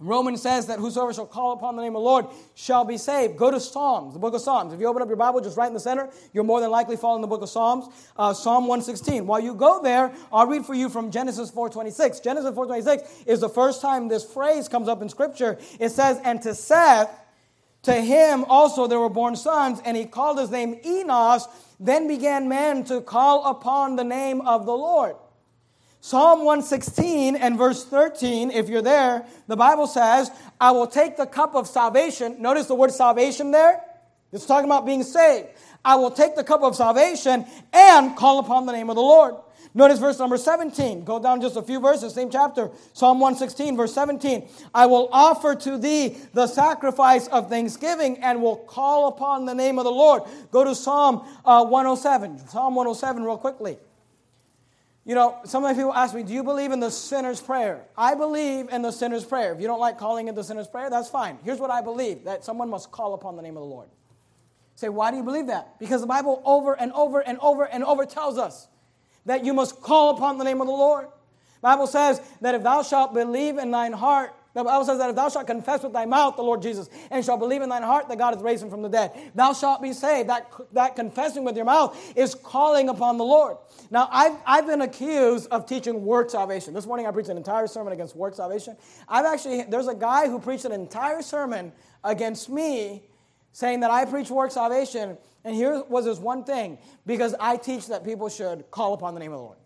Romans 0.00 0.40
says 0.40 0.66
that 0.66 0.78
whosoever 0.78 1.12
shall 1.12 1.26
call 1.26 1.52
upon 1.52 1.76
the 1.76 1.82
name 1.82 1.94
of 1.94 2.00
the 2.00 2.06
Lord 2.06 2.26
shall 2.54 2.86
be 2.86 2.96
saved. 2.96 3.36
Go 3.36 3.50
to 3.50 3.60
Psalms, 3.60 4.14
the 4.14 4.18
book 4.18 4.32
of 4.32 4.40
Psalms. 4.40 4.72
If 4.72 4.80
you 4.80 4.86
open 4.86 5.02
up 5.02 5.08
your 5.08 5.18
Bible 5.18 5.42
just 5.42 5.58
right 5.58 5.66
in 5.66 5.74
the 5.74 5.80
center, 5.80 6.08
you'll 6.32 6.44
more 6.44 6.60
than 6.60 6.70
likely 6.70 6.96
fall 6.96 7.16
in 7.16 7.20
the 7.20 7.28
book 7.28 7.42
of 7.42 7.50
Psalms, 7.50 7.86
uh, 8.16 8.32
Psalm 8.32 8.66
116. 8.66 9.26
While 9.26 9.40
you 9.40 9.54
go 9.54 9.82
there, 9.82 10.10
I'll 10.32 10.46
read 10.46 10.64
for 10.64 10.72
you 10.72 10.88
from 10.88 11.10
Genesis 11.10 11.50
4.26. 11.50 12.24
Genesis 12.24 12.50
4.26 12.50 13.26
is 13.26 13.40
the 13.40 13.48
first 13.50 13.82
time 13.82 14.08
this 14.08 14.24
phrase 14.24 14.68
comes 14.70 14.88
up 14.88 15.02
in 15.02 15.10
Scripture. 15.10 15.58
It 15.78 15.90
says, 15.90 16.18
And 16.24 16.40
to 16.42 16.54
Seth, 16.54 17.14
to 17.82 17.92
him 17.92 18.44
also 18.44 18.86
there 18.86 19.00
were 19.00 19.10
born 19.10 19.36
sons, 19.36 19.82
and 19.84 19.98
he 19.98 20.06
called 20.06 20.38
his 20.38 20.50
name 20.50 20.80
Enos. 20.82 21.46
Then 21.78 22.08
began 22.08 22.48
man 22.48 22.84
to 22.84 23.02
call 23.02 23.50
upon 23.50 23.96
the 23.96 24.04
name 24.04 24.40
of 24.42 24.64
the 24.64 24.72
Lord. 24.72 25.16
Psalm 26.02 26.44
116 26.44 27.36
and 27.36 27.58
verse 27.58 27.84
13, 27.84 28.50
if 28.50 28.70
you're 28.70 28.80
there, 28.80 29.26
the 29.48 29.56
Bible 29.56 29.86
says, 29.86 30.30
I 30.58 30.70
will 30.70 30.86
take 30.86 31.18
the 31.18 31.26
cup 31.26 31.54
of 31.54 31.66
salvation. 31.66 32.40
Notice 32.40 32.66
the 32.66 32.74
word 32.74 32.90
salvation 32.90 33.50
there. 33.50 33.82
It's 34.32 34.46
talking 34.46 34.64
about 34.64 34.86
being 34.86 35.02
saved. 35.02 35.48
I 35.84 35.96
will 35.96 36.10
take 36.10 36.36
the 36.36 36.44
cup 36.44 36.62
of 36.62 36.74
salvation 36.74 37.44
and 37.72 38.16
call 38.16 38.38
upon 38.38 38.64
the 38.64 38.72
name 38.72 38.88
of 38.88 38.96
the 38.96 39.02
Lord. 39.02 39.34
Notice 39.74 39.98
verse 39.98 40.18
number 40.18 40.36
17. 40.36 41.04
Go 41.04 41.20
down 41.20 41.40
just 41.40 41.56
a 41.56 41.62
few 41.62 41.80
verses, 41.80 42.14
same 42.14 42.30
chapter. 42.30 42.70
Psalm 42.92 43.20
116, 43.20 43.76
verse 43.76 43.92
17. 43.92 44.48
I 44.74 44.86
will 44.86 45.08
offer 45.12 45.54
to 45.54 45.78
thee 45.78 46.16
the 46.32 46.46
sacrifice 46.46 47.28
of 47.28 47.48
thanksgiving 47.48 48.18
and 48.18 48.42
will 48.42 48.56
call 48.56 49.08
upon 49.08 49.44
the 49.44 49.54
name 49.54 49.78
of 49.78 49.84
the 49.84 49.92
Lord. 49.92 50.22
Go 50.50 50.64
to 50.64 50.74
Psalm 50.74 51.26
uh, 51.44 51.64
107. 51.64 52.48
Psalm 52.48 52.74
107, 52.74 53.22
real 53.22 53.36
quickly. 53.36 53.78
You 55.10 55.16
know, 55.16 55.40
some 55.42 55.64
of 55.64 55.74
people 55.74 55.92
ask 55.92 56.14
me, 56.14 56.22
do 56.22 56.32
you 56.32 56.44
believe 56.44 56.70
in 56.70 56.78
the 56.78 56.88
sinner's 56.88 57.40
prayer? 57.40 57.84
I 57.98 58.14
believe 58.14 58.68
in 58.68 58.80
the 58.80 58.92
sinner's 58.92 59.24
prayer. 59.24 59.52
If 59.52 59.60
you 59.60 59.66
don't 59.66 59.80
like 59.80 59.98
calling 59.98 60.28
it 60.28 60.36
the 60.36 60.44
sinner's 60.44 60.68
prayer, 60.68 60.88
that's 60.88 61.08
fine. 61.08 61.36
Here's 61.42 61.58
what 61.58 61.68
I 61.68 61.80
believe 61.80 62.22
that 62.26 62.44
someone 62.44 62.70
must 62.70 62.92
call 62.92 63.14
upon 63.14 63.34
the 63.34 63.42
name 63.42 63.56
of 63.56 63.62
the 63.64 63.68
Lord. 63.68 63.88
Say, 64.76 64.88
why 64.88 65.10
do 65.10 65.16
you 65.16 65.24
believe 65.24 65.48
that? 65.48 65.80
Because 65.80 66.00
the 66.00 66.06
Bible 66.06 66.40
over 66.44 66.78
and 66.78 66.92
over 66.92 67.18
and 67.18 67.40
over 67.40 67.64
and 67.64 67.82
over 67.82 68.06
tells 68.06 68.38
us 68.38 68.68
that 69.26 69.44
you 69.44 69.52
must 69.52 69.82
call 69.82 70.16
upon 70.16 70.38
the 70.38 70.44
name 70.44 70.60
of 70.60 70.68
the 70.68 70.72
Lord. 70.72 71.06
The 71.06 71.60
Bible 71.60 71.88
says 71.88 72.22
that 72.40 72.54
if 72.54 72.62
thou 72.62 72.84
shalt 72.84 73.12
believe 73.12 73.58
in 73.58 73.72
thine 73.72 73.92
heart 73.92 74.32
the 74.52 74.64
Bible 74.64 74.84
says 74.84 74.98
that 74.98 75.10
if 75.10 75.16
thou 75.16 75.28
shalt 75.28 75.46
confess 75.46 75.82
with 75.82 75.92
thy 75.92 76.06
mouth 76.06 76.34
the 76.34 76.42
Lord 76.42 76.60
Jesus 76.60 76.90
and 77.10 77.24
shalt 77.24 77.38
believe 77.38 77.62
in 77.62 77.68
thine 77.68 77.84
heart 77.84 78.08
that 78.08 78.18
God 78.18 78.34
hath 78.34 78.42
raised 78.42 78.64
him 78.64 78.70
from 78.70 78.82
the 78.82 78.88
dead, 78.88 79.12
thou 79.34 79.52
shalt 79.52 79.80
be 79.80 79.92
saved. 79.92 80.28
That, 80.28 80.50
that 80.72 80.96
confessing 80.96 81.44
with 81.44 81.54
your 81.54 81.64
mouth 81.64 81.96
is 82.16 82.34
calling 82.34 82.88
upon 82.88 83.16
the 83.16 83.24
Lord. 83.24 83.58
Now, 83.92 84.08
I've, 84.10 84.36
I've 84.44 84.66
been 84.66 84.82
accused 84.82 85.48
of 85.50 85.66
teaching 85.66 86.04
work 86.04 86.30
salvation. 86.30 86.74
This 86.74 86.84
morning 86.84 87.06
I 87.06 87.12
preached 87.12 87.28
an 87.28 87.36
entire 87.36 87.68
sermon 87.68 87.92
against 87.92 88.16
work 88.16 88.34
salvation. 88.34 88.76
I've 89.08 89.24
actually, 89.24 89.62
there's 89.62 89.88
a 89.88 89.94
guy 89.94 90.28
who 90.28 90.40
preached 90.40 90.64
an 90.64 90.72
entire 90.72 91.22
sermon 91.22 91.72
against 92.02 92.48
me 92.48 93.04
saying 93.52 93.80
that 93.80 93.92
I 93.92 94.04
preach 94.04 94.30
work 94.30 94.50
salvation. 94.50 95.16
And 95.44 95.54
here 95.54 95.82
was 95.88 96.06
his 96.06 96.18
one 96.18 96.42
thing 96.42 96.78
because 97.06 97.36
I 97.38 97.56
teach 97.56 97.86
that 97.86 98.04
people 98.04 98.28
should 98.28 98.68
call 98.72 98.94
upon 98.94 99.14
the 99.14 99.20
name 99.20 99.32
of 99.32 99.38
the 99.38 99.44
Lord. 99.44 99.58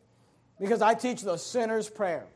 Because 0.61 0.83
I 0.83 0.93
teach 0.95 1.23
the 1.23 1.37
sinner's 1.39 1.89
prayer. 1.89 2.27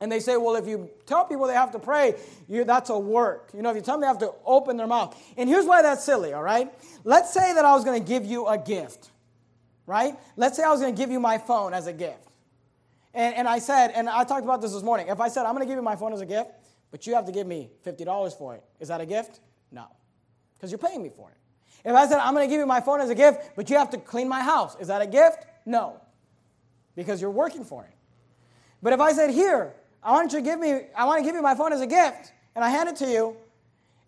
And 0.00 0.12
they 0.12 0.20
say, 0.20 0.36
well, 0.36 0.54
if 0.54 0.66
you 0.66 0.90
tell 1.06 1.24
people 1.24 1.46
they 1.46 1.54
have 1.54 1.72
to 1.72 1.78
pray, 1.78 2.14
you, 2.48 2.64
that's 2.64 2.90
a 2.90 2.98
work. 2.98 3.50
You 3.52 3.62
know, 3.62 3.70
if 3.70 3.76
you 3.76 3.82
tell 3.82 3.94
them 3.94 4.02
they 4.02 4.06
have 4.06 4.18
to 4.18 4.32
open 4.44 4.76
their 4.76 4.86
mouth. 4.86 5.16
And 5.36 5.48
here's 5.48 5.64
why 5.64 5.82
that's 5.82 6.04
silly, 6.04 6.32
all 6.32 6.42
right? 6.42 6.72
Let's 7.04 7.32
say 7.32 7.52
that 7.54 7.64
I 7.64 7.74
was 7.74 7.84
going 7.84 8.00
to 8.00 8.06
give 8.06 8.24
you 8.24 8.46
a 8.46 8.56
gift, 8.56 9.10
right? 9.86 10.14
Let's 10.36 10.56
say 10.56 10.62
I 10.62 10.70
was 10.70 10.80
going 10.80 10.94
to 10.94 11.00
give 11.00 11.10
you 11.10 11.18
my 11.18 11.38
phone 11.38 11.74
as 11.74 11.88
a 11.88 11.92
gift. 11.92 12.28
And, 13.12 13.34
and 13.34 13.48
I 13.48 13.58
said, 13.58 13.90
and 13.94 14.08
I 14.08 14.22
talked 14.22 14.44
about 14.44 14.60
this 14.60 14.72
this 14.72 14.82
morning. 14.82 15.08
If 15.08 15.20
I 15.20 15.28
said, 15.28 15.46
I'm 15.46 15.54
going 15.54 15.66
to 15.66 15.68
give 15.68 15.76
you 15.76 15.82
my 15.82 15.96
phone 15.96 16.12
as 16.12 16.20
a 16.20 16.26
gift, 16.26 16.50
but 16.92 17.06
you 17.06 17.14
have 17.14 17.26
to 17.26 17.32
give 17.32 17.46
me 17.46 17.70
$50 17.84 18.38
for 18.38 18.54
it, 18.54 18.62
is 18.78 18.88
that 18.88 19.00
a 19.00 19.06
gift? 19.06 19.40
No, 19.72 19.86
because 20.56 20.70
you're 20.70 20.78
paying 20.78 21.02
me 21.02 21.08
for 21.08 21.30
it. 21.30 21.36
If 21.84 21.94
I 21.94 22.06
said, 22.06 22.18
I'm 22.18 22.34
going 22.34 22.46
to 22.46 22.50
give 22.50 22.60
you 22.60 22.66
my 22.66 22.80
phone 22.80 23.00
as 23.00 23.10
a 23.10 23.14
gift, 23.14 23.50
but 23.56 23.68
you 23.68 23.78
have 23.78 23.90
to 23.90 23.98
clean 23.98 24.28
my 24.28 24.40
house, 24.42 24.76
is 24.78 24.88
that 24.88 25.02
a 25.02 25.06
gift? 25.06 25.44
No, 25.66 26.00
because 26.94 27.20
you're 27.20 27.30
working 27.30 27.64
for 27.64 27.84
it. 27.84 27.94
But 28.82 28.92
if 28.92 29.00
I 29.00 29.12
said, 29.12 29.30
Here, 29.30 29.74
I 30.08 30.12
want 30.12 30.32
you 30.32 30.38
to 30.38 30.42
give 30.42 30.58
me, 30.58 30.80
I 30.96 31.04
want 31.04 31.18
to 31.18 31.22
give 31.22 31.34
you 31.34 31.42
my 31.42 31.54
phone 31.54 31.70
as 31.74 31.82
a 31.82 31.86
gift, 31.86 32.32
and 32.54 32.64
I 32.64 32.70
hand 32.70 32.88
it 32.88 32.96
to 32.96 33.06
you, 33.06 33.36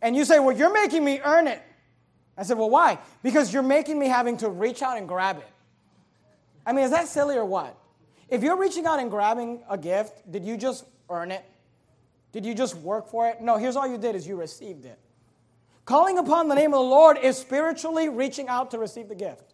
and 0.00 0.16
you 0.16 0.24
say, 0.24 0.38
Well, 0.38 0.56
you're 0.56 0.72
making 0.72 1.04
me 1.04 1.20
earn 1.22 1.46
it. 1.46 1.60
I 2.38 2.42
said, 2.42 2.56
Well, 2.56 2.70
why? 2.70 2.98
Because 3.22 3.52
you're 3.52 3.62
making 3.62 3.98
me 3.98 4.08
having 4.08 4.38
to 4.38 4.48
reach 4.48 4.80
out 4.80 4.96
and 4.96 5.06
grab 5.06 5.36
it. 5.36 5.48
I 6.64 6.72
mean, 6.72 6.86
is 6.86 6.90
that 6.92 7.06
silly 7.06 7.36
or 7.36 7.44
what? 7.44 7.76
If 8.30 8.42
you're 8.42 8.56
reaching 8.56 8.86
out 8.86 8.98
and 8.98 9.10
grabbing 9.10 9.60
a 9.68 9.76
gift, 9.76 10.32
did 10.32 10.42
you 10.42 10.56
just 10.56 10.86
earn 11.10 11.32
it? 11.32 11.44
Did 12.32 12.46
you 12.46 12.54
just 12.54 12.76
work 12.76 13.10
for 13.10 13.28
it? 13.28 13.42
No, 13.42 13.58
here's 13.58 13.76
all 13.76 13.86
you 13.86 13.98
did 13.98 14.14
is 14.14 14.26
you 14.26 14.36
received 14.36 14.86
it. 14.86 14.98
Calling 15.84 16.16
upon 16.16 16.48
the 16.48 16.54
name 16.54 16.72
of 16.72 16.78
the 16.78 16.90
Lord 16.90 17.18
is 17.18 17.36
spiritually 17.36 18.08
reaching 18.08 18.48
out 18.48 18.70
to 18.70 18.78
receive 18.78 19.10
the 19.10 19.14
gift. 19.14 19.52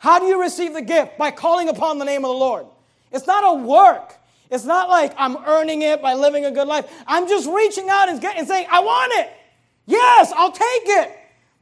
How 0.00 0.18
do 0.18 0.24
you 0.24 0.42
receive 0.42 0.72
the 0.72 0.82
gift? 0.82 1.18
By 1.18 1.30
calling 1.30 1.68
upon 1.68 2.00
the 2.00 2.04
name 2.04 2.24
of 2.24 2.30
the 2.30 2.38
Lord. 2.38 2.66
It's 3.12 3.28
not 3.28 3.44
a 3.44 3.62
work. 3.62 4.16
It's 4.50 4.64
not 4.64 4.88
like 4.88 5.14
I'm 5.18 5.36
earning 5.46 5.82
it 5.82 6.00
by 6.00 6.14
living 6.14 6.44
a 6.44 6.50
good 6.50 6.68
life. 6.68 6.90
I'm 7.06 7.28
just 7.28 7.48
reaching 7.48 7.88
out 7.90 8.08
and, 8.08 8.24
and 8.24 8.48
saying, 8.48 8.66
I 8.70 8.80
want 8.80 9.12
it. 9.16 9.30
Yes, 9.86 10.32
I'll 10.34 10.52
take 10.52 10.82
it. 10.84 11.18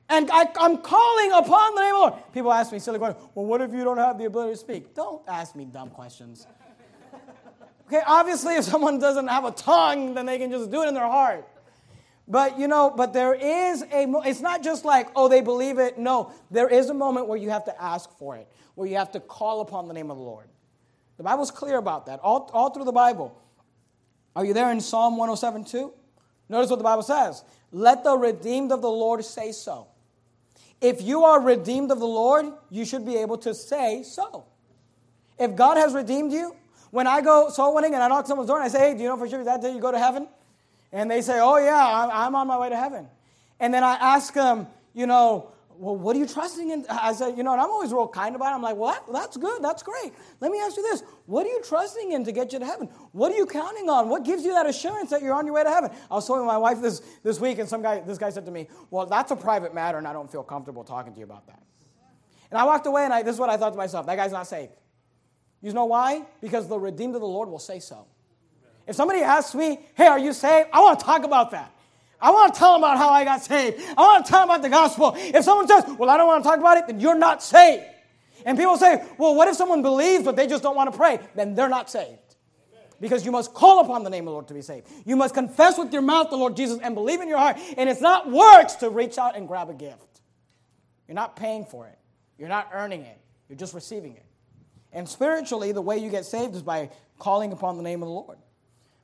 And 0.09 0.31
I, 0.31 0.49
am 0.61 0.79
calling 0.79 1.33
upon 1.33 1.75
the 1.75 1.81
name 1.81 1.95
of 1.95 2.01
the 2.01 2.17
Lord. 2.17 2.33
People 2.33 2.53
ask 2.53 2.73
me 2.73 2.79
silly 2.79 2.99
questions. 2.99 3.29
Well, 3.35 3.47
what 3.47 3.61
if 3.61 3.73
you 3.73 3.83
don't 3.83 3.99
have 3.99 4.19
the 4.19 4.27
ability 4.27 4.53
to 4.53 4.57
speak? 4.57 4.95
Don't 4.95 5.23
ask 5.27 5.57
me 5.57 5.65
dumb 5.65 5.91
questions. 5.91 6.47
Okay, 7.89 8.03
obviously, 8.05 8.57
if 8.57 8.65
someone 8.65 8.99
doesn't 8.99 9.29
have 9.29 9.45
a 9.45 9.53
tongue, 9.53 10.15
then 10.15 10.27
they 10.27 10.39
can 10.39 10.51
just 10.51 10.71
do 10.71 10.83
it 10.83 10.89
in 10.89 10.95
their 10.95 11.07
heart. 11.07 11.47
But 12.29 12.59
you 12.59 12.67
know, 12.67 12.93
but 12.97 13.13
there 13.13 13.35
is 13.35 13.83
a, 13.83 14.13
it's 14.25 14.41
not 14.41 14.65
just 14.65 14.85
like, 14.85 15.09
oh, 15.15 15.29
they 15.29 15.41
believe 15.41 15.79
it. 15.79 15.97
No, 15.97 16.33
there 16.51 16.69
is 16.69 16.91
a 16.91 16.95
moment 16.95 17.29
where 17.29 17.39
you 17.39 17.51
have 17.51 17.65
to 17.67 17.83
ask 17.83 18.11
for 18.19 18.37
it, 18.37 18.49
where 18.75 18.89
you 18.89 18.97
have 18.97 19.13
to 19.13 19.21
call 19.21 19.61
upon 19.61 19.87
the 19.87 19.95
name 19.95 20.11
of 20.11 20.17
the 20.17 20.23
Lord. 20.23 20.49
The 21.17 21.23
Bible's 21.23 21.51
clear 21.51 21.79
about 21.79 22.07
that, 22.07 22.21
all, 22.21 22.51
all 22.53 22.71
through 22.71 22.85
the 22.85 22.93
Bible. 22.93 23.41
Are 24.35 24.45
you 24.45 24.53
there 24.53 24.71
in 24.71 24.81
Psalm 24.81 25.17
107 25.17 25.65
2? 25.65 25.93
Notice 26.49 26.71
what 26.71 26.77
the 26.77 26.85
Bible 26.85 27.03
says. 27.03 27.43
Let 27.73 28.05
the 28.05 28.17
redeemed 28.17 28.71
of 28.71 28.83
the 28.83 28.91
Lord 28.91 29.25
say 29.25 29.53
so. 29.53 29.89
If 30.81 31.03
you 31.03 31.25
are 31.25 31.41
redeemed 31.41 31.91
of 31.91 31.99
the 31.99 32.07
Lord, 32.07 32.47
you 32.71 32.85
should 32.85 33.07
be 33.07 33.17
able 33.17 33.39
to 33.39 33.55
say 33.55 34.03
so. 34.03 34.45
If 35.39 35.57
God 35.57 35.77
has 35.77 35.95
redeemed 35.95 36.33
you, 36.33 36.55
when 36.91 37.07
I 37.07 37.21
go 37.21 37.49
soul 37.49 37.75
winning 37.75 37.95
and 37.95 38.03
I 38.03 38.09
knock 38.09 38.27
someone's 38.27 38.49
door 38.49 38.57
and 38.57 38.65
I 38.65 38.69
say, 38.69 38.79
hey, 38.79 38.95
do 38.95 39.03
you 39.03 39.09
know 39.09 39.17
for 39.17 39.29
sure 39.29 39.43
that 39.43 39.61
day 39.61 39.73
you 39.73 39.81
go 39.81 39.91
to 39.91 39.99
heaven? 39.99 40.29
And 40.93 41.11
they 41.11 41.21
say, 41.23 41.41
oh, 41.41 41.57
yeah, 41.59 42.09
I'm 42.13 42.35
on 42.35 42.47
my 42.47 42.59
way 42.59 42.69
to 42.69 42.77
heaven. 42.77 43.09
And 43.59 43.75
then 43.75 43.83
I 43.83 43.95
ask 43.95 44.33
them, 44.33 44.67
you 44.95 45.07
know, 45.07 45.51
well, 45.79 45.97
what 45.97 46.17
are 46.17 46.19
you 46.19 46.27
trusting 46.27 46.71
in? 46.71 46.87
I 46.89 47.13
said, 47.13 47.37
you 47.37 47.43
know, 47.43 47.53
and 47.53 47.61
I'm 47.61 47.71
always 47.71 47.93
real 47.93 48.09
kind 48.09 48.35
about 48.35 48.53
it. 48.53 48.55
I'm 48.55 48.63
like, 48.63 48.77
well, 48.77 48.93
that, 48.93 49.13
that's 49.13 49.37
good. 49.37 49.63
That's 49.63 49.83
great. 49.83 50.13
Let 50.41 50.51
me 50.51 50.59
ask 50.61 50.77
you 50.77 50.83
this. 50.83 51.03
What 51.27 51.47
are 51.47 51.49
you 51.49 51.63
trusting 51.63 52.13
in 52.13 52.25
to 52.25 52.33
get 52.33 52.53
you 52.53 52.59
to 52.59 52.65
heaven? 52.65 52.89
What 53.13 53.33
are 53.33 53.37
you 53.37 53.47
counting 53.47 53.89
on? 53.89 54.09
What 54.09 54.25
gives 54.25 54.45
you 54.45 54.53
that 54.53 54.67
assurance 54.67 55.11
that 55.11 55.23
you're 55.23 55.35
on 55.35 55.47
your 55.47 55.55
way 55.55 55.65
to 55.65 55.71
heaven? 55.71 55.91
I 56.11 56.15
was 56.15 56.27
talking 56.27 56.43
to 56.43 56.47
my 56.47 56.57
wife 56.57 56.81
this, 56.81 57.01
this 57.23 57.41
week, 57.41 57.59
and 57.59 57.69
some 57.69 57.83
guy, 57.83 58.01
this 58.01 58.19
guy 58.19 58.31
said 58.31 58.47
to 58.47 58.53
me, 58.53 58.69
well, 58.91 59.07
that's 59.07 59.31
a 59.31 59.37
private 59.37 59.75
matter, 59.75 59.99
and 59.99 60.07
I 60.07 60.13
don't 60.13 60.31
feel 60.31 60.43
comfortable 60.43 60.85
talking 60.85 61.13
to 61.13 61.19
you 61.19 61.25
about 61.25 61.47
that. 61.47 61.63
And 62.51 62.59
I 62.59 62.65
walked 62.65 62.87
away, 62.87 63.05
and 63.05 63.13
I, 63.13 63.23
this 63.23 63.35
is 63.35 63.41
what 63.41 63.51
I 63.51 63.57
thought 63.57 63.71
to 63.71 63.77
myself. 63.77 64.07
That 64.07 64.17
guy's 64.17 64.33
not 64.33 64.47
saved. 64.47 64.73
You 65.63 65.73
know 65.73 65.87
why? 65.87 66.25
Because 66.41 66.69
the 66.69 66.79
redeemed 66.79 67.15
of 67.15 67.21
the 67.21 67.27
Lord 67.27 67.49
will 67.49 67.59
say 67.59 67.81
so. 67.81 68.07
If 68.87 68.95
somebody 68.95 69.21
asks 69.21 69.55
me, 69.55 69.81
hey, 69.97 70.07
are 70.07 70.19
you 70.19 70.33
saved? 70.33 70.69
I 70.73 70.81
want 70.81 71.01
to 71.01 71.05
talk 71.05 71.25
about 71.25 71.51
that. 71.51 71.73
I 72.21 72.31
want 72.31 72.55
to 72.55 72.59
tell 72.59 72.73
them 72.73 72.83
about 72.83 72.99
how 72.99 73.11
I 73.11 73.25
got 73.25 73.43
saved. 73.43 73.83
I 73.97 74.01
want 74.01 74.25
to 74.25 74.31
tell 74.31 74.41
them 74.41 74.51
about 74.51 74.63
the 74.63 74.69
gospel. 74.69 75.15
If 75.17 75.45
someone 75.45 75.69
says, 75.69 75.85
well, 75.99 76.09
I 76.09 76.17
don't 76.17 76.27
want 76.27 76.43
to 76.45 76.49
talk 76.49 76.59
about 76.59 76.79
it, 76.79 76.87
then 76.87 77.01
you're 77.01 77.19
not 77.19 77.43
saved. 77.43 77.85
And 78.45 78.57
people 78.57 78.77
say, 78.77 79.05
well, 79.19 79.35
what 79.35 79.49
if 79.49 79.57
someone 79.57 79.83
believes 79.83 80.25
but 80.25 80.37
they 80.37 80.47
just 80.47 80.63
don't 80.63 80.77
want 80.77 80.91
to 80.91 80.97
pray? 80.97 81.19
Then 81.35 81.55
they're 81.55 81.69
not 81.69 81.91
saved. 81.91 82.19
Because 83.01 83.27
you 83.27 83.33
must 83.33 83.53
call 83.53 83.81
upon 83.81 84.05
the 84.05 84.11
name 84.11 84.23
of 84.23 84.27
the 84.27 84.33
Lord 84.33 84.49
to 84.49 84.55
be 84.55 84.63
saved. 84.63 84.89
You 85.05 85.17
must 85.17 85.35
confess 85.35 85.77
with 85.77 85.93
your 85.93 86.01
mouth 86.01 86.31
the 86.31 86.37
Lord 86.37 86.57
Jesus 86.57 86.79
and 86.83 86.95
believe 86.95 87.21
in 87.21 87.29
your 87.29 87.39
heart. 87.39 87.59
And 87.77 87.91
it's 87.91 88.01
not 88.01 88.31
works 88.31 88.77
to 88.77 88.89
reach 88.89 89.19
out 89.19 89.37
and 89.37 89.47
grab 89.47 89.69
a 89.69 89.75
gift. 89.75 90.23
You're 91.07 91.15
not 91.15 91.37
paying 91.37 91.65
for 91.65 91.87
it, 91.87 91.99
you're 92.39 92.49
not 92.49 92.71
earning 92.73 93.03
it, 93.03 93.19
you're 93.49 93.59
just 93.59 93.75
receiving 93.75 94.17
it. 94.17 94.25
And 94.93 95.09
spiritually, 95.09 95.73
the 95.73 95.83
way 95.83 95.99
you 95.99 96.11
get 96.11 96.25
saved 96.25 96.55
is 96.55 96.63
by 96.63 96.91
calling 97.19 97.53
upon 97.53 97.77
the 97.77 97.83
name 97.83 98.03
of 98.03 98.09
the 98.09 98.15
Lord. 98.15 98.39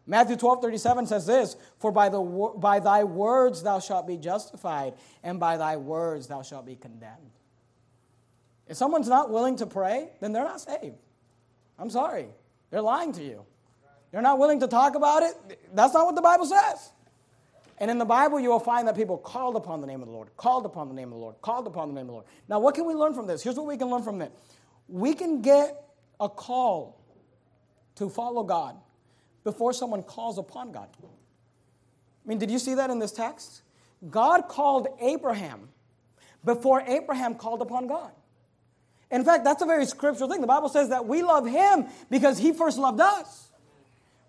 Matthew 0.07 0.37
12, 0.37 0.63
37 0.63 1.07
says 1.07 1.27
this 1.27 1.57
For 1.79 1.93
by, 1.93 2.09
the, 2.09 2.21
by 2.21 2.81
thy 2.81 3.05
words 3.05 3.63
thou 3.63 3.79
shalt 3.79 4.07
be 4.07 4.17
justified, 4.17 4.95
and 5.23 5.39
by 5.39 5.57
thy 5.57 5.77
words 5.77 6.27
thou 6.27 6.43
shalt 6.43 6.67
be 6.67 6.77
condemned. 6.77 7.31
If 8.67 8.77
someone's 8.77 9.09
not 9.09 9.31
willing 9.31 9.57
to 9.57 9.67
pray, 9.67 10.11
then 10.21 10.33
they're 10.33 10.45
not 10.45 10.61
saved. 10.61 10.97
I'm 11.79 11.91
sorry. 11.91 12.27
They're 12.71 12.81
lying 12.81 13.13
to 13.13 13.23
you. 13.23 13.45
They're 14.11 14.23
not 14.23 14.39
willing 14.39 14.61
to 14.61 14.69
talk 14.69 14.95
about 14.95 15.23
it. 15.23 15.59
That's 15.75 15.95
not 15.95 16.07
what 16.07 16.15
the 16.15 16.23
Bible 16.23 16.47
says. 16.47 16.91
And 17.79 17.91
in 17.91 17.99
the 17.99 18.05
Bible, 18.05 18.39
you 18.39 18.51
will 18.51 18.61
find 18.61 18.87
that 18.87 18.95
people 18.95 19.19
called 19.19 19.57
upon 19.57 19.81
the 19.81 19.87
name 19.87 20.03
of 20.03 20.07
the 20.07 20.13
Lord, 20.13 20.29
called 20.37 20.67
upon 20.67 20.89
the 20.89 20.95
name 20.95 21.09
of 21.09 21.15
the 21.15 21.19
Lord, 21.19 21.35
called 21.41 21.67
upon 21.67 21.89
the 21.89 21.95
name 21.95 22.03
of 22.03 22.07
the 22.09 22.13
Lord. 22.13 22.27
Now, 22.49 22.61
what 22.61 22.75
can 22.75 22.87
we 22.87 22.95
learn 22.95 23.15
from 23.15 23.27
this? 23.27 23.43
Here's 23.43 23.57
what 23.57 23.67
we 23.67 23.77
can 23.77 23.89
learn 23.89 24.03
from 24.03 24.21
it 24.23 24.33
we 24.89 25.15
can 25.15 25.43
get 25.43 25.85
a 26.21 26.29
call 26.29 27.01
to 27.97 28.09
follow 28.09 28.43
God 28.43 28.77
before 29.45 29.73
someone 29.73 30.03
calls 30.03 30.39
upon 30.39 30.73
God. 30.73 30.89
I 31.03 32.29
mean, 32.29 32.39
did 32.39 32.51
you 32.51 32.59
see 32.59 32.75
that 32.75 32.91
in 32.91 32.99
this 32.99 33.13
text? 33.13 33.63
God 34.11 34.49
called 34.49 34.89
Abraham 35.01 35.69
before 36.45 36.83
Abraham 36.83 37.35
called 37.35 37.63
upon 37.63 37.87
God. 37.87 38.11
In 39.11 39.25
fact, 39.25 39.45
that's 39.45 39.63
a 39.63 39.67
very 39.67 39.85
scriptural 39.87 40.29
thing. 40.29 40.41
The 40.41 40.47
Bible 40.47 40.69
says 40.69 40.89
that 40.89 41.07
we 41.07 41.23
love 41.23 41.47
him 41.47 41.87
because 42.11 42.39
he 42.39 42.53
first 42.53 42.79
loved 42.79 43.01
us. 43.01 43.49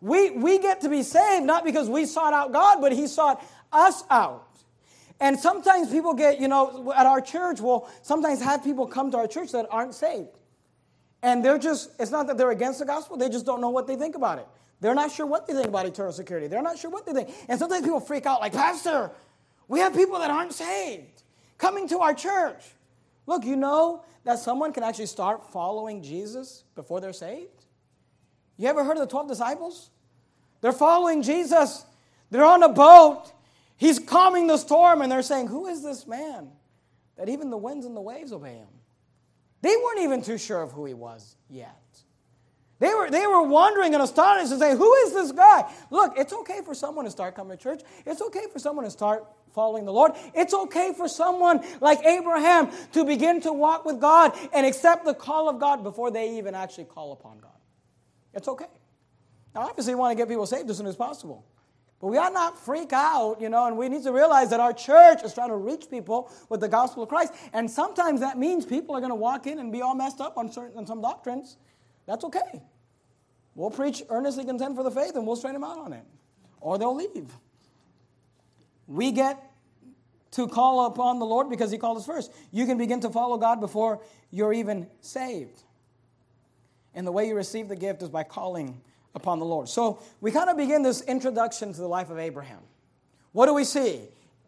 We, 0.01 0.32
we 0.32 0.59
get 0.59 0.82
to 0.82 0.89
be 0.89 1.01
saved 1.01 1.45
not 1.45 1.64
because 1.64 1.89
we 1.89 2.05
sought 2.05 2.34
out 2.34 2.51
God, 2.51 2.82
but 2.82 2.91
he 2.91 3.07
sought 3.07 3.43
us 3.72 4.03
out. 4.09 4.47
And 5.22 5.39
sometimes 5.39 5.89
people 5.89 6.14
get, 6.14 6.41
you 6.41 6.49
know, 6.49 6.91
at 6.93 7.05
our 7.05 7.22
church, 7.22 7.61
we'll 7.61 7.88
sometimes 8.01 8.41
have 8.41 8.64
people 8.64 8.86
come 8.86 9.11
to 9.11 9.18
our 9.18 9.28
church 9.28 9.53
that 9.53 9.68
aren't 9.72 9.95
saved. 9.95 10.38
And 11.22 11.45
they're 11.45 11.57
just, 11.57 11.91
it's 11.97 12.11
not 12.11 12.28
that 12.28 12.38
they're 12.38 12.51
against 12.51 12.80
the 12.80 12.86
gospel, 12.86 13.16
they 13.16 13.30
just 13.30 13.45
don't 13.45 13.61
know 13.61 13.70
what 13.70 13.88
they 13.88 13.95
think 13.95 14.16
about 14.16 14.39
it. 14.39 14.47
They're 14.84 14.93
not 14.93 15.13
sure 15.13 15.25
what 15.25 15.47
they 15.47 15.53
think 15.53 15.67
about 15.67 15.86
eternal 15.86 16.11
security. 16.11 16.47
They're 16.47 16.61
not 16.61 16.77
sure 16.77 16.91
what 16.91 17.05
they 17.05 17.13
think. 17.13 17.29
And 17.47 17.57
sometimes 17.57 17.86
people 17.86 18.01
freak 18.01 18.25
out, 18.25 18.41
like, 18.41 18.51
Pastor, 18.51 19.11
we 19.69 19.79
have 19.79 19.95
people 19.95 20.19
that 20.19 20.29
aren't 20.29 20.51
saved 20.51 21.23
coming 21.57 21.88
to 21.88 21.99
our 21.99 22.13
church. 22.13 22.61
Look, 23.25 23.45
you 23.45 23.55
know 23.55 24.03
that 24.25 24.39
someone 24.39 24.73
can 24.73 24.84
actually 24.84 25.05
start 25.05 25.53
following 25.53 26.03
Jesus 26.03 26.65
before 26.75 26.99
they're 26.99 27.13
saved? 27.13 27.63
You 28.57 28.67
ever 28.67 28.84
heard 28.84 28.97
of 28.97 28.99
the 28.99 29.07
12 29.07 29.29
disciples? 29.29 29.89
They're 30.59 30.73
following 30.73 31.23
Jesus. 31.23 31.86
They're 32.29 32.43
on 32.43 32.61
a 32.61 32.67
boat. 32.67 33.31
He's 33.77 33.99
calming 33.99 34.47
the 34.47 34.57
storm, 34.57 35.01
and 35.01 35.09
they're 35.09 35.21
saying, 35.21 35.47
Who 35.47 35.67
is 35.67 35.81
this 35.81 36.05
man 36.05 36.49
that 37.15 37.29
even 37.29 37.51
the 37.51 37.57
winds 37.57 37.86
and 37.86 37.95
the 37.95 38.01
waves 38.01 38.34
obey 38.34 38.55
him? 38.55 38.67
They 39.61 39.77
weren't 39.77 40.01
even 40.01 40.21
too 40.23 40.38
sure 40.38 40.61
of 40.61 40.73
who 40.73 40.84
he 40.84 40.93
was 40.93 41.38
yet. 41.49 41.82
They 42.80 42.93
were, 42.93 43.09
they 43.09 43.26
were 43.28 43.43
wondering 43.43 43.93
and 43.93 44.03
astonished 44.03 44.51
and 44.51 44.59
say, 44.59 44.76
Who 44.76 44.93
is 45.05 45.13
this 45.13 45.32
guy? 45.32 45.71
Look, 45.89 46.13
it's 46.17 46.34
okay 46.34 46.61
for 46.65 46.74
someone 46.74 47.05
to 47.05 47.11
start 47.11 47.36
coming 47.36 47.57
to 47.57 47.63
church. 47.63 47.82
It's 48.05 48.21
okay 48.21 48.45
for 48.51 48.59
someone 48.59 48.86
to 48.86 48.91
start 48.91 49.26
following 49.53 49.86
the 49.86 49.93
Lord. 49.93 50.13
It's 50.34 50.53
okay 50.53 50.93
for 50.95 51.07
someone 51.07 51.63
like 51.80 52.03
Abraham 52.03 52.69
to 52.93 53.05
begin 53.05 53.41
to 53.41 53.53
walk 53.53 53.86
with 53.86 54.01
God 54.01 54.38
and 54.53 54.65
accept 54.65 55.05
the 55.05 55.13
call 55.13 55.47
of 55.49 55.59
God 55.59 55.84
before 55.84 56.11
they 56.11 56.38
even 56.38 56.55
actually 56.55 56.86
call 56.86 57.11
upon 57.13 57.39
God. 57.39 57.51
It's 58.34 58.47
okay. 58.47 58.65
Now, 59.53 59.61
obviously, 59.61 59.93
we 59.93 59.99
want 59.99 60.17
to 60.17 60.21
get 60.21 60.28
people 60.28 60.45
saved 60.45 60.69
as 60.69 60.78
soon 60.78 60.88
as 60.88 60.95
possible. 60.95 61.45
But 62.01 62.07
we 62.07 62.17
ought 62.17 62.34
not 62.34 62.59
freak 62.59 62.91
out, 62.91 63.39
you 63.39 63.47
know, 63.47 63.65
and 63.67 63.78
we 63.78 63.88
need 63.88 64.03
to 64.03 64.11
realize 64.11 64.49
that 64.49 64.59
our 64.59 64.74
church 64.74 65.24
is 65.24 65.34
trying 65.34 65.49
to 65.49 65.55
reach 65.55 65.89
people 65.89 66.30
with 66.49 66.59
the 66.59 66.67
gospel 66.67 67.03
of 67.03 67.09
Christ. 67.09 67.34
And 67.53 67.69
sometimes 67.71 68.19
that 68.19 68.38
means 68.38 68.65
people 68.65 68.95
are 68.95 68.99
going 68.99 69.11
to 69.11 69.15
walk 69.15 69.47
in 69.47 69.59
and 69.59 69.71
be 69.71 69.82
all 69.82 69.95
messed 69.95 70.19
up 70.19 70.38
on 70.38 70.51
certain 70.51 70.78
on 70.78 70.86
some 70.86 71.01
doctrines. 71.01 71.55
That's 72.05 72.23
okay. 72.25 72.61
We'll 73.55 73.71
preach 73.71 74.03
earnestly 74.09 74.45
contend 74.45 74.75
for 74.75 74.83
the 74.83 74.91
faith 74.91 75.15
and 75.15 75.25
we'll 75.27 75.35
straighten 75.35 75.61
them 75.61 75.69
out 75.69 75.77
on 75.77 75.93
it. 75.93 76.03
Or 76.59 76.77
they'll 76.77 76.95
leave. 76.95 77.31
We 78.87 79.11
get 79.11 79.41
to 80.31 80.47
call 80.47 80.85
upon 80.87 81.19
the 81.19 81.25
Lord 81.25 81.49
because 81.49 81.71
He 81.71 81.77
called 81.77 81.97
us 81.97 82.05
first. 82.05 82.31
You 82.51 82.65
can 82.65 82.77
begin 82.77 83.01
to 83.01 83.09
follow 83.09 83.37
God 83.37 83.59
before 83.59 84.01
you're 84.31 84.53
even 84.53 84.87
saved. 85.01 85.61
And 86.95 87.05
the 87.05 87.11
way 87.11 87.27
you 87.27 87.35
receive 87.35 87.67
the 87.67 87.75
gift 87.75 88.01
is 88.01 88.09
by 88.09 88.23
calling 88.23 88.81
upon 89.15 89.39
the 89.39 89.45
Lord. 89.45 89.69
So 89.69 89.99
we 90.21 90.31
kind 90.31 90.49
of 90.49 90.57
begin 90.57 90.81
this 90.81 91.01
introduction 91.01 91.73
to 91.73 91.81
the 91.81 91.87
life 91.87 92.09
of 92.09 92.17
Abraham. 92.17 92.61
What 93.31 93.45
do 93.45 93.53
we 93.53 93.63
see? 93.63 94.01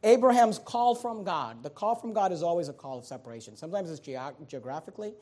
Abraham's 0.03 0.59
call 0.59 0.93
from 0.93 1.23
God. 1.23 1.63
The 1.63 1.69
call 1.69 1.95
from 1.95 2.13
God 2.13 2.31
is 2.31 2.43
always 2.43 2.69
a 2.69 2.73
call 2.73 2.99
of 2.99 3.05
separation. 3.05 3.55
Sometimes 3.57 3.89
it's 3.89 3.99
ge- 3.99 4.47
geographically, 4.47 5.13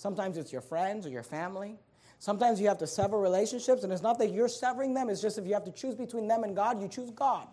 sometimes 0.00 0.38
it's 0.38 0.52
your 0.52 0.62
friends 0.62 1.06
or 1.06 1.10
your 1.10 1.22
family. 1.22 1.78
Sometimes 2.18 2.60
you 2.60 2.68
have 2.68 2.78
to 2.78 2.86
sever 2.86 3.18
relationships, 3.18 3.84
and 3.84 3.92
it's 3.92 4.02
not 4.02 4.18
that 4.18 4.32
you're 4.32 4.48
severing 4.48 4.94
them, 4.94 5.08
it's 5.08 5.22
just 5.22 5.38
if 5.38 5.46
you 5.46 5.54
have 5.54 5.64
to 5.64 5.72
choose 5.72 5.94
between 5.94 6.26
them 6.26 6.42
and 6.42 6.56
God, 6.56 6.80
you 6.80 6.88
choose 6.88 7.10
God. 7.10 7.46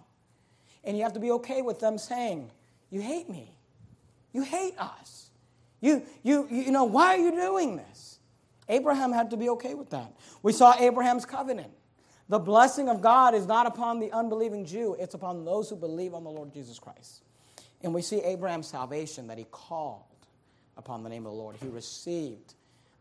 And 0.84 0.98
you 0.98 1.04
have 1.04 1.14
to 1.14 1.20
be 1.20 1.32
okay 1.32 1.62
with 1.62 1.80
them 1.80 1.98
saying, 1.98 2.50
You 2.90 3.02
hate 3.02 3.30
me. 3.30 3.58
You 4.32 4.44
hate 4.44 4.78
us. 4.78 5.30
You, 5.82 6.04
you, 6.24 6.48
you 6.50 6.72
know, 6.72 6.86
why 6.86 7.16
are 7.16 7.18
you 7.18 7.32
doing 7.32 7.78
this? 7.78 8.20
Abraham 8.70 9.12
had 9.12 9.32
to 9.32 9.38
be 9.38 9.50
okay 9.50 9.74
with 9.74 9.90
that. 9.92 10.14
We 10.42 10.52
saw 10.52 10.76
Abraham's 10.78 11.26
covenant. 11.26 11.72
The 12.30 12.40
blessing 12.40 12.90
of 12.90 13.02
God 13.02 13.36
is 13.36 13.46
not 13.46 13.68
upon 13.68 14.00
the 14.00 14.12
unbelieving 14.12 14.66
Jew, 14.66 14.96
it's 15.00 15.14
upon 15.14 15.46
those 15.46 15.70
who 15.70 15.76
believe 15.76 16.14
on 16.14 16.24
the 16.24 16.30
Lord 16.30 16.54
Jesus 16.54 16.80
Christ. 16.80 17.24
And 17.82 17.94
we 17.94 18.02
see 18.02 18.18
Abraham's 18.22 18.68
salvation 18.68 19.28
that 19.28 19.38
he 19.38 19.46
called 19.46 20.04
upon 20.78 21.04
the 21.04 21.10
name 21.10 21.26
of 21.26 21.32
the 21.32 21.38
Lord. 21.38 21.56
He 21.62 21.68
received 21.68 22.54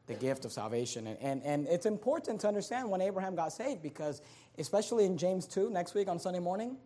the 0.07 0.15
gift 0.15 0.45
of 0.45 0.53
salvation. 0.53 1.07
And, 1.07 1.19
and, 1.21 1.43
and 1.43 1.67
it's 1.69 1.87
important 1.87 2.41
to 2.43 2.49
understand 2.49 2.91
when 2.91 3.01
Abraham 3.01 3.35
got 3.35 3.53
saved 3.53 3.83
because, 3.83 4.23
especially 4.59 5.05
in 5.05 5.17
James 5.19 5.47
2 5.47 5.71
next 5.71 5.95
week 5.95 6.09
on 6.09 6.19
Sunday 6.19 6.39
morning, 6.39 6.77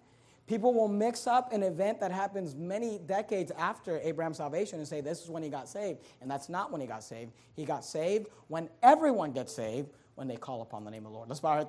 people 0.46 0.72
will 0.72 0.88
mix 0.88 1.26
up 1.26 1.52
an 1.52 1.62
event 1.62 2.00
that 2.00 2.10
happens 2.10 2.54
many 2.54 2.98
decades 2.98 3.52
after 3.58 4.00
Abraham's 4.00 4.38
salvation 4.38 4.78
and 4.78 4.88
say 4.88 5.00
this 5.00 5.22
is 5.22 5.30
when 5.30 5.42
he 5.42 5.48
got 5.50 5.68
saved. 5.68 6.00
And 6.20 6.30
that's 6.30 6.48
not 6.48 6.72
when 6.72 6.80
he 6.80 6.86
got 6.86 7.04
saved. 7.04 7.32
He 7.54 7.64
got 7.64 7.84
saved 7.84 8.28
when 8.48 8.68
everyone 8.82 9.32
gets 9.32 9.52
saved 9.52 9.90
when 10.14 10.26
they 10.26 10.36
call 10.36 10.62
upon 10.62 10.84
the 10.84 10.90
name 10.90 11.06
of 11.06 11.12
the 11.12 11.16
Lord. 11.16 11.28
Let's 11.28 11.40
bow 11.40 11.50
our 11.50 11.58
head 11.58 11.68